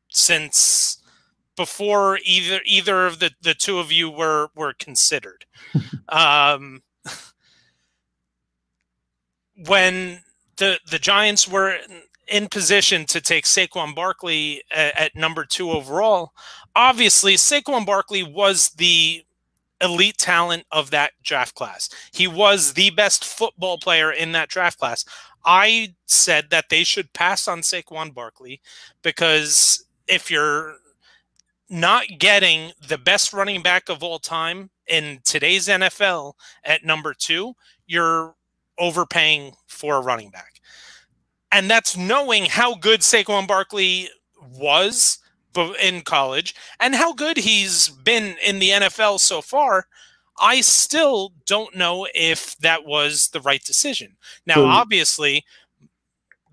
since 0.08 0.98
before 1.56 2.18
either 2.24 2.60
either 2.64 3.06
of 3.06 3.18
the, 3.18 3.32
the 3.40 3.54
two 3.54 3.78
of 3.78 3.90
you 3.90 4.10
were 4.10 4.48
were 4.54 4.74
considered. 4.74 5.44
um, 6.08 6.82
when 9.66 10.20
the 10.56 10.78
the 10.90 10.98
Giants 10.98 11.48
were 11.48 11.78
in 12.28 12.48
position 12.48 13.06
to 13.06 13.20
take 13.20 13.44
Saquon 13.44 13.94
Barkley 13.94 14.62
at, 14.74 14.98
at 14.98 15.16
number 15.16 15.44
two 15.44 15.70
overall, 15.70 16.32
obviously 16.74 17.34
Saquon 17.34 17.86
Barkley 17.86 18.22
was 18.22 18.70
the 18.70 19.22
elite 19.80 20.18
talent 20.18 20.64
of 20.72 20.90
that 20.90 21.12
draft 21.22 21.54
class. 21.54 21.88
He 22.12 22.26
was 22.26 22.72
the 22.72 22.90
best 22.90 23.24
football 23.24 23.78
player 23.78 24.10
in 24.10 24.32
that 24.32 24.48
draft 24.48 24.78
class. 24.78 25.04
I 25.44 25.94
said 26.06 26.50
that 26.50 26.70
they 26.70 26.82
should 26.82 27.12
pass 27.12 27.46
on 27.46 27.60
Saquon 27.60 28.12
Barkley 28.12 28.60
because 29.02 29.84
if 30.08 30.30
you're 30.30 30.76
not 31.68 32.06
getting 32.18 32.72
the 32.86 32.98
best 32.98 33.32
running 33.32 33.62
back 33.62 33.88
of 33.88 34.02
all 34.02 34.18
time 34.18 34.70
in 34.86 35.20
today's 35.24 35.68
NFL 35.68 36.34
at 36.64 36.84
number 36.84 37.12
two, 37.12 37.54
you're 37.86 38.34
overpaying 38.78 39.54
for 39.66 39.96
a 39.96 40.00
running 40.00 40.30
back. 40.30 40.60
And 41.50 41.70
that's 41.70 41.96
knowing 41.96 42.46
how 42.46 42.74
good 42.74 43.00
Saquon 43.00 43.46
Barkley 43.46 44.08
was 44.58 45.18
in 45.82 46.02
college 46.02 46.54
and 46.80 46.94
how 46.94 47.12
good 47.12 47.38
he's 47.38 47.88
been 47.88 48.36
in 48.44 48.58
the 48.58 48.70
NFL 48.70 49.20
so 49.20 49.40
far, 49.40 49.86
I 50.38 50.60
still 50.60 51.32
don't 51.46 51.74
know 51.74 52.06
if 52.14 52.56
that 52.58 52.84
was 52.84 53.28
the 53.28 53.40
right 53.40 53.62
decision. 53.62 54.16
Now, 54.44 54.64
obviously, 54.64 55.44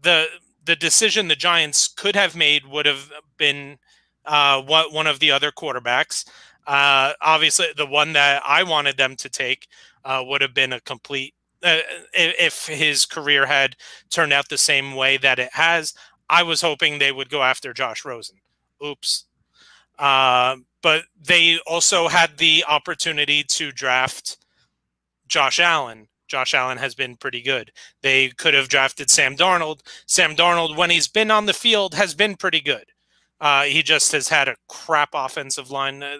the 0.02 0.28
the 0.66 0.76
decision 0.78 1.28
the 1.28 1.36
Giants 1.36 1.90
could 1.90 2.16
have 2.16 2.36
made 2.36 2.66
would 2.66 2.86
have 2.86 3.12
been 3.38 3.80
uh, 4.26 4.62
what 4.62 4.94
one 4.94 5.08
of 5.08 5.20
the 5.20 5.32
other 5.32 5.52
quarterbacks. 5.52 6.26
Uh, 6.66 7.14
obviously, 7.22 7.68
the 7.76 7.86
one 7.86 8.14
that 8.14 8.42
I 8.46 8.64
wanted 8.64 8.98
them 8.98 9.16
to 9.18 9.30
take 9.30 9.68
uh, 10.06 10.24
would 10.26 10.42
have 10.42 10.54
been 10.54 10.74
a 10.74 10.80
complete. 10.82 11.34
Uh, 11.62 11.80
if 12.14 12.68
his 12.68 13.06
career 13.06 13.46
had 13.46 13.76
turned 14.10 14.34
out 14.34 14.50
the 14.50 14.58
same 14.58 14.96
way 14.96 15.18
that 15.18 15.40
it 15.40 15.52
has, 15.54 15.94
I 16.30 16.44
was 16.44 16.62
hoping 16.62 17.00
they 17.00 17.12
would 17.12 17.30
go 17.30 17.42
after 17.42 17.74
Josh 17.74 18.04
Rosen. 18.04 18.38
Oops. 18.86 19.26
Uh, 19.98 20.58
but 20.82 21.04
they 21.22 21.60
also 21.66 22.10
had 22.10 22.38
the 22.38 22.66
opportunity 22.68 23.44
to 23.44 23.72
draft 23.72 24.38
Josh 25.28 25.60
Allen. 25.60 26.08
Josh 26.28 26.54
Allen 26.54 26.78
has 26.80 26.96
been 26.96 27.16
pretty 27.16 27.42
good. 27.42 27.72
They 28.02 28.30
could 28.30 28.54
have 28.54 28.68
drafted 28.68 29.10
Sam 29.10 29.36
Darnold. 29.36 29.82
Sam 30.06 30.36
Darnold, 30.36 30.76
when 30.76 30.90
he's 30.90 31.08
been 31.08 31.32
on 31.32 31.46
the 31.46 31.54
field, 31.54 31.94
has 31.94 32.14
been 32.14 32.36
pretty 32.36 32.60
good. 32.60 32.92
Uh, 33.44 33.64
he 33.64 33.84
just 33.84 34.14
has 34.14 34.30
had 34.30 34.48
a 34.48 34.56
crap 34.70 35.10
offensive 35.14 35.70
line, 35.70 36.02
uh, 36.02 36.16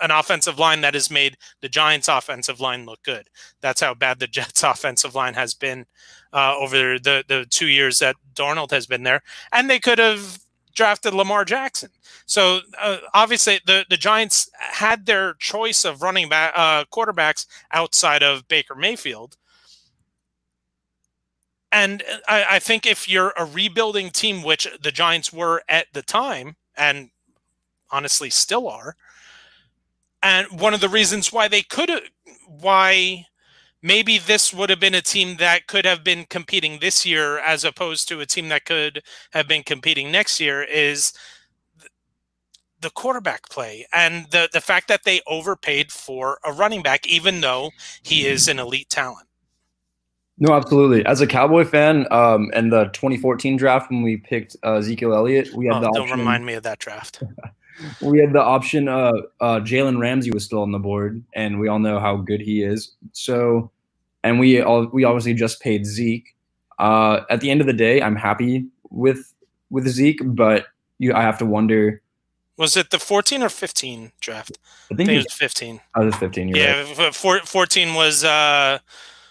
an 0.00 0.10
offensive 0.10 0.58
line 0.58 0.80
that 0.80 0.94
has 0.94 1.10
made 1.10 1.36
the 1.60 1.68
Giants' 1.68 2.08
offensive 2.08 2.60
line 2.60 2.86
look 2.86 3.02
good. 3.02 3.28
That's 3.60 3.82
how 3.82 3.92
bad 3.92 4.18
the 4.18 4.26
Jets' 4.38 4.62
offensive 4.62 5.14
line 5.14 5.34
has 5.34 5.52
been 5.52 5.84
uh, 6.32 6.56
over 6.56 6.98
the 6.98 7.24
the 7.28 7.44
two 7.50 7.66
years 7.66 7.98
that 7.98 8.16
Darnold 8.34 8.70
has 8.70 8.86
been 8.86 9.02
there. 9.02 9.20
And 9.52 9.68
they 9.68 9.78
could 9.78 9.98
have 9.98 10.38
drafted 10.74 11.12
Lamar 11.12 11.44
Jackson. 11.44 11.90
So 12.24 12.60
uh, 12.80 12.98
obviously, 13.12 13.60
the 13.66 13.84
the 13.90 13.98
Giants 13.98 14.50
had 14.58 15.04
their 15.04 15.34
choice 15.34 15.84
of 15.84 16.00
running 16.00 16.30
back 16.30 16.54
uh, 16.56 16.84
quarterbacks 16.90 17.44
outside 17.70 18.22
of 18.22 18.48
Baker 18.48 18.74
Mayfield. 18.74 19.36
And 21.72 22.02
uh, 22.02 22.18
I, 22.28 22.44
I 22.50 22.58
think 22.58 22.86
if 22.86 23.08
you're 23.08 23.32
a 23.36 23.44
rebuilding 23.44 24.10
team, 24.10 24.42
which 24.42 24.68
the 24.82 24.92
Giants 24.92 25.32
were 25.32 25.62
at 25.68 25.86
the 25.92 26.02
time, 26.02 26.56
and 26.76 27.10
honestly 27.90 28.30
still 28.30 28.68
are, 28.68 28.96
and 30.22 30.60
one 30.60 30.74
of 30.74 30.80
the 30.80 30.88
reasons 30.88 31.32
why 31.32 31.48
they 31.48 31.62
could, 31.62 31.90
why 32.46 33.26
maybe 33.82 34.18
this 34.18 34.52
would 34.52 34.70
have 34.70 34.80
been 34.80 34.94
a 34.94 35.02
team 35.02 35.36
that 35.36 35.66
could 35.66 35.84
have 35.84 36.02
been 36.02 36.24
competing 36.28 36.78
this 36.80 37.06
year 37.06 37.38
as 37.38 37.64
opposed 37.64 38.08
to 38.08 38.20
a 38.20 38.26
team 38.26 38.48
that 38.48 38.64
could 38.64 39.02
have 39.32 39.46
been 39.46 39.62
competing 39.62 40.10
next 40.10 40.40
year 40.40 40.62
is 40.62 41.12
the 42.80 42.90
quarterback 42.90 43.48
play 43.48 43.86
and 43.92 44.26
the 44.30 44.48
the 44.52 44.60
fact 44.60 44.88
that 44.88 45.04
they 45.04 45.20
overpaid 45.26 45.90
for 45.90 46.38
a 46.44 46.52
running 46.52 46.82
back 46.82 47.06
even 47.06 47.40
though 47.40 47.70
he 48.02 48.26
is 48.26 48.48
an 48.48 48.58
elite 48.58 48.88
talent. 48.88 49.27
No, 50.40 50.54
absolutely. 50.54 51.04
As 51.04 51.20
a 51.20 51.26
Cowboy 51.26 51.64
fan, 51.64 52.06
um, 52.12 52.50
and 52.54 52.72
the 52.72 52.84
2014 52.86 53.56
draft 53.56 53.90
when 53.90 54.02
we 54.02 54.16
picked 54.16 54.56
uh, 54.64 54.74
Ezekiel 54.74 55.14
Elliott, 55.14 55.52
we 55.54 55.66
had 55.66 55.76
oh, 55.76 55.80
the 55.80 55.90
don't 55.92 56.02
option, 56.02 56.18
remind 56.18 56.46
me 56.46 56.54
of 56.54 56.62
that 56.62 56.78
draft. 56.78 57.22
we 58.00 58.20
had 58.20 58.32
the 58.32 58.42
option. 58.42 58.88
Uh, 58.88 59.12
uh, 59.40 59.60
Jalen 59.60 59.98
Ramsey 59.98 60.30
was 60.30 60.44
still 60.44 60.62
on 60.62 60.70
the 60.70 60.78
board, 60.78 61.22
and 61.34 61.58
we 61.58 61.68
all 61.68 61.80
know 61.80 61.98
how 61.98 62.16
good 62.16 62.40
he 62.40 62.62
is. 62.62 62.92
So, 63.12 63.70
and 64.22 64.38
we 64.38 64.62
all 64.62 64.86
we 64.86 65.04
obviously 65.04 65.34
just 65.34 65.60
paid 65.60 65.84
Zeke. 65.84 66.34
Uh, 66.78 67.22
at 67.30 67.40
the 67.40 67.50
end 67.50 67.60
of 67.60 67.66
the 67.66 67.72
day, 67.72 68.00
I'm 68.00 68.16
happy 68.16 68.66
with 68.90 69.34
with 69.70 69.88
Zeke, 69.88 70.20
but 70.24 70.66
you, 70.98 71.14
I 71.14 71.22
have 71.22 71.38
to 71.38 71.46
wonder 71.46 72.00
was 72.58 72.76
it 72.76 72.90
the 72.90 72.98
14 72.98 73.42
or 73.42 73.48
15 73.48 74.10
draft? 74.20 74.58
I 74.90 74.96
think, 74.96 75.08
I 75.08 75.12
think 75.12 75.20
it 75.20 75.26
was 75.26 75.34
15. 75.34 75.80
I 75.94 76.04
was 76.04 76.16
15. 76.16 76.48
yeah, 76.48 76.84
right. 76.98 77.14
14 77.14 77.94
was 77.94 78.24
uh, 78.24 78.80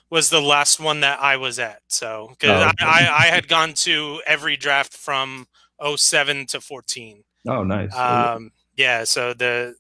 was 0.10 0.30
the 0.30 0.42
last 0.42 0.80
one 0.80 1.02
that 1.02 1.20
I 1.20 1.38
was 1.38 1.60
at. 1.60 1.82
So 1.88 2.28
because 2.32 2.64
oh, 2.64 2.70
okay. 2.70 2.86
I, 2.86 3.06
I, 3.06 3.26
I, 3.26 3.26
had 3.28 3.48
gone 3.48 3.74
to 3.74 4.22
every 4.26 4.56
draft 4.58 4.94
from 4.94 5.48
07 5.96 6.48
to 6.48 6.62
14. 6.62 7.24
Oh, 7.48 7.64
nice. 7.64 7.96
Um, 7.96 8.52
yeah. 8.76 9.04
So 9.04 9.34
the 9.34 9.76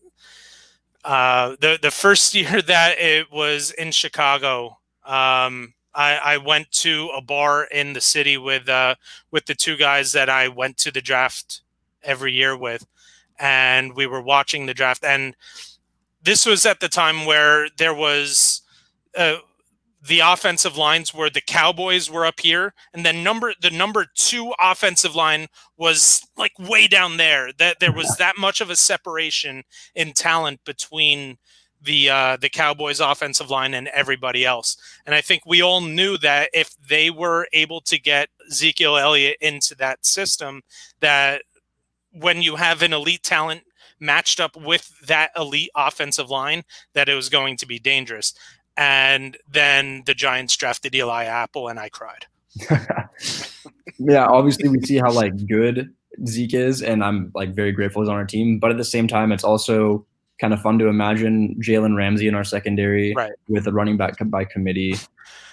uh, 1.03 1.55
the 1.61 1.79
the 1.81 1.91
first 1.91 2.33
year 2.35 2.61
that 2.61 2.99
it 2.99 3.31
was 3.31 3.71
in 3.71 3.91
Chicago, 3.91 4.77
um, 5.05 5.73
I, 5.93 6.19
I 6.23 6.37
went 6.37 6.71
to 6.73 7.09
a 7.15 7.21
bar 7.21 7.63
in 7.65 7.93
the 7.93 8.01
city 8.01 8.37
with 8.37 8.67
uh, 8.69 8.95
with 9.31 9.45
the 9.45 9.55
two 9.55 9.77
guys 9.77 10.11
that 10.11 10.29
I 10.29 10.47
went 10.47 10.77
to 10.79 10.91
the 10.91 11.01
draft 11.01 11.61
every 12.03 12.33
year 12.33 12.55
with 12.55 12.85
and 13.39 13.95
we 13.95 14.07
were 14.07 14.21
watching 14.21 14.65
the 14.65 14.73
draft 14.73 15.03
and 15.03 15.35
this 16.23 16.45
was 16.45 16.65
at 16.65 16.79
the 16.79 16.89
time 16.89 17.25
where 17.25 17.67
there 17.77 17.93
was 17.93 18.61
uh, 19.15 19.37
the 20.01 20.19
offensive 20.19 20.77
lines 20.77 21.13
where 21.13 21.29
the 21.29 21.41
Cowboys 21.41 22.09
were 22.09 22.25
up 22.25 22.39
here, 22.39 22.73
and 22.93 23.05
then 23.05 23.23
number 23.23 23.53
the 23.61 23.71
number 23.71 24.05
two 24.15 24.53
offensive 24.61 25.15
line 25.15 25.47
was 25.77 26.25
like 26.37 26.57
way 26.59 26.87
down 26.87 27.17
there. 27.17 27.51
That 27.57 27.79
there 27.79 27.91
was 27.91 28.15
that 28.17 28.37
much 28.37 28.61
of 28.61 28.69
a 28.69 28.75
separation 28.75 29.63
in 29.95 30.13
talent 30.13 30.59
between 30.65 31.37
the 31.81 32.09
uh, 32.09 32.37
the 32.37 32.49
Cowboys 32.49 32.99
offensive 32.99 33.49
line 33.49 33.73
and 33.73 33.87
everybody 33.89 34.45
else. 34.45 34.77
And 35.05 35.15
I 35.15 35.21
think 35.21 35.45
we 35.45 35.61
all 35.61 35.81
knew 35.81 36.17
that 36.19 36.49
if 36.53 36.75
they 36.77 37.09
were 37.09 37.47
able 37.53 37.81
to 37.81 37.99
get 37.99 38.29
Ezekiel 38.49 38.97
Elliott 38.97 39.37
into 39.41 39.75
that 39.75 40.05
system, 40.05 40.61
that 40.99 41.41
when 42.11 42.41
you 42.41 42.55
have 42.55 42.81
an 42.81 42.93
elite 42.93 43.23
talent 43.23 43.63
matched 43.99 44.39
up 44.39 44.55
with 44.55 44.91
that 45.07 45.31
elite 45.35 45.71
offensive 45.75 46.29
line, 46.29 46.63
that 46.93 47.09
it 47.09 47.15
was 47.15 47.29
going 47.29 47.57
to 47.57 47.65
be 47.65 47.79
dangerous. 47.79 48.33
And 48.77 49.37
then 49.49 50.03
the 50.05 50.13
Giants 50.13 50.55
drafted 50.55 50.93
Eli 50.93 51.25
Apple, 51.25 51.67
and 51.67 51.79
I 51.79 51.89
cried. 51.89 52.27
yeah, 53.97 54.27
obviously 54.27 54.69
we 54.69 54.81
see 54.81 54.97
how 54.97 55.11
like 55.11 55.47
good 55.47 55.93
Zeke 56.25 56.53
is, 56.53 56.81
and 56.83 57.03
I'm 57.03 57.31
like 57.33 57.55
very 57.55 57.71
grateful 57.71 58.03
he's 58.03 58.09
on 58.09 58.15
our 58.15 58.25
team. 58.25 58.59
But 58.59 58.71
at 58.71 58.77
the 58.77 58.85
same 58.85 59.07
time, 59.07 59.31
it's 59.31 59.43
also 59.43 60.05
kind 60.39 60.53
of 60.53 60.61
fun 60.61 60.79
to 60.79 60.87
imagine 60.87 61.55
Jalen 61.59 61.95
Ramsey 61.95 62.27
in 62.27 62.35
our 62.35 62.43
secondary 62.43 63.13
right. 63.15 63.33
with 63.47 63.67
a 63.67 63.71
running 63.71 63.97
back 63.97 64.17
by 64.29 64.45
committee 64.45 64.95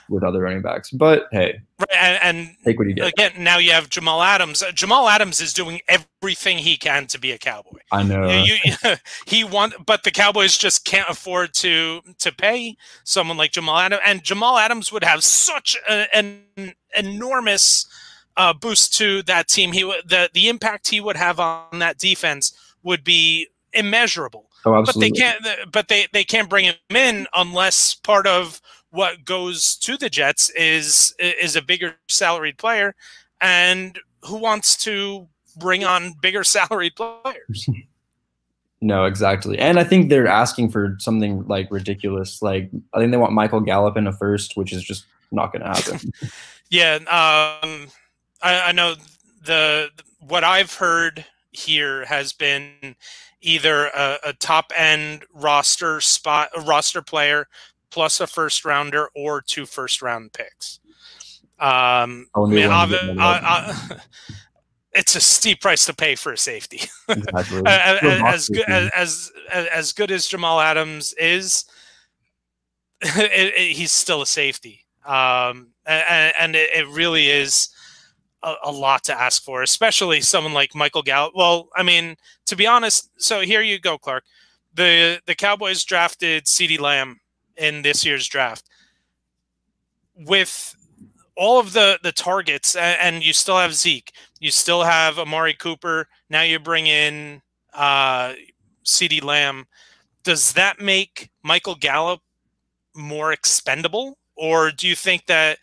with 0.09 0.23
other 0.23 0.41
running 0.41 0.63
backs. 0.63 0.91
But 0.91 1.27
hey, 1.33 1.61
right, 1.79 1.89
and, 1.99 2.39
and, 2.39 2.57
take 2.65 2.79
what 2.79 2.89
you 2.89 2.95
get. 2.95 3.09
Again, 3.09 3.33
now 3.39 3.59
you 3.59 3.73
have 3.73 3.89
Jamal 3.89 4.23
Adams. 4.23 4.63
Uh, 4.63 4.73
Jamal 4.73 5.09
Adams 5.09 5.41
is 5.41 5.53
doing 5.53 5.81
everything 5.89 6.59
he 6.59 6.77
can 6.77 7.07
to 7.09 7.19
be 7.19 7.33
a 7.33 7.39
Cowboy. 7.39 7.79
I 7.91 8.03
know. 8.03 8.29
You, 8.29 8.57
you, 8.65 8.95
he 9.27 9.45
want, 9.45 9.87
but 9.87 10.03
the 10.05 10.11
Cowboys 10.11 10.57
just 10.57 10.85
can't 10.85 11.09
afford 11.09 11.55
to 11.55 12.01
to 12.19 12.33
pay 12.33 12.77
someone 13.05 13.37
like 13.37 13.53
Jamal 13.53 13.79
Adams. 13.79 14.03
And 14.05 14.23
Jamal 14.23 14.59
Adams 14.59 14.93
would 14.93 15.05
have 15.05 15.25
such 15.25 15.77
a, 15.89 16.15
an 16.15 16.75
enormous 16.95 17.87
uh, 18.37 18.53
boost 18.53 18.95
to 18.99 19.23
that 19.23 19.49
team. 19.49 19.73
He 19.73 19.83
the 19.83 20.31
the 20.33 20.49
impact 20.49 20.89
he 20.89 21.01
would 21.01 21.17
have 21.17 21.41
on 21.41 21.79
that 21.79 21.99
defense 21.99 22.53
would 22.83 23.05
be 23.05 23.49
immeasurable. 23.73 24.51
Oh, 24.65 24.83
but 24.85 24.99
they 24.99 25.11
can't. 25.11 25.45
But 25.71 25.89
they 25.89 26.07
they 26.13 26.25
can't 26.25 26.49
bring 26.49 26.65
him 26.65 26.75
in 26.91 27.27
unless 27.35 27.95
part 27.95 28.27
of 28.27 28.61
what 28.91 29.25
goes 29.25 29.77
to 29.77 29.97
the 29.97 30.09
Jets 30.09 30.51
is 30.51 31.15
is 31.19 31.57
a 31.57 31.63
bigger 31.63 31.97
salaried 32.09 32.59
player, 32.59 32.95
and 33.41 33.99
who 34.23 34.37
wants 34.37 34.77
to 34.85 35.29
bring 35.57 35.85
on 35.85 36.15
bigger 36.21 36.45
salaried 36.45 36.97
players? 36.97 37.69
No, 38.81 39.07
exactly. 39.07 39.59
And 39.59 39.81
I 39.81 39.85
think 39.85 40.11
they're 40.11 40.27
asking 40.27 40.71
for 40.71 40.97
something 40.99 41.47
like 41.47 41.71
ridiculous. 41.71 42.43
Like 42.43 42.69
I 42.93 42.99
think 42.99 43.13
they 43.13 43.17
want 43.17 43.33
Michael 43.33 43.61
Gallup 43.61 43.97
in 43.97 44.07
a 44.07 44.13
first, 44.13 44.59
which 44.59 44.75
is 44.75 44.85
just 44.85 45.07
not 45.33 45.53
going 45.53 45.63
to 45.63 45.69
happen. 45.69 46.13
yeah, 46.71 46.97
um, 46.97 47.89
I, 48.43 48.61
I 48.67 48.73
know 48.73 48.97
the 49.43 49.89
what 50.21 50.45
I've 50.45 50.75
heard 50.75 51.25
here 51.53 52.05
has 52.05 52.35
been 52.35 52.95
either 53.45 53.87
a, 53.87 54.19
a, 54.25 54.33
top 54.33 54.73
end 54.75 55.25
roster 55.35 56.01
spot 56.01 56.49
a 56.57 56.61
roster 56.63 57.03
player 57.03 57.47
plus 57.91 58.19
a 58.21 58.27
first 58.27 58.65
rounder 58.65 59.09
or 59.15 59.41
two 59.41 59.67
first 59.67 60.03
round 60.03 60.33
picks. 60.33 60.81
Um, 61.61 62.27
I 62.35 62.47
mean, 62.47 62.69
I, 62.71 62.85
I, 63.21 63.97
it's 64.93 65.15
a 65.15 65.21
steep 65.21 65.61
price 65.61 65.87
to 65.87 65.95
pay 65.95 66.15
for 66.15 66.33
a 66.33 66.39
safety. 66.39 66.83
Exactly. 67.09 67.63
as, 67.67 68.01
as, 68.03 68.49
good, 68.49 68.69
as, 68.69 69.33
as, 69.53 69.67
as 69.67 69.93
good 69.93 70.11
as 70.11 70.27
Jamal 70.27 70.61
Adams 70.61 71.13
is, 71.15 71.65
it, 73.03 73.55
it, 73.55 73.77
he's 73.77 73.93
still 73.93 74.23
a 74.23 74.27
safety, 74.27 74.85
um, 75.05 75.69
and, 75.87 76.35
and 76.39 76.57
it, 76.57 76.71
it, 76.75 76.89
really 76.89 77.29
is 77.29 77.69
a, 78.45 78.55
a, 78.65 78.73
lot 78.73 79.03
to 79.05 79.21
ask 79.21 79.43
for, 79.43 79.63
especially 79.63 80.21
someone 80.21 80.53
like 80.53 80.75
Michael 80.75 81.03
Gallup. 81.03 81.33
Well, 81.35 81.69
I 81.75 81.83
mean, 81.83 82.17
to 82.47 82.57
be 82.57 82.67
honest, 82.67 83.11
so 83.17 83.41
here 83.41 83.63
you 83.63 83.81
go, 83.81 83.99
Clarke. 83.99 84.25
The 84.75 85.21
the 85.27 85.35
Cowboys 85.35 85.85
drafted 85.85 86.45
CeeDee 86.45 86.81
Lamb 86.81 87.21
in 87.57 87.83
this 87.83 88.05
year's 88.05 88.27
draft 88.27 88.69
with 90.17 90.75
all 91.37 91.59
of 91.59 91.73
the 91.73 91.99
the 92.03 92.13
targets 92.13 92.77
and 92.77 93.25
you 93.25 93.33
still 93.33 93.57
have 93.57 93.75
Zeke, 93.75 94.13
you 94.41 94.51
still 94.51 94.83
have 94.83 95.19
Amari 95.19 95.55
Cooper, 95.55 96.09
now 96.29 96.43
you 96.43 96.59
bring 96.59 96.87
in 96.87 97.41
uh 97.73 98.35
CeeDee 98.85 99.25
Lamb. 99.25 99.67
Does 100.23 100.53
that 100.55 100.81
make 100.81 101.31
Michael 101.43 101.75
Gallup 101.75 102.21
more 102.95 103.33
expendable 103.33 104.19
or 104.37 104.71
do 104.71 104.89
you 104.89 104.97
think 104.97 105.27
that 105.27 105.59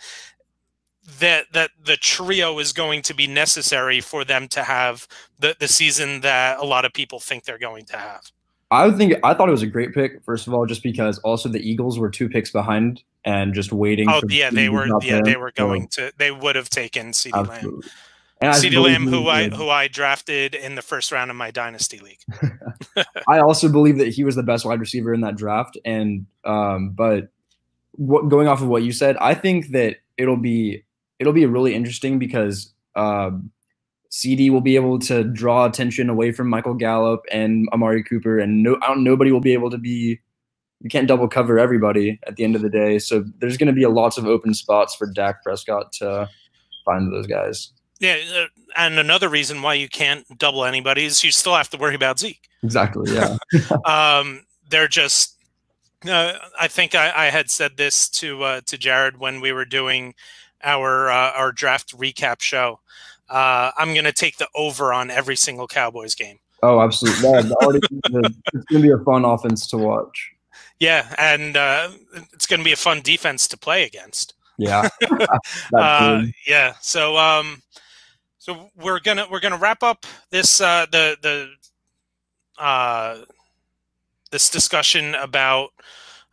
that 1.19 1.51
that 1.53 1.71
the 1.83 1.97
trio 1.97 2.59
is 2.59 2.73
going 2.73 3.01
to 3.03 3.13
be 3.13 3.27
necessary 3.27 4.01
for 4.01 4.23
them 4.23 4.47
to 4.49 4.63
have 4.63 5.07
the 5.39 5.55
the 5.59 5.67
season 5.67 6.21
that 6.21 6.59
a 6.59 6.63
lot 6.63 6.85
of 6.85 6.93
people 6.93 7.19
think 7.19 7.43
they're 7.45 7.57
going 7.57 7.85
to 7.85 7.97
have? 7.97 8.31
I 8.71 8.87
would 8.87 8.97
think 8.97 9.13
I 9.23 9.33
thought 9.33 9.49
it 9.49 9.51
was 9.51 9.63
a 9.63 9.67
great 9.67 9.93
pick. 9.93 10.23
First 10.23 10.47
of 10.47 10.53
all, 10.53 10.65
just 10.65 10.81
because 10.81 11.19
also 11.19 11.49
the 11.49 11.59
Eagles 11.59 11.99
were 11.99 12.09
two 12.09 12.29
picks 12.29 12.51
behind 12.51 13.03
and 13.25 13.53
just 13.53 13.73
waiting. 13.73 14.09
Oh 14.09 14.21
yeah, 14.29 14.49
they 14.49 14.69
were. 14.69 14.87
Yeah, 15.01 15.15
there. 15.15 15.23
they 15.23 15.35
were 15.35 15.51
going 15.51 15.89
so, 15.91 16.07
to. 16.07 16.13
They 16.17 16.31
would 16.31 16.55
have 16.55 16.69
taken 16.69 17.11
CeeDee 17.11 17.47
Lamb. 17.47 17.81
CeeDee 18.41 18.81
Lamb, 18.81 19.07
who 19.07 19.27
I 19.27 19.49
who 19.49 19.69
I 19.69 19.87
drafted 19.87 20.55
in 20.55 20.75
the 20.75 20.81
first 20.81 21.11
round 21.11 21.29
of 21.29 21.37
my 21.37 21.51
dynasty 21.51 21.99
league. 21.99 22.21
I 23.27 23.39
also 23.39 23.69
believe 23.69 23.97
that 23.97 24.07
he 24.07 24.23
was 24.23 24.35
the 24.35 24.43
best 24.43 24.65
wide 24.65 24.79
receiver 24.79 25.13
in 25.13 25.21
that 25.21 25.35
draft, 25.35 25.77
and 25.83 26.25
um, 26.45 26.91
but 26.91 27.29
what, 27.91 28.29
going 28.29 28.47
off 28.47 28.61
of 28.61 28.67
what 28.67 28.83
you 28.83 28.93
said, 28.93 29.17
I 29.17 29.33
think 29.33 29.69
that 29.69 29.97
it'll 30.17 30.37
be 30.37 30.83
it'll 31.21 31.33
be 31.33 31.45
really 31.45 31.73
interesting 31.73 32.19
because. 32.19 32.73
Um, 32.95 33.51
CeeDee 34.11 34.49
will 34.49 34.59
be 34.59 34.75
able 34.75 34.99
to 34.99 35.23
draw 35.23 35.65
attention 35.65 36.09
away 36.09 36.33
from 36.33 36.49
Michael 36.49 36.73
Gallup 36.73 37.23
and 37.31 37.69
Amari 37.71 38.03
Cooper, 38.03 38.39
and 38.39 38.61
no, 38.61 38.77
I 38.81 38.87
don't, 38.87 39.05
nobody 39.05 39.31
will 39.31 39.39
be 39.39 39.53
able 39.53 39.69
to 39.69 39.77
be. 39.77 40.19
You 40.81 40.89
can't 40.89 41.07
double 41.07 41.29
cover 41.29 41.57
everybody 41.57 42.19
at 42.27 42.35
the 42.35 42.43
end 42.43 42.57
of 42.57 42.61
the 42.61 42.69
day, 42.69 42.99
so 42.99 43.23
there's 43.37 43.55
going 43.55 43.67
to 43.67 43.73
be 43.73 43.83
a 43.83 43.89
lots 43.89 44.17
of 44.17 44.25
open 44.25 44.53
spots 44.53 44.95
for 44.95 45.07
Dak 45.07 45.43
Prescott 45.43 45.93
to 45.93 46.27
find 46.83 47.11
those 47.11 47.25
guys. 47.25 47.71
Yeah, 48.01 48.17
uh, 48.35 48.45
and 48.75 48.97
another 48.97 49.29
reason 49.29 49.61
why 49.61 49.75
you 49.75 49.87
can't 49.87 50.25
double 50.37 50.65
anybody 50.65 51.05
is 51.05 51.23
you 51.23 51.31
still 51.31 51.55
have 51.55 51.69
to 51.69 51.77
worry 51.77 51.95
about 51.95 52.19
Zeke. 52.19 52.49
Exactly. 52.63 53.13
Yeah. 53.13 53.37
um, 53.85 54.45
they're 54.69 54.87
just. 54.87 55.37
Uh, 56.05 56.33
I 56.59 56.67
think 56.67 56.95
I, 56.95 57.13
I, 57.15 57.25
had 57.29 57.51
said 57.51 57.77
this 57.77 58.09
to 58.09 58.43
uh, 58.43 58.61
to 58.65 58.75
Jared 58.75 59.19
when 59.19 59.39
we 59.39 59.51
were 59.51 59.65
doing 59.65 60.15
our 60.63 61.09
uh, 61.09 61.31
our 61.31 61.51
draft 61.51 61.97
recap 61.97 62.41
show 62.41 62.79
uh, 63.31 63.71
I'm 63.77 63.93
going 63.93 64.05
to 64.05 64.11
take 64.11 64.37
the 64.37 64.47
over 64.53 64.91
on 64.93 65.09
every 65.09 65.37
single 65.37 65.65
Cowboys 65.65 66.15
game. 66.15 66.39
Oh, 66.61 66.81
absolutely. 66.81 67.23
Yeah, 67.23 67.39
it's 68.53 68.65
going 68.65 68.81
to 68.81 68.81
be 68.81 68.91
a 68.91 68.97
fun 68.99 69.25
offense 69.25 69.67
to 69.67 69.77
watch. 69.77 70.31
Yeah, 70.79 71.13
and 71.17 71.55
uh, 71.55 71.91
it's 72.33 72.45
going 72.45 72.59
to 72.59 72.63
be 72.63 72.73
a 72.73 72.77
fun 72.77 73.01
defense 73.01 73.47
to 73.47 73.57
play 73.57 73.85
against. 73.85 74.33
Yeah. 74.57 74.89
uh, 75.77 76.23
yeah. 76.45 76.73
So, 76.81 77.17
um, 77.17 77.61
so 78.37 78.69
we're 78.75 78.99
gonna 78.99 79.27
we're 79.29 79.39
gonna 79.39 79.57
wrap 79.57 79.83
up 79.83 80.05
this 80.31 80.59
uh, 80.59 80.87
the 80.91 81.15
the 81.21 81.51
uh, 82.61 83.19
this 84.31 84.49
discussion 84.49 85.13
about 85.15 85.69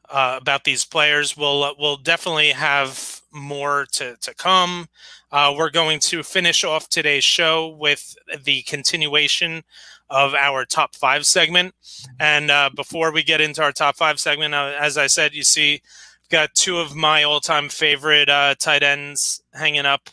uh, 0.08 0.38
about 0.40 0.64
these 0.64 0.86
players. 0.86 1.36
We'll 1.36 1.62
uh, 1.62 1.74
we'll 1.78 1.98
definitely 1.98 2.50
have 2.50 3.17
more 3.32 3.86
to 3.92 4.16
to 4.16 4.34
come. 4.34 4.88
Uh, 5.30 5.54
we're 5.56 5.70
going 5.70 6.00
to 6.00 6.22
finish 6.22 6.64
off 6.64 6.88
today's 6.88 7.24
show 7.24 7.68
with 7.78 8.14
the 8.44 8.62
continuation 8.62 9.62
of 10.10 10.34
our 10.34 10.64
top 10.64 10.94
five 10.94 11.26
segment. 11.26 11.74
And 12.18 12.50
uh, 12.50 12.70
before 12.74 13.12
we 13.12 13.22
get 13.22 13.40
into 13.40 13.62
our 13.62 13.72
top 13.72 13.96
five 13.96 14.18
segment, 14.18 14.54
uh, 14.54 14.74
as 14.80 14.96
I 14.96 15.06
said, 15.06 15.34
you 15.34 15.42
see, 15.42 15.74
I've 15.74 16.28
got 16.30 16.54
two 16.54 16.78
of 16.78 16.96
my 16.96 17.24
all-time 17.24 17.68
favorite 17.68 18.30
uh, 18.30 18.54
tight 18.58 18.82
ends 18.82 19.42
hanging 19.52 19.84
up. 19.84 20.08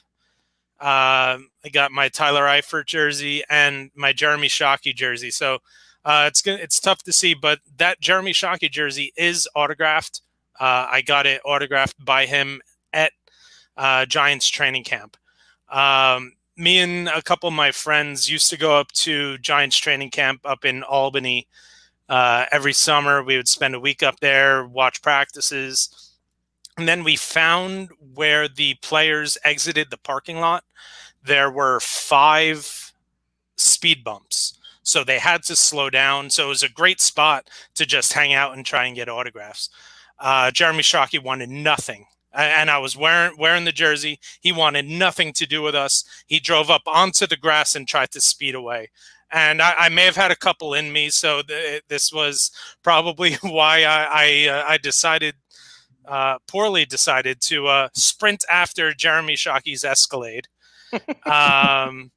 Uh, 0.81 1.39
I 1.63 1.69
got 1.71 1.93
my 1.93 2.09
Tyler 2.09 2.43
Eifert 2.43 2.87
jersey 2.87 3.43
and 3.49 3.89
my 3.95 4.11
Jeremy 4.11 4.47
Shockey 4.49 4.93
jersey. 4.93 5.31
So 5.31 5.59
uh, 6.03 6.25
it's 6.27 6.45
it's 6.45 6.79
tough 6.81 7.01
to 7.03 7.13
see, 7.13 7.33
but 7.33 7.59
that 7.77 8.01
Jeremy 8.01 8.33
Shockey 8.33 8.69
jersey 8.69 9.13
is 9.15 9.47
autographed. 9.55 10.21
I 10.59 11.01
got 11.05 11.25
it 11.25 11.41
autographed 11.43 12.03
by 12.03 12.25
him 12.25 12.61
uh, 13.77 14.05
Giants 14.05 14.47
training 14.47 14.83
camp. 14.83 15.17
Um, 15.69 16.33
me 16.57 16.79
and 16.79 17.09
a 17.09 17.21
couple 17.21 17.47
of 17.47 17.53
my 17.53 17.71
friends 17.71 18.29
used 18.29 18.49
to 18.49 18.57
go 18.57 18.75
up 18.75 18.91
to 18.93 19.37
Giants 19.39 19.77
training 19.77 20.11
camp 20.11 20.41
up 20.45 20.63
in 20.63 20.83
Albany 20.83 21.47
uh, 22.07 22.45
every 22.51 22.73
summer. 22.73 23.23
We 23.23 23.37
would 23.37 23.47
spend 23.47 23.75
a 23.75 23.79
week 23.79 24.03
up 24.03 24.19
there, 24.19 24.65
watch 24.65 25.01
practices. 25.01 26.13
And 26.77 26.87
then 26.87 27.03
we 27.03 27.15
found 27.15 27.89
where 28.13 28.47
the 28.47 28.75
players 28.75 29.37
exited 29.43 29.89
the 29.89 29.97
parking 29.97 30.39
lot. 30.39 30.63
There 31.23 31.49
were 31.49 31.79
five 31.79 32.93
speed 33.57 34.03
bumps. 34.03 34.59
so 34.83 35.03
they 35.03 35.17
had 35.17 35.41
to 35.43 35.55
slow 35.55 35.89
down. 35.89 36.29
So 36.29 36.45
it 36.45 36.49
was 36.49 36.63
a 36.63 36.69
great 36.69 37.01
spot 37.01 37.49
to 37.73 37.85
just 37.85 38.13
hang 38.13 38.33
out 38.33 38.55
and 38.55 38.65
try 38.65 38.85
and 38.85 38.95
get 38.95 39.09
autographs. 39.09 39.69
Uh, 40.19 40.51
Jeremy 40.51 40.83
Shockey 40.83 41.21
wanted 41.21 41.49
nothing 41.49 42.05
and 42.35 42.69
I 42.69 42.77
was 42.77 42.97
wearing 42.97 43.37
wearing 43.37 43.65
the 43.65 43.71
jersey. 43.71 44.19
He 44.41 44.51
wanted 44.51 44.85
nothing 44.85 45.33
to 45.33 45.45
do 45.45 45.61
with 45.61 45.75
us. 45.75 46.03
He 46.27 46.39
drove 46.39 46.69
up 46.69 46.83
onto 46.85 47.25
the 47.27 47.37
grass 47.37 47.75
and 47.75 47.87
tried 47.87 48.11
to 48.11 48.21
speed 48.21 48.55
away. 48.55 48.89
And 49.31 49.61
I, 49.61 49.73
I 49.77 49.89
may 49.89 50.05
have 50.05 50.15
had 50.15 50.31
a 50.31 50.35
couple 50.35 50.73
in 50.73 50.91
me, 50.93 51.09
so 51.09 51.41
th 51.41 51.83
this 51.87 52.11
was 52.11 52.51
probably 52.83 53.33
why 53.41 53.83
I 53.83 54.07
I, 54.11 54.47
uh, 54.47 54.63
I 54.67 54.77
decided 54.77 55.35
uh, 56.07 56.37
poorly 56.47 56.85
decided 56.85 57.41
to 57.41 57.67
uh, 57.67 57.89
sprint 57.93 58.43
after 58.49 58.93
Jeremy 58.93 59.35
Shockey's 59.35 59.83
Escalade, 59.83 60.47
um, 61.25 62.11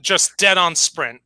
just 0.00 0.36
dead 0.38 0.58
on 0.58 0.74
sprint. 0.74 1.20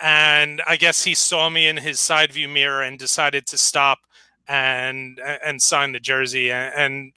And 0.00 0.60
I 0.66 0.76
guess 0.76 1.04
he 1.04 1.14
saw 1.14 1.48
me 1.48 1.68
in 1.68 1.78
his 1.78 2.00
side 2.00 2.32
view 2.32 2.48
mirror 2.48 2.82
and 2.82 2.98
decided 2.98 3.46
to 3.46 3.58
stop 3.58 3.98
and 4.46 5.18
and 5.44 5.60
sign 5.60 5.92
the 5.92 6.00
jersey. 6.00 6.52
And, 6.52 6.74
and 6.74 7.12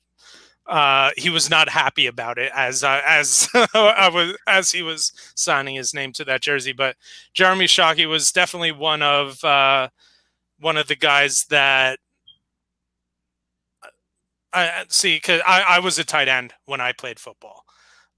uh, 0.70 1.09
he 1.17 1.32
was 1.32 1.49
not 1.49 1.67
happy 1.67 2.05
about 2.05 2.38
it 2.38 2.51
as 2.55 2.84
uh, 2.84 3.01
as 3.05 3.49
I 3.74 4.09
was 4.13 4.38
as 4.47 4.72
he 4.72 4.84
was 4.84 5.11
signing 5.36 5.76
his 5.76 5.93
name 5.93 6.13
to 6.13 6.26
that 6.26 6.41
jersey. 6.41 6.74
But 6.74 6.95
Jeremy 7.34 7.65
Shockey 7.65 8.07
was 8.07 8.32
definitely 8.32 8.72
one 8.72 9.01
of 9.01 9.43
uh, 9.43 9.89
one 10.59 10.78
of 10.78 10.88
the 10.88 10.95
guys 10.95 11.45
that 11.49 11.99
I 14.53 14.86
see 14.89 15.17
because 15.17 15.41
I, 15.45 15.61
I 15.67 15.80
was 15.80 15.97
a 15.97 16.03
tight 16.03 16.28
end 16.28 16.53
when 16.65 16.82
I 16.82 16.91
played 16.93 17.20
football. 17.20 17.65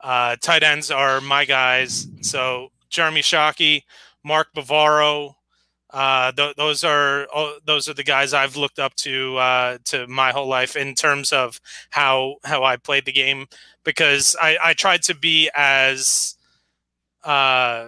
Uh, 0.01 0.35
tight 0.41 0.63
ends 0.63 0.91
are 0.91 1.21
my 1.21 1.45
guys. 1.45 2.07
So 2.21 2.69
Jeremy 2.89 3.21
Shockey, 3.21 3.83
Mark 4.25 4.47
Bavaro, 4.55 5.35
uh, 5.91 6.31
th- 6.31 6.55
those 6.55 6.83
are 6.83 7.27
those 7.65 7.89
are 7.89 7.93
the 7.93 8.03
guys 8.03 8.33
I've 8.33 8.55
looked 8.55 8.79
up 8.79 8.95
to 8.97 9.37
uh, 9.37 9.77
to 9.85 10.07
my 10.07 10.31
whole 10.31 10.47
life 10.47 10.75
in 10.75 10.95
terms 10.95 11.31
of 11.33 11.59
how 11.89 12.35
how 12.43 12.63
I 12.63 12.77
played 12.77 13.05
the 13.05 13.11
game 13.11 13.47
because 13.83 14.35
I, 14.41 14.57
I 14.63 14.73
tried 14.73 15.03
to 15.03 15.15
be 15.15 15.49
as 15.55 16.35
uh, 17.23 17.87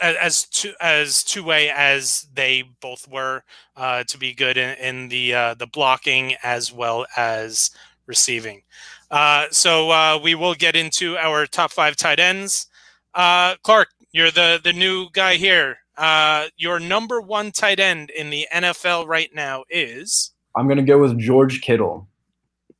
as 0.00 0.44
two 0.46 0.72
as 0.80 1.22
two 1.22 1.44
way 1.44 1.70
as 1.70 2.26
they 2.32 2.62
both 2.80 3.06
were 3.08 3.42
uh, 3.76 4.04
to 4.04 4.18
be 4.18 4.32
good 4.32 4.56
in, 4.56 4.76
in 4.78 5.08
the 5.08 5.34
uh, 5.34 5.54
the 5.54 5.66
blocking 5.66 6.34
as 6.42 6.72
well 6.72 7.06
as 7.16 7.70
receiving. 8.06 8.62
Uh, 9.10 9.46
so 9.50 9.90
uh, 9.90 10.18
we 10.22 10.34
will 10.34 10.54
get 10.54 10.76
into 10.76 11.16
our 11.16 11.46
top 11.46 11.70
five 11.72 11.96
tight 11.96 12.18
ends. 12.18 12.66
Uh, 13.14 13.56
Clarke, 13.62 13.90
you're 14.12 14.30
the 14.30 14.60
the 14.62 14.72
new 14.72 15.08
guy 15.12 15.36
here. 15.36 15.78
Uh, 15.96 16.46
your 16.56 16.80
number 16.80 17.20
one 17.20 17.52
tight 17.52 17.78
end 17.78 18.10
in 18.10 18.30
the 18.30 18.46
NFL 18.52 19.06
right 19.06 19.34
now 19.34 19.64
is. 19.68 20.32
I'm 20.56 20.68
gonna 20.68 20.82
go 20.82 20.98
with 20.98 21.18
George 21.18 21.60
Kittle, 21.60 22.08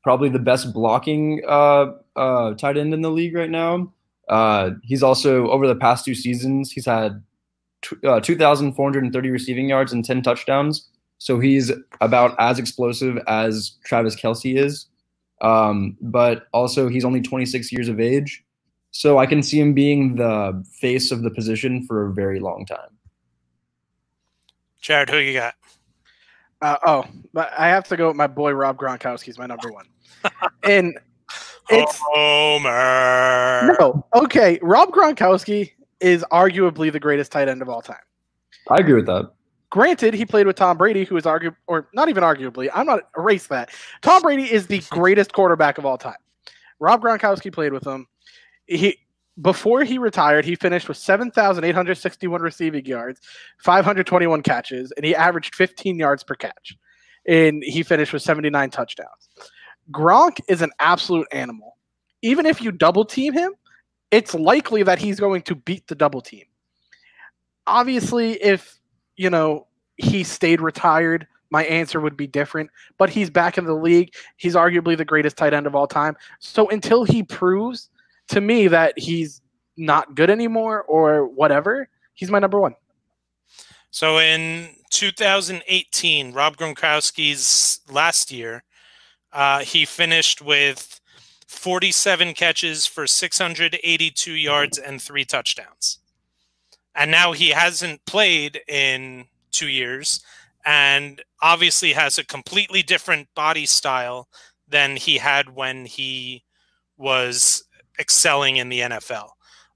probably 0.03 0.29
the 0.29 0.39
best 0.39 0.73
blocking 0.73 1.43
uh, 1.47 1.93
uh, 2.17 2.55
tight 2.55 2.77
end 2.77 2.95
in 2.95 3.03
the 3.03 3.11
league 3.11 3.35
right 3.35 3.51
now. 3.51 3.93
Uh, 4.29 4.71
he's 4.83 5.03
also 5.03 5.49
over 5.49 5.67
the 5.67 5.75
past 5.75 6.05
two 6.05 6.15
seasons, 6.15 6.71
he's 6.71 6.87
had 6.87 7.23
t- 7.83 7.97
uh, 8.07 8.21
2,430 8.21 9.31
receiving 9.31 9.69
yards 9.69 9.93
and 9.93 10.05
10 10.05 10.23
touchdowns. 10.23 10.89
So 11.19 11.39
he's 11.39 11.71
about 12.01 12.35
as 12.39 12.59
explosive 12.59 13.19
as 13.27 13.73
Travis 13.85 14.17
Kelce 14.17 14.57
is. 14.57 14.87
Um, 15.43 15.97
but 16.01 16.47
also, 16.53 16.89
he's 16.89 17.05
only 17.05 17.21
26 17.21 17.73
years 17.73 17.89
of 17.89 18.01
age. 18.01 18.45
So 18.93 19.19
I 19.19 19.27
can 19.27 19.43
see 19.43 19.61
him 19.61 19.73
being 19.73 20.17
the 20.17 20.65
face 20.73 21.11
of 21.13 21.23
the 21.23 21.31
position 21.31 21.87
for 21.87 22.07
a 22.07 22.13
very 22.13 22.41
long 22.41 22.67
time. 22.67 22.99
Jared, 24.81 25.11
who 25.11 25.19
you 25.19 25.35
got? 25.35 25.55
Uh, 26.63 26.77
oh, 26.85 27.05
but 27.33 27.53
I 27.57 27.69
have 27.69 27.87
to 27.89 27.97
go 27.97 28.09
with 28.09 28.17
my 28.17 28.27
boy 28.27 28.53
Rob 28.53 28.77
Gronkowski. 28.77 29.25
He's 29.25 29.39
my 29.39 29.47
number 29.47 29.73
one, 29.73 29.87
and 30.63 30.99
it's 31.71 31.99
Homer. 32.03 33.77
no 33.79 34.05
okay. 34.15 34.59
Rob 34.61 34.91
Gronkowski 34.91 35.73
is 36.01 36.25
arguably 36.31 36.93
the 36.93 37.01
greatest 37.01 37.33
tight 37.33 37.49
end 37.49 37.63
of 37.63 37.69
all 37.69 37.81
time. 37.81 37.97
I 38.69 38.77
agree 38.77 38.95
with 38.95 39.07
that. 39.07 39.31
Granted, 39.71 40.15
he 40.15 40.27
played 40.27 40.47
with 40.47 40.57
Tom 40.57 40.77
Brady, 40.77 41.05
who 41.05 41.17
is 41.17 41.25
arguably, 41.25 41.57
or 41.67 41.89
not 41.95 42.09
even 42.09 42.23
arguably. 42.25 42.69
I'm 42.75 42.87
not 42.87 43.09
erase 43.17 43.47
that. 43.47 43.71
Tom 44.03 44.21
Brady 44.21 44.51
is 44.51 44.67
the 44.67 44.83
greatest 44.91 45.33
quarterback 45.33 45.79
of 45.79 45.87
all 45.87 45.97
time. 45.97 46.17
Rob 46.81 47.03
Gronkowski 47.03 47.53
played 47.53 47.73
with 47.73 47.87
him 47.87 48.07
he 48.71 48.99
before 49.41 49.85
he 49.85 49.99
retired, 49.99 50.45
he 50.45 50.55
finished 50.55 50.89
with 50.89 50.97
7,861 50.97 52.41
receiving 52.41 52.85
yards, 52.85 53.21
521 53.59 54.43
catches, 54.43 54.93
and 54.93 55.05
he 55.05 55.15
averaged 55.15 55.55
15 55.55 55.99
yards 55.99 56.23
per 56.23 56.35
catch. 56.35 56.77
And 57.27 57.63
he 57.65 57.83
finished 57.83 58.13
with 58.13 58.23
79 58.23 58.71
touchdowns. 58.71 59.29
Gronk 59.91 60.41
is 60.49 60.63
an 60.63 60.71
absolute 60.79 61.27
animal. 61.33 61.77
Even 62.23 62.45
if 62.45 62.61
you 62.61 62.71
double 62.71 63.05
team 63.05 63.33
him, 63.33 63.53
it's 64.11 64.35
likely 64.35 64.83
that 64.83 64.99
he's 64.99 65.19
going 65.19 65.43
to 65.43 65.55
beat 65.55 65.87
the 65.87 65.95
double 65.95 66.21
team. 66.21 66.45
Obviously, 67.67 68.33
if, 68.43 68.79
you 69.17 69.31
know, 69.31 69.67
he 69.97 70.23
stayed 70.23 70.61
retired, 70.61 71.27
my 71.51 71.65
answer 71.65 72.01
would 72.01 72.17
be 72.17 72.27
different. 72.27 72.71
But 72.99 73.11
he's 73.11 73.31
back 73.31 73.57
in 73.59 73.65
the 73.65 73.75
league. 73.75 74.13
He's 74.37 74.55
arguably 74.55 74.97
the 74.97 75.05
greatest 75.05 75.37
tight 75.37 75.55
end 75.55 75.67
of 75.67 75.75
all 75.75 75.87
time. 75.87 76.17
So 76.41 76.69
until 76.69 77.05
he 77.05 77.23
proves– 77.23 77.89
to 78.31 78.41
me 78.41 78.69
that 78.69 78.99
he's 78.99 79.43
not 79.77 80.15
good 80.15 80.31
anymore 80.31 80.83
or 80.83 81.27
whatever, 81.27 81.89
he's 82.15 82.31
my 82.31 82.39
number 82.39 82.61
one. 82.61 82.75
So 83.91 84.19
in 84.19 84.69
2018, 84.91 86.33
Rob 86.33 86.57
Gronkowski's 86.57 87.81
last 87.91 88.31
year, 88.31 88.63
uh, 89.33 89.61
he 89.61 89.85
finished 89.85 90.43
with 90.43 91.01
47 91.49 92.35
catches 92.35 92.87
for 92.87 93.07
682 93.07 94.33
yards 94.33 94.79
and 94.79 95.03
three 95.03 95.25
touchdowns. 95.25 95.99
And 96.95 97.11
now 97.11 97.33
he 97.33 97.51
hasn't 97.51 98.05
played 98.07 98.61
in 98.69 99.27
two 99.51 99.69
years 99.69 100.21
and 100.65 101.21
obviously 101.43 101.93
has 101.93 102.19
a 102.19 102.25
completely 102.25 102.83
different 102.83 103.29
body 103.35 103.67
style 103.67 104.29
than 104.69 104.95
he 104.95 105.19
had 105.19 105.55
when 105.55 105.87
he 105.87 106.45
was 106.97 107.65
excelling 108.01 108.57
in 108.57 108.69
the 108.69 108.81
NFL. 108.81 109.31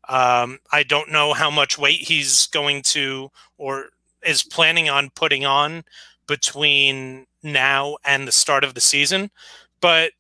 Um, 0.09 0.59
I 0.72 0.83
don't 0.83 1.12
know 1.12 1.33
how 1.33 1.51
much 1.51 1.79
weight 1.79 2.01
he's 2.01 2.47
going 2.49 2.83
to 2.83 3.31
or 3.59 3.87
is 4.25 4.43
planning 4.43 4.89
on 4.89 5.11
putting 5.11 5.45
on 5.45 5.85
between 6.27 7.27
now 7.43 7.97
and 8.05 8.27
the 8.27 8.33
start 8.33 8.64
of 8.64 8.75
the 8.75 8.81
season, 8.81 9.31
but 9.81 10.12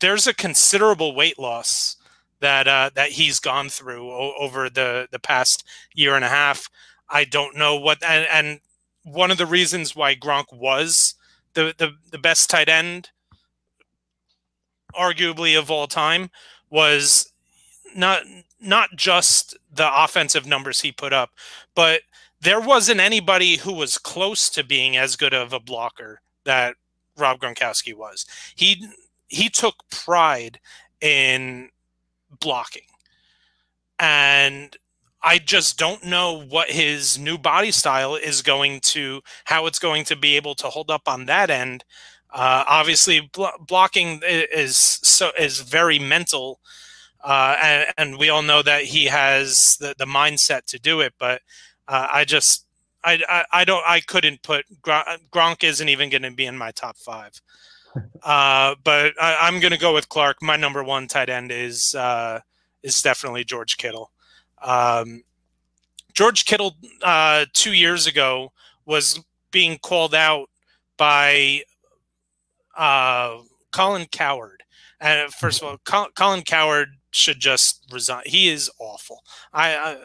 there's 0.00 0.26
a 0.26 0.34
considerable 0.34 1.14
weight 1.14 1.38
loss 1.38 1.96
that 2.40 2.66
uh, 2.66 2.90
that 2.94 3.10
he's 3.10 3.38
gone 3.38 3.68
through 3.68 4.10
o- 4.10 4.34
over 4.38 4.68
the 4.70 5.06
the 5.10 5.18
past 5.18 5.64
year 5.94 6.14
and 6.16 6.24
a 6.24 6.28
half. 6.28 6.68
I 7.08 7.24
don't 7.24 7.56
know 7.56 7.76
what 7.76 8.02
and, 8.02 8.26
and 8.32 8.60
one 9.04 9.30
of 9.30 9.38
the 9.38 9.46
reasons 9.46 9.94
why 9.94 10.14
Gronk 10.14 10.52
was 10.52 11.14
the, 11.54 11.74
the 11.76 11.92
the 12.10 12.18
best 12.18 12.50
tight 12.50 12.68
end, 12.68 13.10
arguably 14.94 15.58
of 15.58 15.70
all 15.70 15.86
time, 15.86 16.30
was 16.70 17.32
not 17.94 18.22
not 18.60 18.90
just 18.96 19.56
the 19.72 19.88
offensive 20.04 20.46
numbers 20.46 20.80
he 20.80 20.92
put 20.92 21.12
up, 21.12 21.30
but 21.74 22.02
there 22.40 22.60
wasn't 22.60 23.00
anybody 23.00 23.56
who 23.56 23.72
was 23.72 23.98
close 23.98 24.48
to 24.50 24.64
being 24.64 24.96
as 24.96 25.16
good 25.16 25.34
of 25.34 25.52
a 25.52 25.60
blocker 25.60 26.20
that 26.44 26.74
Rob 27.16 27.40
Gronkowski 27.40 27.94
was. 27.94 28.26
He 28.54 28.88
he 29.28 29.48
took 29.48 29.88
pride 29.90 30.60
in 31.00 31.70
blocking. 32.40 32.82
And 33.98 34.76
I 35.22 35.38
just 35.38 35.78
don't 35.78 36.04
know 36.04 36.42
what 36.42 36.70
his 36.70 37.18
new 37.18 37.36
body 37.36 37.70
style 37.70 38.14
is 38.14 38.40
going 38.40 38.80
to, 38.80 39.20
how 39.44 39.66
it's 39.66 39.78
going 39.78 40.04
to 40.04 40.16
be 40.16 40.36
able 40.36 40.54
to 40.56 40.68
hold 40.68 40.90
up 40.90 41.02
on 41.06 41.26
that 41.26 41.50
end. 41.50 41.84
Uh, 42.32 42.64
obviously, 42.66 43.28
bl- 43.32 43.46
blocking 43.66 44.20
is 44.24 44.76
so 44.76 45.30
is 45.38 45.60
very 45.60 45.98
mental 45.98 46.60
uh, 47.22 47.56
and, 47.62 47.86
and, 47.98 48.18
we 48.18 48.30
all 48.30 48.42
know 48.42 48.62
that 48.62 48.84
he 48.84 49.04
has 49.04 49.76
the, 49.78 49.94
the 49.98 50.06
mindset 50.06 50.64
to 50.64 50.78
do 50.78 51.00
it. 51.00 51.12
But 51.18 51.42
uh, 51.86 52.08
I 52.10 52.24
just, 52.24 52.64
I, 53.04 53.20
I, 53.28 53.44
I, 53.52 53.64
don't, 53.64 53.84
I 53.86 54.00
couldn't 54.00 54.42
put 54.42 54.64
Gronk 54.82 55.62
isn't 55.62 55.88
even 55.88 56.08
going 56.08 56.22
to 56.22 56.30
be 56.30 56.46
in 56.46 56.56
my 56.56 56.70
top 56.72 56.96
five. 56.96 57.40
Uh, 58.22 58.76
but 58.84 59.20
I, 59.20 59.48
am 59.48 59.58
going 59.58 59.72
to 59.72 59.78
go 59.78 59.92
with 59.92 60.08
Clarke. 60.08 60.40
My 60.42 60.54
number 60.54 60.84
one 60.84 61.08
tight 61.08 61.28
end 61.28 61.50
is 61.50 61.92
uh, 61.96 62.38
is 62.84 63.02
definitely 63.02 63.42
George 63.42 63.78
Kittle. 63.78 64.12
Um, 64.62 65.24
George 66.14 66.44
Kittle 66.44 66.76
uh, 67.02 67.46
two 67.52 67.72
years 67.72 68.06
ago 68.06 68.52
was 68.86 69.18
being 69.50 69.76
called 69.78 70.14
out 70.14 70.50
by 70.96 71.62
uh, 72.76 73.38
Colin 73.72 74.06
Cowherd. 74.06 74.62
And 75.00 75.32
first 75.32 75.62
of 75.62 75.68
all, 75.68 76.10
Colin 76.14 76.42
Cowherd 76.42 76.90
should 77.10 77.40
just 77.40 77.86
resign. 77.92 78.22
He 78.26 78.48
is 78.48 78.70
awful. 78.78 79.22
I, 79.52 79.76
I 79.76 79.96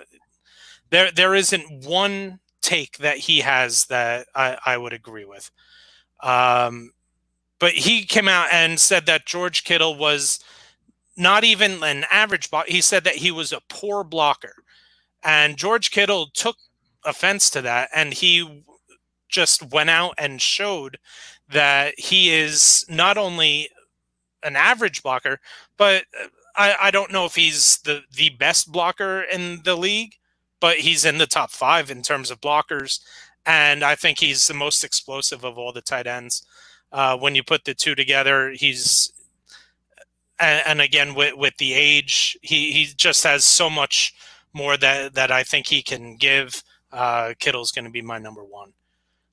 there 0.90 1.12
there 1.12 1.36
isn't 1.36 1.86
one 1.86 2.40
take 2.62 2.98
that 2.98 3.18
he 3.18 3.42
has 3.42 3.86
that 3.86 4.28
I, 4.36 4.58
I 4.66 4.78
would 4.78 4.94
agree 4.94 5.26
with. 5.26 5.52
Um, 6.22 6.92
but 7.60 7.74
he 7.74 8.04
came 8.04 8.28
out 8.28 8.48
and 8.52 8.80
said 8.80 9.06
that 9.06 9.26
George 9.26 9.64
Kittle 9.64 9.96
was 9.96 10.40
not 11.16 11.44
even 11.44 11.84
an 11.84 12.06
average 12.12 12.50
block. 12.50 12.68
He 12.68 12.82
said 12.82 13.04
that 13.04 13.16
he 13.16 13.32
was 13.32 13.52
a 13.52 13.62
poor 13.70 14.04
blocker. 14.04 14.54
And 15.24 15.58
George 15.58 15.92
Kittle 15.92 16.28
took 16.34 16.58
offense 17.06 17.50
to 17.52 17.62
that 17.62 17.90
and 17.94 18.14
he 18.14 18.64
just 19.30 19.72
went 19.72 19.90
out 19.90 20.14
and 20.18 20.42
showed 20.42 20.98
that 21.50 21.94
he 21.98 22.34
is 22.34 22.86
not 22.90 23.18
only 23.18 23.70
an 24.44 24.56
average 24.56 25.04
blocker, 25.04 25.40
but 25.78 26.06
I, 26.58 26.76
I 26.84 26.92
don't 26.92 27.12
know 27.12 27.26
if 27.26 27.36
he's 27.36 27.80
the, 27.80 28.02
the 28.12 28.30
best 28.30 28.72
blocker 28.72 29.22
in 29.22 29.62
the 29.64 29.76
league, 29.76 30.16
but 30.60 30.78
he's 30.78 31.06
in 31.06 31.18
the 31.18 31.28
top 31.28 31.52
five 31.52 31.92
in 31.92 32.02
terms 32.02 32.32
of 32.32 32.42
blockers. 32.42 33.00
And 33.46 33.84
I 33.84 33.96
think 33.96 34.20
he's 34.20 34.48
the 34.48 34.54
most 34.54 34.84
explosive 34.84 35.44
of 35.44 35.58
all 35.58 35.72
the 35.72 35.82
tight 35.82 36.08
ends. 36.08 36.46
Uh, 36.92 37.18
when 37.18 37.36
you 37.36 37.44
put 37.44 37.66
the 37.66 37.74
two 37.74 37.96
together, 37.96 38.52
he's 38.52 39.12
and, 40.40 40.64
and, 40.66 40.82
again 40.82 41.14
with 41.14 41.36
with 41.36 41.58
the 41.58 41.74
age, 41.74 42.38
he 42.42 42.72
he 42.72 42.86
just 42.96 43.24
has 43.24 43.46
so 43.46 43.70
much 43.70 44.14
more 44.54 44.78
that 44.78 45.14
that 45.14 45.32
I 45.32 45.44
think 45.44 45.68
he 45.68 45.82
can 45.82 46.16
give. 46.16 46.64
Uh, 46.92 47.34
Kittle's 47.40 47.72
going 47.72 47.86
to 47.86 47.92
be 47.92 48.02
my 48.02 48.18
number 48.18 48.44
one. 48.44 48.72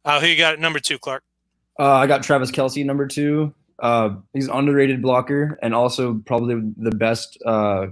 Uh, 0.05 0.21
who 0.21 0.27
you 0.27 0.37
got 0.37 0.59
number 0.59 0.81
two, 0.81 0.99
Clarke? 0.99 1.23
Uh, 1.79 1.93
I 1.93 2.07
got 2.07 2.23
Travis 2.23 2.51
Kelce 2.51 2.85
number 2.85 3.07
two. 3.07 3.55
Uh, 3.83 4.15
he's 4.33 4.47
an 4.47 4.55
underrated 4.55 5.03
blocker 5.03 5.59
and 5.61 5.75
also 5.75 6.23
probably 6.25 6.73
the 6.77 6.93
best 6.93 7.37
uh, 7.45 7.89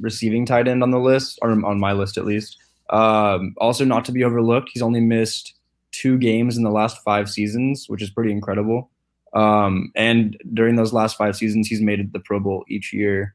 receiving 0.00 0.46
tight 0.46 0.68
end 0.68 0.82
on 0.82 0.92
the 0.92 1.00
list, 1.00 1.38
or 1.42 1.50
on 1.50 1.80
my 1.80 1.92
list 1.92 2.16
at 2.16 2.24
least. 2.24 2.58
Um, 2.90 3.54
also, 3.58 3.84
not 3.84 4.04
to 4.06 4.12
be 4.12 4.22
overlooked, 4.22 4.70
he's 4.72 4.82
only 4.82 5.00
missed 5.00 5.54
two 5.90 6.16
games 6.18 6.56
in 6.56 6.62
the 6.62 6.70
last 6.70 7.02
five 7.02 7.28
seasons, 7.28 7.86
which 7.88 8.02
is 8.02 8.10
pretty 8.10 8.30
incredible. 8.30 8.90
Um, 9.34 9.92
and 9.96 10.36
during 10.54 10.76
those 10.76 10.92
last 10.92 11.16
five 11.16 11.36
seasons, 11.36 11.66
he's 11.66 11.80
made 11.80 12.12
the 12.12 12.20
Pro 12.20 12.38
Bowl 12.38 12.64
each 12.68 12.92
year. 12.92 13.34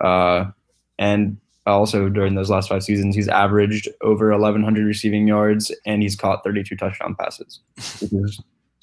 Uh, 0.00 0.46
and 0.98 1.36
also 1.66 2.08
during 2.08 2.34
those 2.34 2.50
last 2.50 2.68
five 2.68 2.82
seasons, 2.82 3.14
he's 3.14 3.28
averaged 3.28 3.88
over 4.00 4.30
1,100 4.30 4.84
receiving 4.84 5.28
yards 5.28 5.70
and 5.86 6.02
he's 6.02 6.16
caught 6.16 6.44
32 6.44 6.76
touchdown 6.76 7.14
passes. 7.18 7.60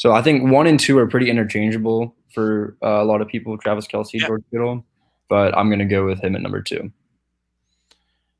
So 0.01 0.13
I 0.13 0.23
think 0.23 0.49
one 0.49 0.65
and 0.65 0.79
two 0.79 0.97
are 0.97 1.05
pretty 1.05 1.29
interchangeable 1.29 2.15
for 2.33 2.75
uh, 2.81 3.03
a 3.03 3.05
lot 3.05 3.21
of 3.21 3.27
people 3.27 3.55
Travis 3.59 3.85
Kelce, 3.85 4.13
yeah. 4.13 4.25
George 4.25 4.41
Kittle. 4.49 4.83
But 5.29 5.55
I'm 5.55 5.69
going 5.69 5.77
to 5.77 5.85
go 5.85 6.07
with 6.07 6.23
him 6.23 6.35
at 6.35 6.41
number 6.41 6.59
two. 6.59 6.91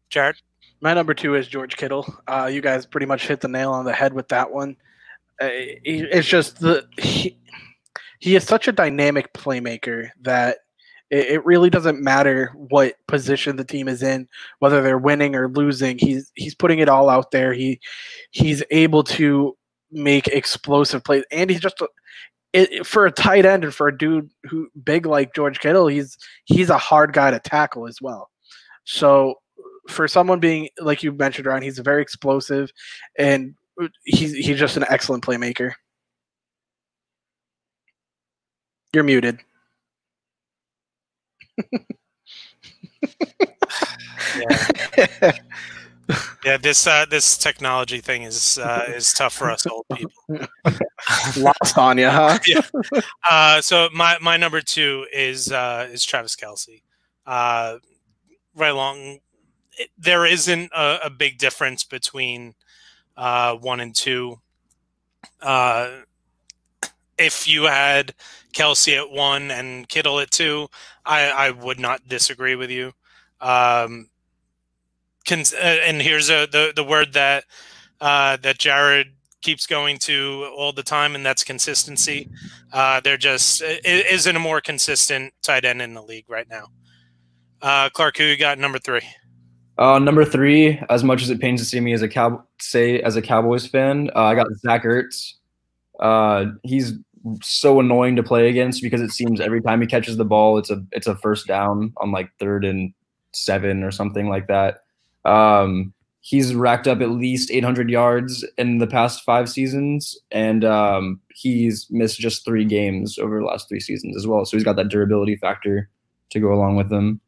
Jared? 0.10 0.38
My 0.82 0.96
number 0.96 1.14
two 1.14 1.36
is 1.36 1.48
George 1.48 1.78
Kittle. 1.78 2.12
Uh, 2.28 2.50
you 2.52 2.62
guys 2.62 2.88
pretty 2.88 3.06
much 3.06 3.28
hit 3.28 3.42
the 3.42 3.48
nail 3.48 3.74
on 3.74 3.86
the 3.86 3.94
head 3.94 4.12
with 4.12 4.28
that 4.30 4.52
one. 4.52 4.76
Uh, 5.40 5.50
it's 5.54 6.28
just 6.28 6.62
the. 6.62 6.88
He, 6.98 7.38
he 8.18 8.36
is 8.36 8.44
such 8.44 8.68
a 8.68 8.72
dynamic 8.72 9.32
playmaker 9.34 10.10
that 10.22 10.58
it, 11.12 11.28
it 11.28 11.46
really 11.46 11.70
doesn't 11.70 12.02
matter 12.02 12.52
what 12.56 12.96
position 13.08 13.58
the 13.58 13.66
team 13.66 13.88
is 13.88 14.02
in, 14.02 14.28
whether 14.58 14.82
they're 14.82 14.98
winning 14.98 15.36
or 15.36 15.48
losing. 15.48 16.00
He's 16.00 16.32
he's 16.34 16.56
putting 16.56 16.80
it 16.80 16.90
all 16.90 17.08
out 17.08 17.30
there. 17.30 17.54
He 17.54 17.80
he's 18.32 18.64
able 18.72 19.04
to 19.04 19.56
make 19.92 20.28
explosive 20.28 21.04
plays, 21.04 21.24
and 21.32 21.50
he's 21.50 21.60
just 21.60 21.82
a, 21.82 21.88
it, 22.54 22.86
for 22.86 23.06
a 23.06 23.12
tight 23.12 23.46
end 23.46 23.64
and 23.64 23.74
for 23.74 23.88
a 23.88 23.98
dude 23.98 24.30
who 24.44 24.70
big 24.84 25.06
like 25.06 25.34
George 25.34 25.60
Kittle, 25.60 25.88
he's 25.88 26.18
he's 26.46 26.70
a 26.70 26.78
hard 26.78 27.14
guy 27.14 27.32
to 27.32 27.40
tackle 27.40 27.88
as 27.88 28.02
well. 28.02 28.30
So 28.86 29.36
for 29.90 30.08
someone 30.08 30.40
being 30.40 30.70
like 30.80 31.04
you 31.04 31.12
mentioned, 31.12 31.48
Ryan, 31.48 31.64
he's 31.64 31.80
very 31.80 32.02
explosive, 32.02 32.72
and 33.18 33.56
he's 34.04 34.34
he's 34.34 34.60
just 34.60 34.78
an 34.78 34.86
excellent 34.90 35.24
playmaker. 35.24 35.74
You're 38.94 39.04
muted. 39.04 39.40
yeah. 44.38 45.32
yeah, 46.46 46.58
this 46.58 46.88
uh, 46.88 47.06
this 47.10 47.38
technology 47.38 48.00
thing 48.00 48.24
is 48.24 48.58
uh, 48.58 48.86
is 48.88 49.14
tough 49.14 49.34
for 49.34 49.50
us 49.50 49.66
old 49.68 49.86
people. 49.94 50.12
Lost 51.38 51.78
on 51.78 51.98
you, 51.98 52.10
huh? 52.10 52.40
yeah. 52.48 52.62
Uh, 53.30 53.62
so 53.62 53.90
my 53.94 54.18
my 54.22 54.38
number 54.38 54.62
two 54.62 55.06
is 55.14 55.52
uh, 55.52 55.88
is 55.92 56.04
Travis 56.04 56.36
Kelce. 56.36 56.82
Uh, 57.26 57.78
right 58.56 58.70
along, 58.72 59.20
it, 59.78 59.90
there 59.98 60.26
isn't 60.26 60.72
a, 60.76 61.00
a, 61.06 61.10
big 61.10 61.38
difference 61.38 61.84
between 61.84 62.56
uh, 63.16 63.56
one 63.56 63.80
and 63.80 63.96
two. 63.96 64.40
Uh, 65.42 65.90
if 67.18 67.48
you 67.48 67.64
had 67.64 68.14
Kelce 68.54 68.98
at 68.98 69.12
one 69.12 69.52
and 69.52 69.88
Kittle 69.88 70.20
at 70.20 70.32
two, 70.32 70.68
I, 71.06 71.30
I 71.30 71.52
would 71.52 71.80
not 71.80 72.08
disagree 72.08 72.56
with 72.56 72.72
you. 72.72 72.92
Um, 73.40 74.10
cons- 75.28 75.54
uh, 75.54 75.58
and 75.86 76.02
here's 76.02 76.30
a, 76.30 76.46
the 76.46 76.74
the 76.76 76.84
word 76.84 77.14
that 77.14 77.46
uh, 78.00 78.38
that 78.38 78.58
Jared 78.60 79.14
keeps 79.42 79.66
going 79.66 79.98
to 79.98 80.52
all 80.56 80.72
the 80.72 80.84
time, 80.84 81.16
and 81.16 81.26
that's 81.26 81.44
consistency. 81.44 82.30
Uh, 82.72 83.00
they're 83.00 83.18
just 83.18 83.62
isn't 83.62 84.36
a 84.36 84.40
more 84.40 84.62
consistent 84.62 85.34
tight 85.42 85.66
end 85.66 85.82
in 85.82 85.94
the 85.94 86.04
league 86.04 86.30
right 86.30 86.48
now. 86.50 86.68
Uh, 87.62 87.90
Clarke, 87.90 88.18
who 88.18 88.24
you 88.24 88.38
got 88.38 88.58
number 88.58 88.80
three? 88.80 89.02
Uh, 89.78 90.00
number 90.00 90.26
three, 90.26 90.80
as 90.90 91.04
much 91.04 91.24
as 91.24 91.30
it 91.30 91.40
pains 91.40 91.62
to 91.62 91.66
see 91.66 91.80
me 91.80 91.94
as 91.94 92.02
a 92.02 92.08
cow 92.08 92.44
say 92.60 93.02
as 93.02 93.16
a 93.16 93.22
Cowboys 93.22 93.66
fan, 93.66 94.10
uh, 94.16 94.24
I 94.26 94.36
got 94.36 94.48
Zach 94.60 94.84
Ertz. 94.84 95.34
Uh, 96.00 96.46
he's 96.64 96.94
so 97.42 97.80
annoying 97.80 98.16
to 98.16 98.24
play 98.24 98.50
against 98.50 98.82
because 98.82 99.02
it 99.02 99.12
seems 99.12 99.40
every 99.40 99.62
time 99.62 99.82
he 99.82 99.88
catches 99.88 100.18
the 100.18 100.26
ball, 100.26 100.58
it's 100.58 100.70
a 100.70 100.84
it's 100.92 101.08
a 101.08 101.16
first 101.16 101.48
down 101.48 101.94
on 101.98 102.12
like 102.12 102.30
third 102.40 102.66
and 102.66 102.94
seven 103.34 103.84
or 103.84 103.92
something 103.92 104.30
like 104.30 104.48
that. 104.48 104.81
Um, 105.26 105.94
he's 106.22 106.54
racked 106.54 106.88
up 106.88 107.02
at 107.02 107.10
least 107.10 107.52
800 107.52 107.90
yards 107.90 108.46
in 108.58 108.78
the 108.78 108.88
past 108.88 109.24
five 109.24 109.50
seasons, 109.50 110.18
and 110.32 110.64
um, 110.64 111.20
he's 111.34 111.88
missed 111.90 112.20
just 112.20 112.46
three 112.46 112.66
games 112.66 113.18
over 113.18 113.40
the 113.40 113.46
last 113.46 113.68
three 113.68 113.80
seasons 113.80 114.16
as 114.16 114.28
well. 114.28 114.46
So 114.46 114.56
he's 114.56 114.64
got 114.64 114.76
that 114.78 114.90
durability 114.90 115.36
factor 115.36 115.90
to 116.30 116.40
go 116.40 116.54
along 116.54 116.76
with 116.76 116.92
him. 116.92 117.20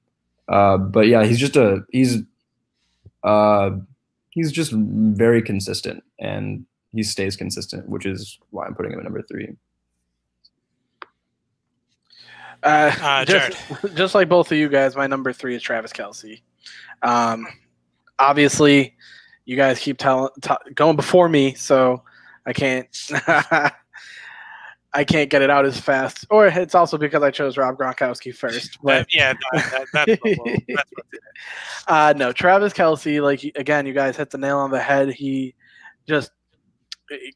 Uh, 0.47 0.77
but 0.77 1.07
yeah, 1.07 1.23
he's 1.25 1.39
just 1.39 1.55
a 1.55 1.83
he's 1.91 2.21
uh, 3.23 3.71
he's 4.29 4.51
just 4.51 4.71
very 4.73 5.41
consistent, 5.41 6.03
and 6.19 6.65
he 6.93 7.03
stays 7.03 7.35
consistent, 7.35 7.89
which 7.89 8.05
is 8.05 8.39
why 8.51 8.65
I'm 8.65 8.75
putting 8.75 8.91
him 8.91 8.99
at 8.99 9.05
number 9.05 9.21
three. 9.21 9.55
Uh, 12.61 12.95
uh, 13.01 13.25
just, 13.25 13.57
just 13.95 14.15
like 14.15 14.29
both 14.29 14.51
of 14.51 14.57
you 14.57 14.69
guys, 14.69 14.95
my 14.95 15.07
number 15.07 15.33
three 15.33 15.55
is 15.55 15.61
Travis 15.61 15.91
Kelce. 15.91 16.41
Um, 17.01 17.47
obviously, 18.19 18.95
you 19.45 19.55
guys 19.55 19.79
keep 19.79 19.97
telling 19.97 20.29
t- 20.41 20.53
going 20.73 20.95
before 20.95 21.29
me, 21.29 21.53
so 21.53 22.01
I 22.45 22.53
can't 22.53 22.87
I 24.95 25.03
can't 25.03 25.29
get 25.29 25.41
it 25.41 25.49
out 25.49 25.65
as 25.65 25.79
fast. 25.79 26.25
Or 26.29 26.47
it's 26.47 26.75
also 26.75 26.97
because 26.97 27.23
I 27.23 27.31
chose 27.31 27.57
Rob 27.57 27.77
Gronkowski 27.77 28.33
first. 28.35 28.77
But 28.83 29.07
yeah, 29.13 29.33
that, 29.53 29.87
that's, 29.91 30.83
uh, 31.87 32.13
no, 32.15 32.31
Travis 32.31 32.73
Kelce. 32.73 33.21
like 33.21 33.43
again, 33.55 33.85
you 33.85 33.93
guys 33.93 34.17
hit 34.17 34.29
the 34.29 34.37
nail 34.37 34.59
on 34.59 34.71
the 34.71 34.79
head. 34.79 35.11
He 35.11 35.55
just 36.07 36.31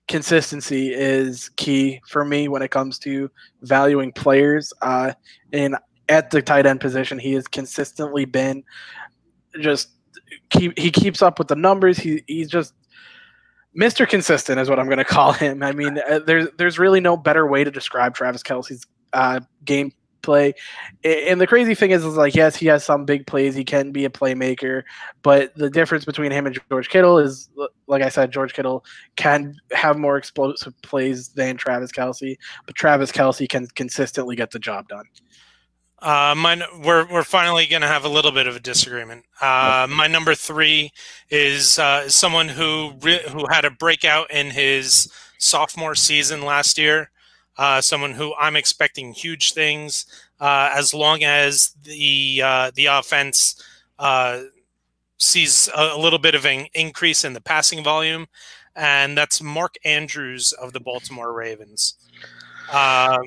consistency 0.07 0.93
is 0.93 1.49
key 1.49 2.01
for 2.07 2.23
me 2.23 2.47
when 2.47 2.61
it 2.61 2.69
comes 2.69 2.99
to 2.99 3.29
valuing 3.61 4.11
players. 4.11 4.71
Uh, 4.81 5.13
and 5.51 5.75
at 6.09 6.29
the 6.29 6.41
tight 6.41 6.65
end 6.65 6.79
position, 6.79 7.17
he 7.17 7.33
has 7.33 7.47
consistently 7.47 8.25
been 8.25 8.63
just 9.59 9.89
keep 10.49 10.77
he 10.77 10.91
keeps 10.91 11.21
up 11.21 11.39
with 11.39 11.47
the 11.47 11.55
numbers. 11.55 11.97
He 11.97 12.23
he's 12.27 12.49
just 12.49 12.73
Mr. 13.77 14.07
Consistent 14.07 14.59
is 14.59 14.69
what 14.69 14.79
I'm 14.79 14.87
going 14.87 14.97
to 14.97 15.05
call 15.05 15.33
him. 15.33 15.61
I 15.61 15.71
mean, 15.71 15.99
uh, 16.09 16.19
there's 16.19 16.47
there's 16.57 16.79
really 16.79 16.99
no 16.99 17.15
better 17.15 17.45
way 17.45 17.63
to 17.63 17.71
describe 17.71 18.15
Travis 18.15 18.43
Kelce's 18.43 18.85
uh, 19.13 19.39
game 19.65 19.91
play. 20.27 20.53
And 21.03 21.39
the 21.39 21.47
crazy 21.47 21.73
thing 21.73 21.91
is, 21.91 22.03
is 22.03 22.15
like, 22.15 22.35
yes, 22.35 22.55
he 22.55 22.65
has 22.67 22.83
some 22.83 23.05
big 23.05 23.25
plays. 23.25 23.55
He 23.55 23.63
can 23.63 23.91
be 23.91 24.03
a 24.03 24.09
playmaker, 24.09 24.83
but 25.21 25.55
the 25.55 25.69
difference 25.69 26.03
between 26.03 26.31
him 26.31 26.45
and 26.45 26.59
George 26.69 26.89
Kittle 26.89 27.17
is, 27.17 27.49
like 27.87 28.01
I 28.01 28.09
said, 28.09 28.31
George 28.31 28.53
Kittle 28.53 28.83
can 29.15 29.55
have 29.71 29.97
more 29.97 30.17
explosive 30.17 30.73
plays 30.81 31.29
than 31.29 31.55
Travis 31.55 31.91
Kelce, 31.91 32.37
but 32.65 32.75
Travis 32.75 33.11
Kelce 33.11 33.47
can 33.47 33.67
consistently 33.67 34.35
get 34.35 34.51
the 34.51 34.59
job 34.59 34.89
done. 34.89 35.05
Uh, 35.99 36.35
my, 36.37 36.61
we're 36.83 37.07
we're 37.11 37.23
finally 37.23 37.65
going 37.65 37.81
to 37.81 37.87
have 37.87 38.05
a 38.05 38.09
little 38.09 38.31
bit 38.31 38.47
of 38.47 38.55
a 38.55 38.59
disagreement. 38.59 39.25
Uh, 39.41 39.87
my 39.89 40.07
number 40.07 40.35
three 40.35 40.91
is 41.29 41.79
uh, 41.79 42.07
someone 42.07 42.47
who 42.47 42.93
re- 43.01 43.23
who 43.29 43.45
had 43.49 43.65
a 43.65 43.71
breakout 43.71 44.29
in 44.29 44.51
his 44.51 45.11
sophomore 45.39 45.95
season 45.95 46.43
last 46.43 46.77
year 46.77 47.09
uh, 47.57 47.81
someone 47.81 48.13
who 48.13 48.33
I'm 48.35 48.55
expecting 48.55 49.13
huge 49.13 49.53
things. 49.53 50.05
Uh, 50.39 50.69
as 50.73 50.93
long 50.93 51.23
as 51.23 51.75
the 51.83 52.41
uh, 52.43 52.71
the 52.75 52.85
offense 52.85 53.61
uh, 53.97 54.41
sees 55.17 55.67
a, 55.75 55.93
a 55.95 55.97
little 55.97 56.19
bit 56.19 56.35
of 56.35 56.45
an 56.45 56.67
increase 56.73 57.25
in 57.25 57.33
the 57.33 57.41
passing 57.41 57.83
volume, 57.83 58.27
and 58.75 59.17
that's 59.17 59.41
Mark 59.41 59.75
Andrews 59.83 60.53
of 60.53 60.73
the 60.73 60.79
Baltimore 60.79 61.33
Ravens. 61.33 61.95
Um, 62.71 63.23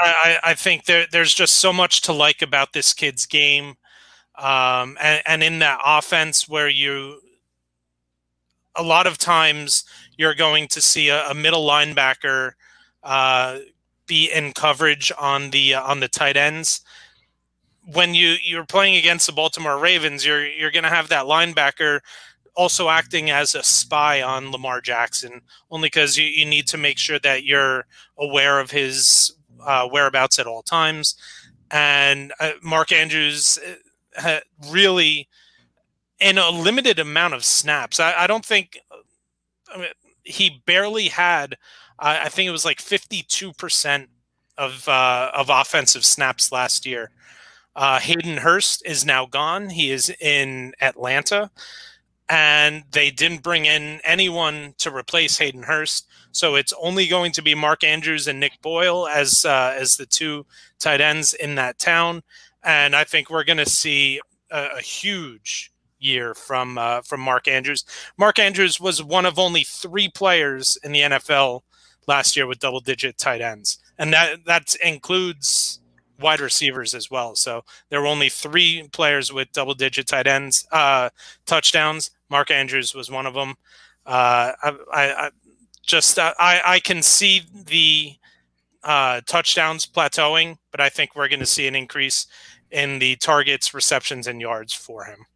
I, 0.00 0.38
I, 0.44 0.54
think 0.54 0.84
there, 0.84 1.06
there's 1.10 1.34
just 1.34 1.56
so 1.56 1.72
much 1.72 2.02
to 2.02 2.12
like 2.12 2.42
about 2.42 2.72
this 2.72 2.92
kid's 2.92 3.26
game, 3.26 3.74
um, 4.36 4.96
and, 5.00 5.22
and 5.26 5.42
in 5.42 5.58
that 5.60 5.80
offense 5.84 6.48
where 6.48 6.68
you, 6.68 7.20
a 8.76 8.82
lot 8.82 9.06
of 9.06 9.18
times 9.18 9.84
you're 10.16 10.34
going 10.34 10.68
to 10.68 10.80
see 10.80 11.08
a, 11.08 11.28
a 11.28 11.34
middle 11.34 11.66
linebacker 11.66 12.52
uh, 13.02 13.58
be 14.06 14.30
in 14.32 14.52
coverage 14.52 15.12
on 15.18 15.50
the 15.50 15.74
uh, 15.74 15.82
on 15.82 16.00
the 16.00 16.08
tight 16.08 16.36
ends. 16.36 16.80
When 17.92 18.14
you 18.14 18.36
you're 18.42 18.66
playing 18.66 18.96
against 18.96 19.26
the 19.26 19.32
Baltimore 19.32 19.78
Ravens, 19.78 20.24
you're 20.24 20.46
you're 20.46 20.70
going 20.70 20.84
to 20.84 20.90
have 20.90 21.08
that 21.08 21.24
linebacker 21.24 22.00
also 22.54 22.88
acting 22.88 23.30
as 23.30 23.54
a 23.54 23.62
spy 23.62 24.20
on 24.20 24.50
Lamar 24.50 24.80
Jackson, 24.80 25.42
only 25.70 25.86
because 25.86 26.18
you, 26.18 26.24
you 26.24 26.44
need 26.44 26.66
to 26.66 26.76
make 26.76 26.98
sure 26.98 27.20
that 27.20 27.44
you're 27.44 27.86
aware 28.18 28.58
of 28.58 28.72
his 28.72 29.32
uh, 29.64 29.88
whereabouts 29.88 30.38
at 30.38 30.46
all 30.46 30.62
times. 30.62 31.14
And 31.70 32.32
uh, 32.40 32.52
Mark 32.62 32.92
Andrews 32.92 33.58
uh, 34.22 34.40
really, 34.70 35.28
in 36.20 36.38
a 36.38 36.50
limited 36.50 36.98
amount 36.98 37.34
of 37.34 37.44
snaps, 37.44 38.00
I, 38.00 38.14
I 38.14 38.26
don't 38.26 38.44
think 38.44 38.78
I 39.72 39.78
mean, 39.78 39.88
he 40.24 40.62
barely 40.66 41.08
had. 41.08 41.56
I 42.00 42.28
think 42.28 42.46
it 42.46 42.52
was 42.52 42.64
like 42.64 42.78
52% 42.78 44.06
of 44.56 44.88
uh, 44.88 45.32
of 45.34 45.50
offensive 45.50 46.04
snaps 46.04 46.52
last 46.52 46.86
year. 46.86 47.10
Uh, 47.74 47.98
Hayden 47.98 48.36
Hurst 48.36 48.86
is 48.86 49.04
now 49.04 49.26
gone. 49.26 49.70
He 49.70 49.90
is 49.90 50.08
in 50.20 50.74
Atlanta 50.80 51.50
and 52.28 52.84
they 52.90 53.10
didn't 53.10 53.42
bring 53.42 53.64
in 53.64 54.00
anyone 54.04 54.74
to 54.78 54.94
replace 54.94 55.38
Hayden 55.38 55.62
Hurst. 55.62 56.06
So 56.32 56.54
it's 56.54 56.74
only 56.80 57.06
going 57.06 57.32
to 57.32 57.42
be 57.42 57.54
Mark 57.54 57.82
Andrews 57.84 58.28
and 58.28 58.38
Nick 58.38 58.60
Boyle 58.62 59.08
as 59.08 59.44
uh, 59.44 59.74
as 59.76 59.96
the 59.96 60.06
two 60.06 60.46
tight 60.78 61.00
ends 61.00 61.34
in 61.34 61.54
that 61.56 61.78
town, 61.78 62.22
and 62.62 62.94
I 62.94 63.04
think 63.04 63.30
we're 63.30 63.44
going 63.44 63.58
to 63.58 63.68
see 63.68 64.20
a, 64.50 64.68
a, 64.76 64.80
huge 64.80 65.72
year 65.98 66.34
from 66.34 66.78
uh, 66.78 67.02
from 67.02 67.20
Mark 67.20 67.48
Andrews. 67.48 67.84
Mark 68.16 68.38
Andrews 68.38 68.78
was 68.80 69.02
one 69.02 69.26
of 69.26 69.38
only 69.38 69.64
three 69.64 70.08
players 70.08 70.78
in 70.84 70.92
the 70.92 71.00
NFL 71.00 71.62
last 72.06 72.36
year 72.36 72.46
with 72.46 72.58
double 72.58 72.80
digit 72.80 73.18
tight 73.18 73.40
ends, 73.40 73.78
and 73.98 74.12
that 74.12 74.44
that 74.44 74.74
includes 74.84 75.80
wide 76.20 76.40
receivers 76.40 76.94
as 76.94 77.10
well. 77.10 77.34
So 77.36 77.64
there 77.90 78.00
were 78.00 78.06
only 78.06 78.28
three 78.28 78.88
players 78.92 79.32
with 79.32 79.52
double 79.52 79.74
digit 79.74 80.06
tight 80.06 80.26
ends 80.26 80.66
uh, 80.72 81.10
touchdowns. 81.46 82.10
Mark 82.28 82.50
Andrews 82.50 82.94
was 82.94 83.10
one 83.10 83.26
of 83.26 83.34
them. 83.34 83.54
Uh, 84.04 84.52
I, 84.62 84.72
I, 84.92 85.30
just 85.88 86.18
uh, 86.18 86.34
I, 86.38 86.60
I 86.64 86.80
can 86.80 87.02
see 87.02 87.42
the 87.52 88.12
uh, 88.84 89.22
touchdowns 89.26 89.86
plateauing, 89.86 90.58
but 90.70 90.80
I 90.80 90.88
think 90.88 91.16
we're 91.16 91.28
going 91.28 91.40
to 91.40 91.46
see 91.46 91.66
an 91.66 91.74
increase 91.74 92.26
in 92.70 93.00
the 93.00 93.16
targets, 93.16 93.74
receptions, 93.74 94.26
and 94.26 94.40
yards 94.40 94.72
for 94.72 95.04
him. 95.04 95.26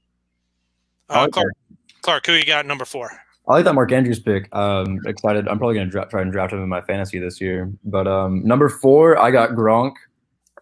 Uh, 1.08 1.26
Clarke, 1.28 1.54
Clarke, 2.02 2.26
who 2.26 2.34
you 2.34 2.44
got 2.44 2.66
number 2.66 2.84
four? 2.84 3.10
I 3.48 3.54
like 3.54 3.64
that 3.64 3.74
Mark 3.74 3.90
Andrews 3.90 4.20
pick. 4.20 4.54
Um, 4.54 5.00
excited. 5.06 5.48
I'm 5.48 5.58
probably 5.58 5.74
going 5.74 5.90
to 5.90 6.06
try 6.06 6.22
and 6.22 6.30
draft 6.30 6.52
him 6.52 6.62
in 6.62 6.68
my 6.68 6.80
fantasy 6.82 7.18
this 7.18 7.40
year. 7.40 7.72
But 7.84 8.06
um, 8.06 8.44
number 8.46 8.68
four, 8.68 9.18
I 9.18 9.30
got 9.30 9.50
Gronk. 9.50 9.94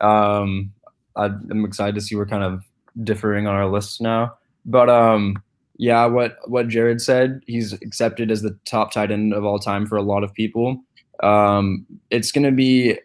Um, 0.01 0.73
I, 1.17 1.27
am 1.27 1.65
excited 1.65 1.95
to 1.97 2.01
see 2.01 2.17
we're 2.17 2.27
kind 2.27 2.43
of 2.43 2.63
differing 3.05 3.47
on 3.47 3.55
our 3.55 3.67
lists 3.67 4.01
now. 4.01 4.39
But 4.65 4.89
um, 4.89 5.43
yeah, 5.81 6.05
what 6.05 6.37
what 6.45 6.69
Jared 6.69 7.01
said, 7.01 7.43
he's 7.47 7.73
accepted 7.73 8.31
as 8.31 8.43
the 8.43 8.55
top 8.67 8.93
tight 8.93 9.11
end 9.11 9.33
of 9.33 9.47
all 9.47 9.59
time 9.59 9.87
for 9.87 9.97
a 9.97 10.03
lot 10.03 10.23
of 10.23 10.35
people. 10.35 10.79
Um, 11.23 11.87
it's 12.11 12.31
going 12.33 12.45
to 12.45 12.53
be 12.53 12.99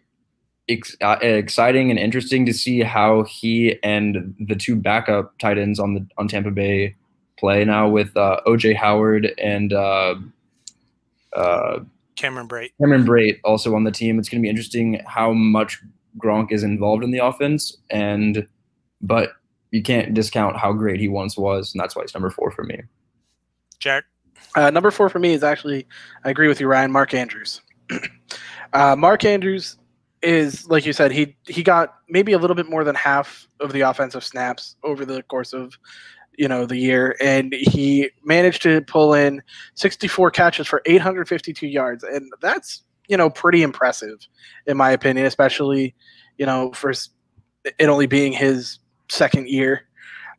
ex- 0.68 0.94
uh, 1.00 1.16
exciting 1.22 1.88
and 1.88 1.98
interesting 1.98 2.44
to 2.44 2.52
see 2.52 2.82
how 2.82 3.22
he 3.22 3.78
and 3.82 4.34
the 4.38 4.54
two 4.54 4.76
backup 4.76 5.38
tight 5.38 5.56
ends 5.56 5.80
on 5.80 5.94
the 5.94 6.06
on 6.18 6.28
Tampa 6.28 6.50
Bay 6.50 6.94
play 7.38 7.64
now 7.64 7.88
with 7.88 8.14
uh, 8.14 8.40
OJ 8.46 8.76
Howard 8.76 9.32
and 9.38 9.72
uh, 9.72 10.16
uh, 11.32 11.78
Cameron 12.16 12.46
Brate. 12.46 12.72
Cameron 12.78 13.06
Brate 13.06 13.40
also 13.42 13.74
on 13.74 13.84
the 13.84 13.90
team. 13.90 14.18
It's 14.18 14.28
going 14.28 14.42
to 14.42 14.44
be 14.44 14.50
interesting 14.50 15.00
how 15.06 15.32
much 15.32 15.80
Gronk 16.18 16.52
is 16.52 16.62
involved 16.62 17.04
in 17.04 17.10
the 17.10 17.24
offense, 17.24 17.74
and 17.88 18.46
but 19.00 19.32
you 19.76 19.82
can't 19.82 20.14
discount 20.14 20.56
how 20.56 20.72
great 20.72 21.00
he 21.00 21.08
once 21.08 21.36
was, 21.36 21.72
and 21.72 21.80
that's 21.80 21.94
why 21.94 22.02
he's 22.02 22.14
number 22.14 22.30
four 22.30 22.50
for 22.50 22.64
me. 22.64 22.82
Jared, 23.78 24.04
uh, 24.56 24.70
number 24.70 24.90
four 24.90 25.08
for 25.08 25.18
me 25.18 25.32
is 25.32 25.44
actually 25.44 25.86
I 26.24 26.30
agree 26.30 26.48
with 26.48 26.60
you, 26.60 26.66
Ryan. 26.66 26.90
Mark 26.90 27.14
Andrews. 27.14 27.60
uh, 28.72 28.96
Mark 28.96 29.24
Andrews 29.24 29.76
is 30.22 30.66
like 30.68 30.86
you 30.86 30.92
said 30.92 31.12
he 31.12 31.36
he 31.46 31.62
got 31.62 31.96
maybe 32.08 32.32
a 32.32 32.38
little 32.38 32.56
bit 32.56 32.68
more 32.68 32.84
than 32.84 32.94
half 32.94 33.46
of 33.60 33.72
the 33.72 33.82
offensive 33.82 34.24
snaps 34.24 34.76
over 34.82 35.04
the 35.04 35.22
course 35.24 35.52
of 35.52 35.74
you 36.38 36.48
know 36.48 36.66
the 36.66 36.78
year 36.78 37.14
and 37.20 37.54
he 37.54 38.10
managed 38.24 38.62
to 38.62 38.80
pull 38.82 39.14
in 39.14 39.42
64 39.74 40.30
catches 40.30 40.66
for 40.66 40.82
852 40.86 41.66
yards 41.66 42.02
and 42.02 42.32
that's 42.40 42.82
you 43.08 43.16
know, 43.16 43.30
pretty 43.30 43.62
impressive, 43.62 44.26
in 44.66 44.76
my 44.76 44.90
opinion, 44.90 45.26
especially, 45.26 45.94
you 46.38 46.46
know, 46.46 46.72
for 46.72 46.90
it 46.90 47.88
only 47.88 48.06
being 48.06 48.32
his 48.32 48.78
second 49.08 49.48
year. 49.48 49.86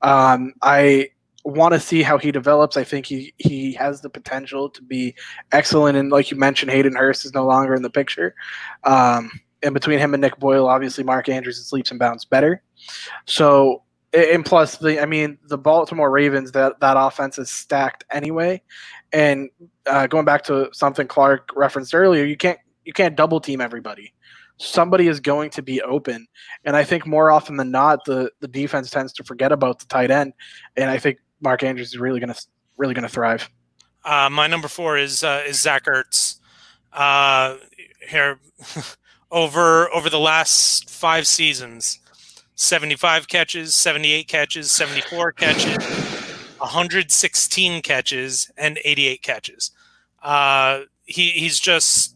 Um, 0.02 0.54
I 0.62 1.10
want 1.44 1.74
to 1.74 1.80
see 1.80 2.04
how 2.04 2.18
he 2.18 2.32
develops. 2.32 2.78
I 2.78 2.84
think 2.84 3.06
he 3.06 3.34
he 3.38 3.74
has 3.74 4.02
the 4.02 4.10
potential 4.10 4.70
to 4.70 4.82
be 4.82 5.16
excellent. 5.52 5.98
And 5.98 6.12
like 6.12 6.30
you 6.30 6.38
mentioned, 6.38 6.72
Hayden 6.72 6.96
Hurst 6.96 7.26
is 7.26 7.34
no 7.34 7.46
longer 7.46 7.74
in 7.74 7.82
the 7.82 7.90
picture. 7.90 8.36
Um, 8.84 9.32
and 9.64 9.74
between 9.74 10.00
him 10.00 10.14
and 10.14 10.22
Nick 10.22 10.38
Boyle, 10.40 10.68
obviously 10.68 11.04
Mark 11.04 11.30
Andrews 11.30 11.58
is 11.58 11.74
leaps 11.74 11.90
and 11.90 12.00
bounds 12.00 12.26
better. 12.26 12.62
So 13.26 13.84
and 14.14 14.46
plus 14.46 14.78
the 14.78 15.02
I 15.02 15.06
mean 15.06 15.38
the 15.48 15.58
Baltimore 15.58 16.12
Ravens 16.12 16.52
that 16.54 16.80
that 16.80 16.96
offense 16.98 17.38
is 17.38 17.50
stacked 17.50 18.04
anyway, 18.12 18.62
and 19.14 19.50
uh, 19.86 20.08
going 20.08 20.26
back 20.26 20.44
to 20.46 20.70
something 20.74 21.08
Clarke 21.08 21.50
referenced 21.56 21.94
earlier, 21.94 22.26
you 22.26 22.38
can't 22.38 22.60
you 22.86 22.94
can't 22.94 23.16
double 23.16 23.40
team 23.40 23.62
everybody. 23.62 24.14
Somebody 24.58 25.08
is 25.08 25.20
going 25.20 25.50
to 25.52 25.62
be 25.62 25.82
open, 25.82 26.28
and 26.66 26.76
I 26.76 26.84
think 26.84 27.06
more 27.06 27.32
often 27.32 27.58
than 27.58 27.72
not, 27.72 28.06
the 28.06 28.32
the 28.40 28.48
defense 28.48 28.90
tends 28.90 29.14
to 29.14 29.24
forget 29.24 29.52
about 29.52 29.80
the 29.80 29.86
tight 29.86 30.12
end, 30.12 30.34
and 30.76 30.90
I 30.90 30.98
think 30.98 31.20
Mark 31.42 31.64
Andrews 31.64 31.90
is 31.90 31.98
really 31.98 32.20
going 32.20 32.34
to 32.34 32.46
really 32.78 32.94
going 32.94 33.04
to 33.04 33.10
thrive. 33.10 33.50
Uh, 34.04 34.30
my 34.32 34.48
number 34.48 34.68
four 34.68 34.98
is 34.98 35.24
uh, 35.24 35.44
is 35.46 35.62
Zach 35.62 35.86
Ertz. 35.86 36.40
Uh, 36.92 37.58
here, 38.10 38.40
over 39.32 39.94
over 39.94 40.10
the 40.10 40.20
last 40.20 40.90
five 40.90 41.28
seasons, 41.28 42.00
seventy 42.56 42.96
five 42.96 43.28
catches, 43.28 43.76
seventy 43.76 44.12
eight 44.12 44.28
catches, 44.28 44.72
seventy 44.72 45.02
four 45.02 45.32
catches 45.32 45.78
116 46.60 47.82
catches 47.82 48.52
and 48.58 48.80
88 48.84 49.22
catches. 49.22 49.72
Uh, 50.22 50.82
he 51.06 51.30
he's 51.32 51.60
just 51.60 52.16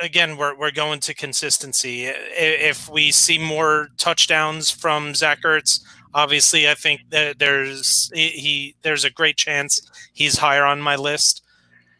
again 0.00 0.36
we're 0.36 0.56
we're 0.56 0.70
going 0.70 1.00
to 1.00 1.14
consistency. 1.14 2.06
If 2.06 2.88
we 2.88 3.10
see 3.10 3.38
more 3.38 3.88
touchdowns 3.98 4.70
from 4.70 5.14
Zach 5.14 5.42
Ertz, 5.42 5.80
obviously 6.14 6.68
I 6.68 6.74
think 6.74 7.02
that 7.10 7.38
there's 7.38 8.10
he 8.14 8.74
there's 8.82 9.04
a 9.04 9.10
great 9.10 9.36
chance 9.36 9.80
he's 10.12 10.38
higher 10.38 10.64
on 10.64 10.80
my 10.80 10.96
list. 10.96 11.42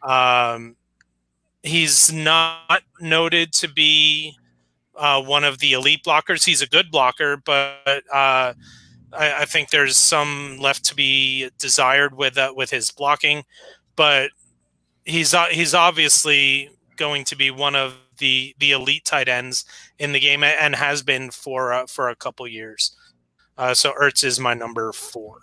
Um, 0.01 0.75
he's 1.61 2.11
not 2.11 2.81
noted 2.99 3.53
to 3.53 3.69
be 3.69 4.35
uh, 4.95 5.21
one 5.21 5.43
of 5.43 5.59
the 5.59 5.73
elite 5.73 6.03
blockers. 6.03 6.45
He's 6.45 6.61
a 6.61 6.67
good 6.67 6.91
blocker, 6.91 7.37
but 7.37 8.03
uh, 8.13 8.53
I, 9.13 9.33
I, 9.39 9.45
think 9.45 9.69
there's 9.69 9.97
some 9.97 10.57
left 10.59 10.83
to 10.85 10.95
be 10.95 11.49
desired 11.57 12.15
with 12.15 12.37
uh, 12.37 12.53
with 12.55 12.69
his 12.69 12.91
blocking, 12.91 13.43
but 13.95 14.31
he's 15.05 15.33
uh, 15.33 15.45
he's 15.45 15.73
obviously 15.73 16.69
going 16.97 17.25
to 17.25 17.35
be 17.35 17.51
one 17.51 17.75
of 17.75 17.95
the 18.17 18.55
the 18.59 18.71
elite 18.71 19.05
tight 19.05 19.27
ends 19.27 19.65
in 19.99 20.11
the 20.11 20.19
game 20.19 20.43
and 20.43 20.75
has 20.75 21.01
been 21.01 21.31
for 21.31 21.73
uh, 21.73 21.85
for 21.87 22.09
a 22.09 22.15
couple 22.15 22.47
years. 22.47 22.95
Uh, 23.57 23.73
so 23.73 23.93
Ertz 24.01 24.23
is 24.23 24.39
my 24.39 24.53
number 24.53 24.91
four. 24.91 25.39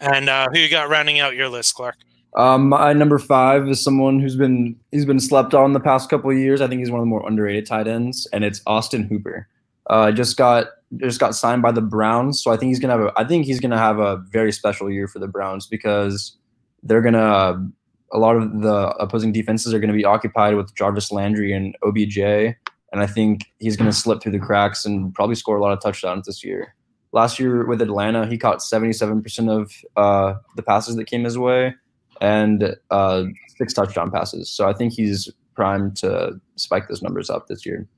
And 0.00 0.28
uh, 0.28 0.48
who 0.52 0.58
you 0.58 0.70
got 0.70 0.88
rounding 0.88 1.20
out 1.20 1.34
your 1.34 1.48
list, 1.48 1.74
Clarke? 1.74 1.96
Um, 2.36 2.68
my 2.68 2.92
number 2.92 3.18
five 3.18 3.68
is 3.68 3.82
someone 3.82 4.20
who's 4.20 4.36
been 4.36 4.76
he's 4.92 5.04
been 5.04 5.20
slept 5.20 5.52
on 5.52 5.72
the 5.72 5.80
past 5.80 6.08
couple 6.08 6.30
of 6.30 6.38
years. 6.38 6.60
I 6.60 6.68
think 6.68 6.78
he's 6.78 6.90
one 6.90 7.00
of 7.00 7.02
the 7.02 7.10
more 7.10 7.26
underrated 7.26 7.66
tight 7.66 7.88
ends, 7.88 8.26
and 8.32 8.44
it's 8.44 8.62
Austin 8.66 9.04
Hooper. 9.04 9.48
Uh, 9.88 10.12
just 10.12 10.36
got 10.36 10.66
just 10.96 11.18
got 11.18 11.34
signed 11.34 11.62
by 11.62 11.72
the 11.72 11.80
Browns, 11.80 12.42
so 12.42 12.52
I 12.52 12.56
think 12.56 12.70
he's 12.70 12.78
gonna 12.78 12.96
have 12.96 13.06
a 13.06 13.12
I 13.16 13.24
think 13.24 13.46
he's 13.46 13.58
gonna 13.58 13.78
have 13.78 13.98
a 13.98 14.16
very 14.30 14.52
special 14.52 14.90
year 14.90 15.08
for 15.08 15.18
the 15.18 15.26
Browns 15.26 15.66
because 15.66 16.36
they're 16.84 17.02
gonna 17.02 17.68
a 18.12 18.18
lot 18.18 18.36
of 18.36 18.62
the 18.62 18.88
opposing 18.98 19.32
defenses 19.32 19.72
are 19.72 19.78
gonna 19.78 19.92
be 19.92 20.04
occupied 20.04 20.56
with 20.56 20.74
Jarvis 20.74 21.12
Landry 21.12 21.52
and 21.52 21.76
OBJ, 21.82 22.18
and 22.18 22.56
I 23.02 23.06
think 23.06 23.46
he's 23.58 23.76
gonna 23.76 23.92
slip 23.92 24.22
through 24.22 24.32
the 24.32 24.38
cracks 24.38 24.84
and 24.84 25.14
probably 25.14 25.36
score 25.36 25.56
a 25.56 25.60
lot 25.62 25.72
of 25.72 25.80
touchdowns 25.80 26.26
this 26.26 26.44
year. 26.44 26.74
last 27.12 27.40
year 27.40 27.66
with 27.66 27.82
Atlanta, 27.82 28.24
he 28.24 28.38
caught 28.38 28.58
77% 28.58 29.50
of 29.50 29.72
uh, 29.96 30.38
the 30.54 30.62
passes 30.62 30.94
that 30.94 31.06
came 31.06 31.24
his 31.24 31.36
way 31.36 31.74
and 32.20 32.76
uh, 32.90 33.24
six 33.56 33.72
touchdown 33.72 34.10
passes. 34.10 34.50
So 34.50 34.68
I 34.68 34.72
think 34.72 34.92
he's 34.92 35.28
primed 35.54 35.96
to 35.96 36.40
spike 36.56 36.88
those 36.88 37.02
numbers 37.02 37.30
up 37.30 37.48
this 37.48 37.66
year. 37.66 37.88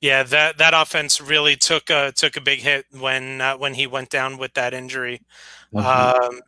Yeah, 0.00 0.22
that 0.24 0.58
that 0.58 0.74
offense 0.74 1.20
really 1.20 1.56
took 1.56 1.88
a 1.88 2.12
took 2.12 2.36
a 2.36 2.40
big 2.40 2.58
hit 2.60 2.84
when 2.90 3.40
uh, 3.40 3.56
when 3.56 3.72
he 3.74 3.86
went 3.86 4.10
down 4.10 4.36
with 4.36 4.52
that 4.54 4.74
injury. 4.74 5.22
Mm-hmm. 5.74 5.86
Um, 5.86 6.40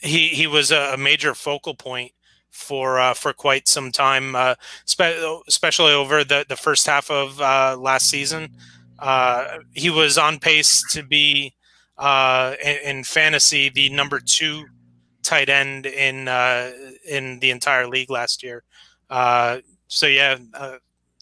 he 0.00 0.28
he 0.28 0.46
was 0.46 0.70
a, 0.70 0.96
major 0.96 1.34
focal 1.34 1.74
point 1.74 2.12
for 2.50 2.98
uh, 2.98 3.14
for 3.14 3.32
quite 3.32 3.68
some 3.68 3.92
time, 3.92 4.34
uh, 4.34 4.54
spe- 4.84 5.42
especially 5.46 5.92
over 5.92 6.24
the, 6.24 6.44
the 6.48 6.56
first 6.56 6.86
half 6.86 7.10
of 7.10 7.40
uh, 7.40 7.76
last 7.78 8.08
season. 8.08 8.50
Uh, 8.98 9.58
he 9.74 9.90
was 9.90 10.18
on 10.18 10.38
pace 10.38 10.82
to 10.90 11.02
be 11.04 11.54
uh, 11.98 12.54
in, 12.64 12.76
in, 12.84 13.04
fantasy 13.04 13.68
the 13.68 13.88
number 13.90 14.20
two 14.20 14.64
tight 15.22 15.48
end 15.48 15.86
in 15.86 16.26
uh, 16.26 16.70
in 17.08 17.38
the 17.40 17.50
entire 17.50 17.86
league 17.86 18.10
last 18.10 18.42
year. 18.42 18.64
so 19.88 20.06
yeah, 20.06 20.38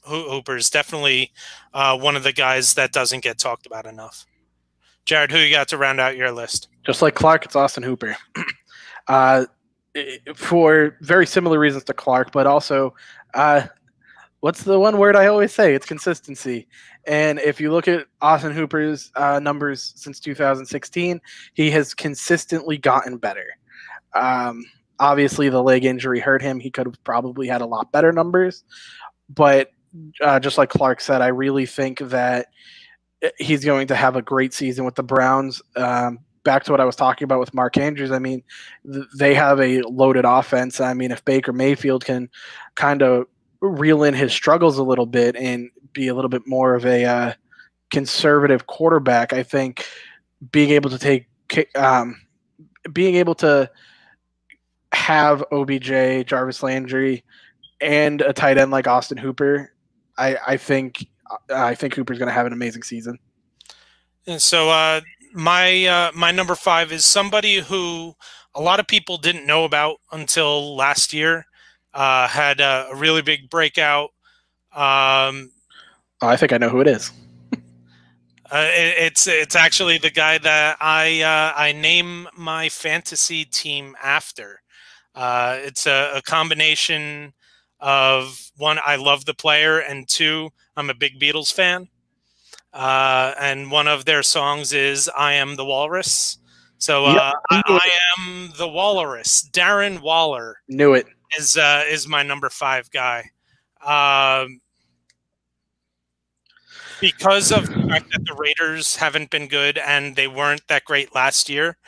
Hooper 0.04 0.56
is 0.56 0.70
definitely 0.70 1.32
one 1.72 2.16
of 2.16 2.22
the 2.22 2.32
guys 2.32 2.74
that 2.74 2.92
doesn't 2.92 3.22
get 3.22 3.38
talked 3.38 3.66
about 3.66 3.86
enough. 3.86 4.26
Jared, 5.06 5.30
who 5.30 5.38
you 5.38 5.50
got 5.50 5.68
to 5.68 5.78
round 5.78 6.00
out 6.00 6.16
your 6.16 6.32
list? 6.32 6.68
Just 6.84 7.00
like 7.00 7.14
Clarke, 7.14 7.44
it's 7.44 7.54
Austin 7.54 7.84
Hooper. 7.84 8.16
uh, 9.08 9.46
for 10.34 10.96
very 11.00 11.26
similar 11.26 11.58
reasons 11.58 11.84
to 11.84 11.94
Clarke, 11.94 12.32
but 12.32 12.46
also, 12.46 12.94
uh, 13.34 13.62
what's 14.40 14.62
the 14.62 14.78
one 14.78 14.98
word 14.98 15.16
I 15.16 15.26
always 15.26 15.52
say? 15.52 15.74
It's 15.74 15.86
consistency. 15.86 16.66
And 17.06 17.38
if 17.38 17.60
you 17.60 17.72
look 17.72 17.88
at 17.88 18.06
Austin 18.20 18.52
Hooper's 18.52 19.10
uh, 19.14 19.38
numbers 19.38 19.92
since 19.96 20.20
2016, 20.20 21.20
he 21.54 21.70
has 21.70 21.94
consistently 21.94 22.78
gotten 22.78 23.16
better. 23.16 23.46
Um, 24.14 24.64
obviously, 24.98 25.48
the 25.48 25.62
leg 25.62 25.84
injury 25.84 26.20
hurt 26.20 26.42
him. 26.42 26.60
He 26.60 26.70
could 26.70 26.86
have 26.86 27.02
probably 27.04 27.46
had 27.46 27.60
a 27.60 27.66
lot 27.66 27.92
better 27.92 28.12
numbers. 28.12 28.64
But 29.28 29.70
uh, 30.20 30.40
just 30.40 30.58
like 30.58 30.68
Clarke 30.68 31.00
said, 31.00 31.22
I 31.22 31.28
really 31.28 31.66
think 31.66 32.00
that 32.00 32.48
he's 33.38 33.64
going 33.64 33.86
to 33.88 33.94
have 33.94 34.16
a 34.16 34.22
great 34.22 34.52
season 34.52 34.84
with 34.84 34.94
the 34.94 35.02
Browns. 35.02 35.62
Um, 35.74 36.18
back 36.46 36.64
to 36.64 36.70
what 36.70 36.80
I 36.80 36.84
was 36.84 36.96
talking 36.96 37.24
about 37.26 37.40
with 37.40 37.52
Mark 37.52 37.76
Andrews, 37.76 38.12
I 38.12 38.18
mean, 38.18 38.42
th- 38.90 39.04
they 39.18 39.34
have 39.34 39.60
a 39.60 39.82
loaded 39.82 40.24
offense. 40.24 40.80
I 40.80 40.94
mean, 40.94 41.10
if 41.10 41.22
Baker 41.24 41.52
Mayfield 41.52 42.06
can 42.06 42.30
kind 42.76 43.02
of 43.02 43.26
reel 43.60 44.04
in 44.04 44.14
his 44.14 44.32
struggles 44.32 44.78
a 44.78 44.84
little 44.84 45.06
bit 45.06 45.36
and 45.36 45.68
be 45.92 46.08
a 46.08 46.14
little 46.14 46.28
bit 46.28 46.46
more 46.46 46.74
of 46.74 46.86
a 46.86 47.04
uh, 47.04 47.32
conservative 47.90 48.66
quarterback, 48.66 49.32
I 49.32 49.42
think 49.42 49.84
being 50.52 50.70
able 50.70 50.88
to 50.88 50.98
take, 50.98 51.26
um, 51.76 52.20
being 52.92 53.16
able 53.16 53.34
to 53.36 53.68
have 54.92 55.44
OBJ, 55.52 56.26
Jarvis 56.26 56.62
Landry, 56.62 57.24
and 57.80 58.22
a 58.22 58.32
tight 58.32 58.56
end 58.56 58.70
like 58.70 58.86
Austin 58.86 59.18
Hooper, 59.18 59.72
I, 60.16 60.36
I 60.46 60.56
think 60.56 61.06
I 61.52 61.74
think 61.74 61.94
Hooper's 61.94 62.18
going 62.18 62.28
to 62.28 62.32
have 62.32 62.46
an 62.46 62.52
amazing 62.52 62.84
season. 62.84 63.18
And 64.26 64.42
so, 64.42 64.70
uh, 64.70 65.00
my 65.36 65.84
uh, 65.84 66.10
my 66.14 66.32
number 66.32 66.54
five 66.54 66.90
is 66.90 67.04
somebody 67.04 67.60
who 67.60 68.14
a 68.54 68.60
lot 68.60 68.80
of 68.80 68.86
people 68.86 69.18
didn't 69.18 69.46
know 69.46 69.64
about 69.64 69.98
until 70.10 70.74
last 70.74 71.12
year. 71.12 71.46
Uh, 71.92 72.26
had 72.26 72.60
a, 72.60 72.88
a, 72.90 72.96
really 72.96 73.22
big 73.22 73.48
breakout. 73.48 74.10
Um, 74.72 75.50
I 76.20 76.36
think 76.36 76.52
I 76.52 76.58
know 76.58 76.68
who 76.68 76.82
it 76.82 76.86
is. 76.86 77.10
uh, 77.52 78.68
it, 78.74 78.94
it's 78.98 79.26
it's 79.26 79.56
actually 79.56 79.98
the 79.98 80.10
guy 80.10 80.38
that 80.38 80.76
I 80.80 81.22
uh, 81.22 81.58
I 81.58 81.72
name 81.72 82.28
my 82.36 82.68
fantasy 82.68 83.44
team 83.44 83.94
after. 84.02 84.60
Uh, 85.14 85.58
it's 85.60 85.86
a, 85.86 86.12
a 86.16 86.22
combination 86.22 87.32
of 87.80 88.50
one 88.56 88.78
I 88.84 88.96
love 88.96 89.24
the 89.26 89.34
player 89.34 89.78
and 89.78 90.08
two 90.08 90.50
I'm 90.76 90.90
a 90.90 90.94
big 90.94 91.20
Beatles 91.20 91.52
fan. 91.52 91.88
Uh, 92.76 93.32
and 93.40 93.70
one 93.70 93.88
of 93.88 94.04
their 94.04 94.22
songs 94.22 94.74
is 94.74 95.10
"I 95.16 95.32
Am 95.32 95.56
the 95.56 95.64
Walrus." 95.64 96.36
So 96.76 97.06
uh, 97.06 97.14
yep, 97.14 97.34
I, 97.50 97.62
I, 97.66 97.90
am 98.18 98.52
the 98.58 98.68
Walrus. 98.68 99.48
Darren 99.50 100.02
Waller 100.02 100.58
knew 100.68 100.92
it 100.92 101.06
is 101.38 101.56
uh, 101.56 101.84
is 101.88 102.06
my 102.06 102.22
number 102.22 102.50
five 102.50 102.90
guy. 102.90 103.30
Um, 103.82 104.60
because 107.00 107.50
of 107.50 107.66
the 107.66 107.88
fact 107.88 108.10
that 108.12 108.26
the 108.26 108.34
Raiders 108.34 108.96
haven't 108.96 109.30
been 109.30 109.48
good 109.48 109.78
and 109.78 110.14
they 110.14 110.28
weren't 110.28 110.66
that 110.68 110.84
great 110.84 111.14
last 111.14 111.48
year, 111.48 111.78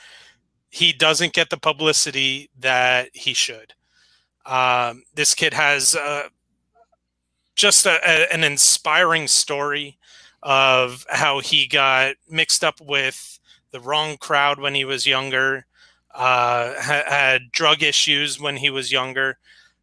he 0.70 0.94
doesn't 0.94 1.34
get 1.34 1.50
the 1.50 1.58
publicity 1.58 2.48
that 2.58 3.10
he 3.12 3.34
should. 3.34 3.74
Um, 4.46 5.02
this 5.14 5.34
kid 5.34 5.52
has 5.52 5.94
uh, 5.94 6.28
just 7.56 7.84
a, 7.84 7.98
a, 8.08 8.32
an 8.32 8.42
inspiring 8.42 9.28
story 9.28 9.97
of 10.48 11.04
how 11.10 11.40
he 11.40 11.66
got 11.66 12.14
mixed 12.30 12.64
up 12.64 12.80
with 12.80 13.38
the 13.70 13.80
wrong 13.80 14.16
crowd 14.16 14.58
when 14.58 14.74
he 14.74 14.82
was 14.82 15.06
younger, 15.06 15.66
uh, 16.14 16.72
ha- 16.78 17.04
had 17.06 17.52
drug 17.52 17.82
issues 17.82 18.40
when 18.40 18.56
he 18.56 18.70
was 18.70 18.90
younger, 18.90 19.36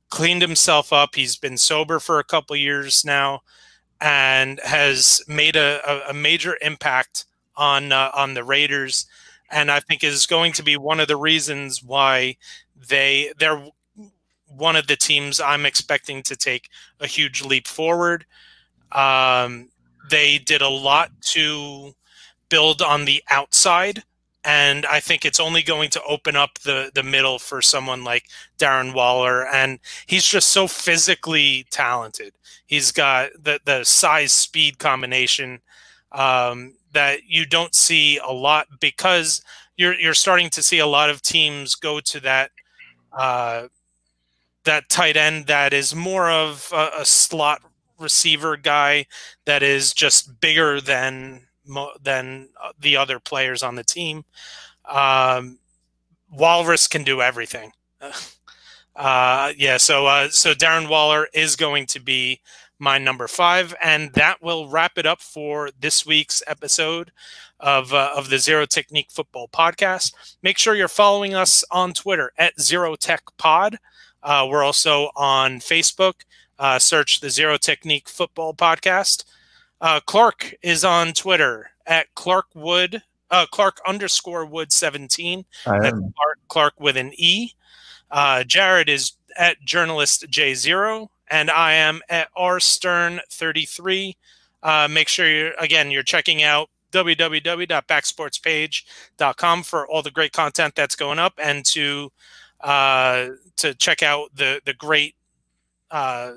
cleaned 0.09 0.41
himself 0.41 0.91
up. 0.91 1.13
He's 1.13 1.37
been 1.37 1.59
sober 1.59 1.99
for 1.99 2.17
a 2.17 2.23
couple 2.23 2.55
years 2.55 3.05
now, 3.05 3.43
and 4.01 4.59
has 4.63 5.21
made 5.27 5.55
a, 5.55 6.09
a 6.09 6.15
major 6.15 6.57
impact 6.61 7.25
on 7.55 7.91
uh, 7.91 8.09
on 8.15 8.33
the 8.33 8.43
Raiders. 8.43 9.05
And 9.51 9.69
I 9.69 9.79
think 9.79 10.03
is 10.03 10.25
going 10.25 10.53
to 10.53 10.63
be 10.63 10.77
one 10.77 10.99
of 10.99 11.07
the 11.07 11.15
reasons 11.15 11.83
why 11.83 12.37
they 12.89 13.33
they're 13.37 13.67
one 14.47 14.75
of 14.75 14.87
the 14.87 14.95
teams 14.95 15.39
I'm 15.39 15.67
expecting 15.67 16.23
to 16.23 16.35
take 16.35 16.69
a 16.99 17.05
huge 17.05 17.43
leap 17.43 17.67
forward. 17.67 18.25
Um, 18.91 19.69
they 20.09 20.37
did 20.37 20.61
a 20.61 20.69
lot 20.69 21.11
to 21.33 21.93
build 22.49 22.81
on 22.81 23.05
the 23.05 23.23
outside, 23.29 24.03
and 24.43 24.85
I 24.85 24.99
think 24.99 25.25
it's 25.25 25.39
only 25.39 25.63
going 25.63 25.89
to 25.91 26.03
open 26.03 26.35
up 26.35 26.59
the 26.59 26.91
the 26.93 27.03
middle 27.03 27.39
for 27.39 27.61
someone 27.61 28.03
like 28.03 28.25
Darren 28.57 28.93
Waller, 28.93 29.47
and 29.47 29.79
he's 30.05 30.25
just 30.25 30.49
so 30.49 30.67
physically 30.67 31.65
talented. 31.71 32.33
He's 32.65 32.91
got 32.91 33.31
the 33.41 33.59
the 33.65 33.83
size 33.83 34.31
speed 34.31 34.79
combination 34.79 35.61
um, 36.11 36.75
that 36.93 37.21
you 37.27 37.45
don't 37.45 37.75
see 37.75 38.17
a 38.17 38.31
lot 38.31 38.67
because 38.79 39.41
you're 39.77 39.99
you're 39.99 40.13
starting 40.13 40.49
to 40.51 40.63
see 40.63 40.79
a 40.79 40.87
lot 40.87 41.09
of 41.09 41.21
teams 41.21 41.75
go 41.75 41.99
to 41.99 42.19
that 42.21 42.51
uh, 43.13 43.67
that 44.63 44.89
tight 44.89 45.17
end 45.17 45.47
that 45.47 45.73
is 45.73 45.95
more 45.95 46.29
of 46.29 46.69
a, 46.73 46.89
a 46.99 47.05
slot 47.05 47.61
receiver 47.99 48.57
guy 48.57 49.05
that 49.45 49.63
is 49.63 49.93
just 49.93 50.39
bigger 50.39 50.81
than 50.81 51.47
than 52.01 52.49
uh, 52.61 52.71
the 52.79 52.95
other 52.95 53.19
players 53.19 53.63
on 53.63 53.75
the 53.75 53.83
team. 53.83 54.23
Um, 54.87 55.57
Walrus 56.31 56.87
can 56.87 57.03
do 57.03 57.21
everything. 57.21 57.71
Uh, 58.95 59.51
yeah, 59.57 59.75
so 59.75 60.05
uh, 60.05 60.29
so 60.29 60.53
Darren 60.53 60.87
Waller 60.87 61.27
is 61.33 61.57
going 61.57 61.85
to 61.87 61.99
be 61.99 62.39
my 62.79 62.97
number 62.97 63.27
five, 63.27 63.75
and 63.81 64.13
that 64.13 64.41
will 64.41 64.69
wrap 64.69 64.97
it 64.97 65.05
up 65.05 65.21
for 65.21 65.69
this 65.77 66.05
week's 66.05 66.41
episode 66.47 67.11
of 67.59 67.93
uh, 67.93 68.11
of 68.15 68.29
the 68.29 68.37
Zero 68.39 68.65
Technique 68.65 69.11
Football 69.11 69.49
Podcast. 69.49 70.13
Make 70.41 70.57
sure 70.57 70.75
you're 70.75 70.87
following 70.87 71.33
us 71.33 71.63
on 71.71 71.93
Twitter 71.93 72.31
at 72.37 72.59
Zero 72.59 72.95
Tech 72.95 73.23
Pod. 73.37 73.77
Uh, 74.23 74.47
we're 74.49 74.63
also 74.63 75.11
on 75.15 75.59
Facebook. 75.59 76.23
Uh, 76.57 76.79
search 76.79 77.19
the 77.19 77.29
Zero 77.29 77.57
Technique 77.57 78.07
Football 78.07 78.53
Podcast. 78.53 79.25
Uh, 79.81 79.99
Clarke 80.05 80.55
is 80.61 80.85
on 80.85 81.11
Twitter 81.13 81.71
at 81.85 82.13
Clarke 82.15 82.47
Wood, 82.53 83.03
uh, 83.29 83.45
Clarke 83.51 83.81
underscore 83.87 84.45
Wood 84.45 84.71
17. 84.71 85.43
That's 85.65 85.91
Clarke, 85.91 86.39
Clarke 86.47 86.79
with 86.79 86.95
an 86.97 87.11
E. 87.17 87.51
Uh, 88.09 88.43
Jared 88.43 88.89
is 88.89 89.13
at 89.37 89.61
journalist 89.61 90.25
J0, 90.29 91.07
and 91.29 91.51
I 91.51 91.73
am 91.73 92.01
at 92.09 92.29
R 92.35 92.59
Stern 92.59 93.21
33. 93.29 94.17
Uh, 94.63 94.87
make 94.89 95.07
sure 95.09 95.29
you're, 95.29 95.53
again, 95.59 95.91
you're 95.91 96.01
checking 96.03 96.41
out 96.41 96.69
www.backsportspage.com 96.91 99.63
for 99.63 99.87
all 99.87 100.01
the 100.01 100.11
great 100.11 100.31
content 100.31 100.73
that's 100.75 100.95
going 100.95 101.19
up 101.19 101.33
and 101.37 101.65
to 101.65 102.09
uh, 102.61 103.27
to 103.57 103.75
check 103.75 104.01
out 104.01 104.29
the 104.33 104.61
the 104.65 104.73
great 104.73 105.13
uh, 105.91 106.33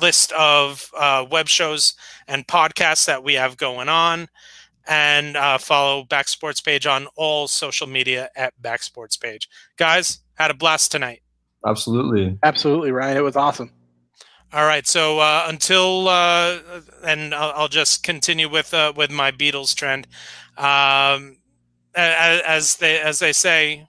list 0.00 0.32
of 0.32 0.90
uh, 0.96 1.26
web 1.30 1.48
shows 1.48 1.94
and 2.26 2.46
podcasts 2.46 3.06
that 3.06 3.24
we 3.24 3.34
have 3.34 3.56
going 3.56 3.88
on, 3.88 4.28
and 4.86 5.36
uh, 5.36 5.58
follow 5.58 6.04
Back 6.04 6.28
Sports 6.28 6.60
Page 6.60 6.86
on 6.86 7.06
all 7.16 7.48
social 7.48 7.86
media 7.86 8.30
at 8.36 8.60
Back 8.60 8.82
Sports 8.82 9.16
Page. 9.16 9.48
Guys, 9.76 10.20
had 10.34 10.50
a 10.50 10.54
blast 10.54 10.92
tonight. 10.92 11.22
Absolutely, 11.66 12.38
absolutely, 12.42 12.92
Ryan. 12.92 13.16
It 13.16 13.22
was 13.22 13.36
awesome. 13.36 13.72
All 14.52 14.64
right, 14.64 14.86
so 14.86 15.18
uh, 15.18 15.44
until 15.46 16.08
uh, 16.08 16.58
and 17.04 17.34
I'll, 17.34 17.52
I'll, 17.54 17.68
just 17.68 18.02
continue 18.02 18.48
with 18.48 18.72
uh, 18.72 18.94
with 18.96 19.10
my 19.10 19.30
Beatles 19.30 19.74
trend. 19.74 20.06
Um, 20.56 21.36
as, 21.94 22.40
as 22.42 22.76
they 22.76 22.98
as 22.98 23.18
they 23.18 23.32
say, 23.32 23.88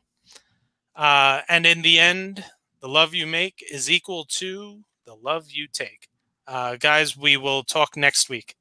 uh, 0.96 1.42
and 1.48 1.66
in 1.66 1.82
the 1.82 1.98
end, 1.98 2.44
the 2.82 2.90
love 2.90 3.14
you 3.14 3.26
make 3.26 3.64
is 3.72 3.90
equal 3.90 4.26
to 4.26 4.84
the 5.10 5.16
love 5.16 5.50
you 5.50 5.68
take. 5.68 6.08
Uh, 6.48 6.76
guys, 6.76 7.18
we 7.18 7.36
will 7.38 7.64
talk 7.64 7.98
next 7.98 8.30
week. 8.30 8.56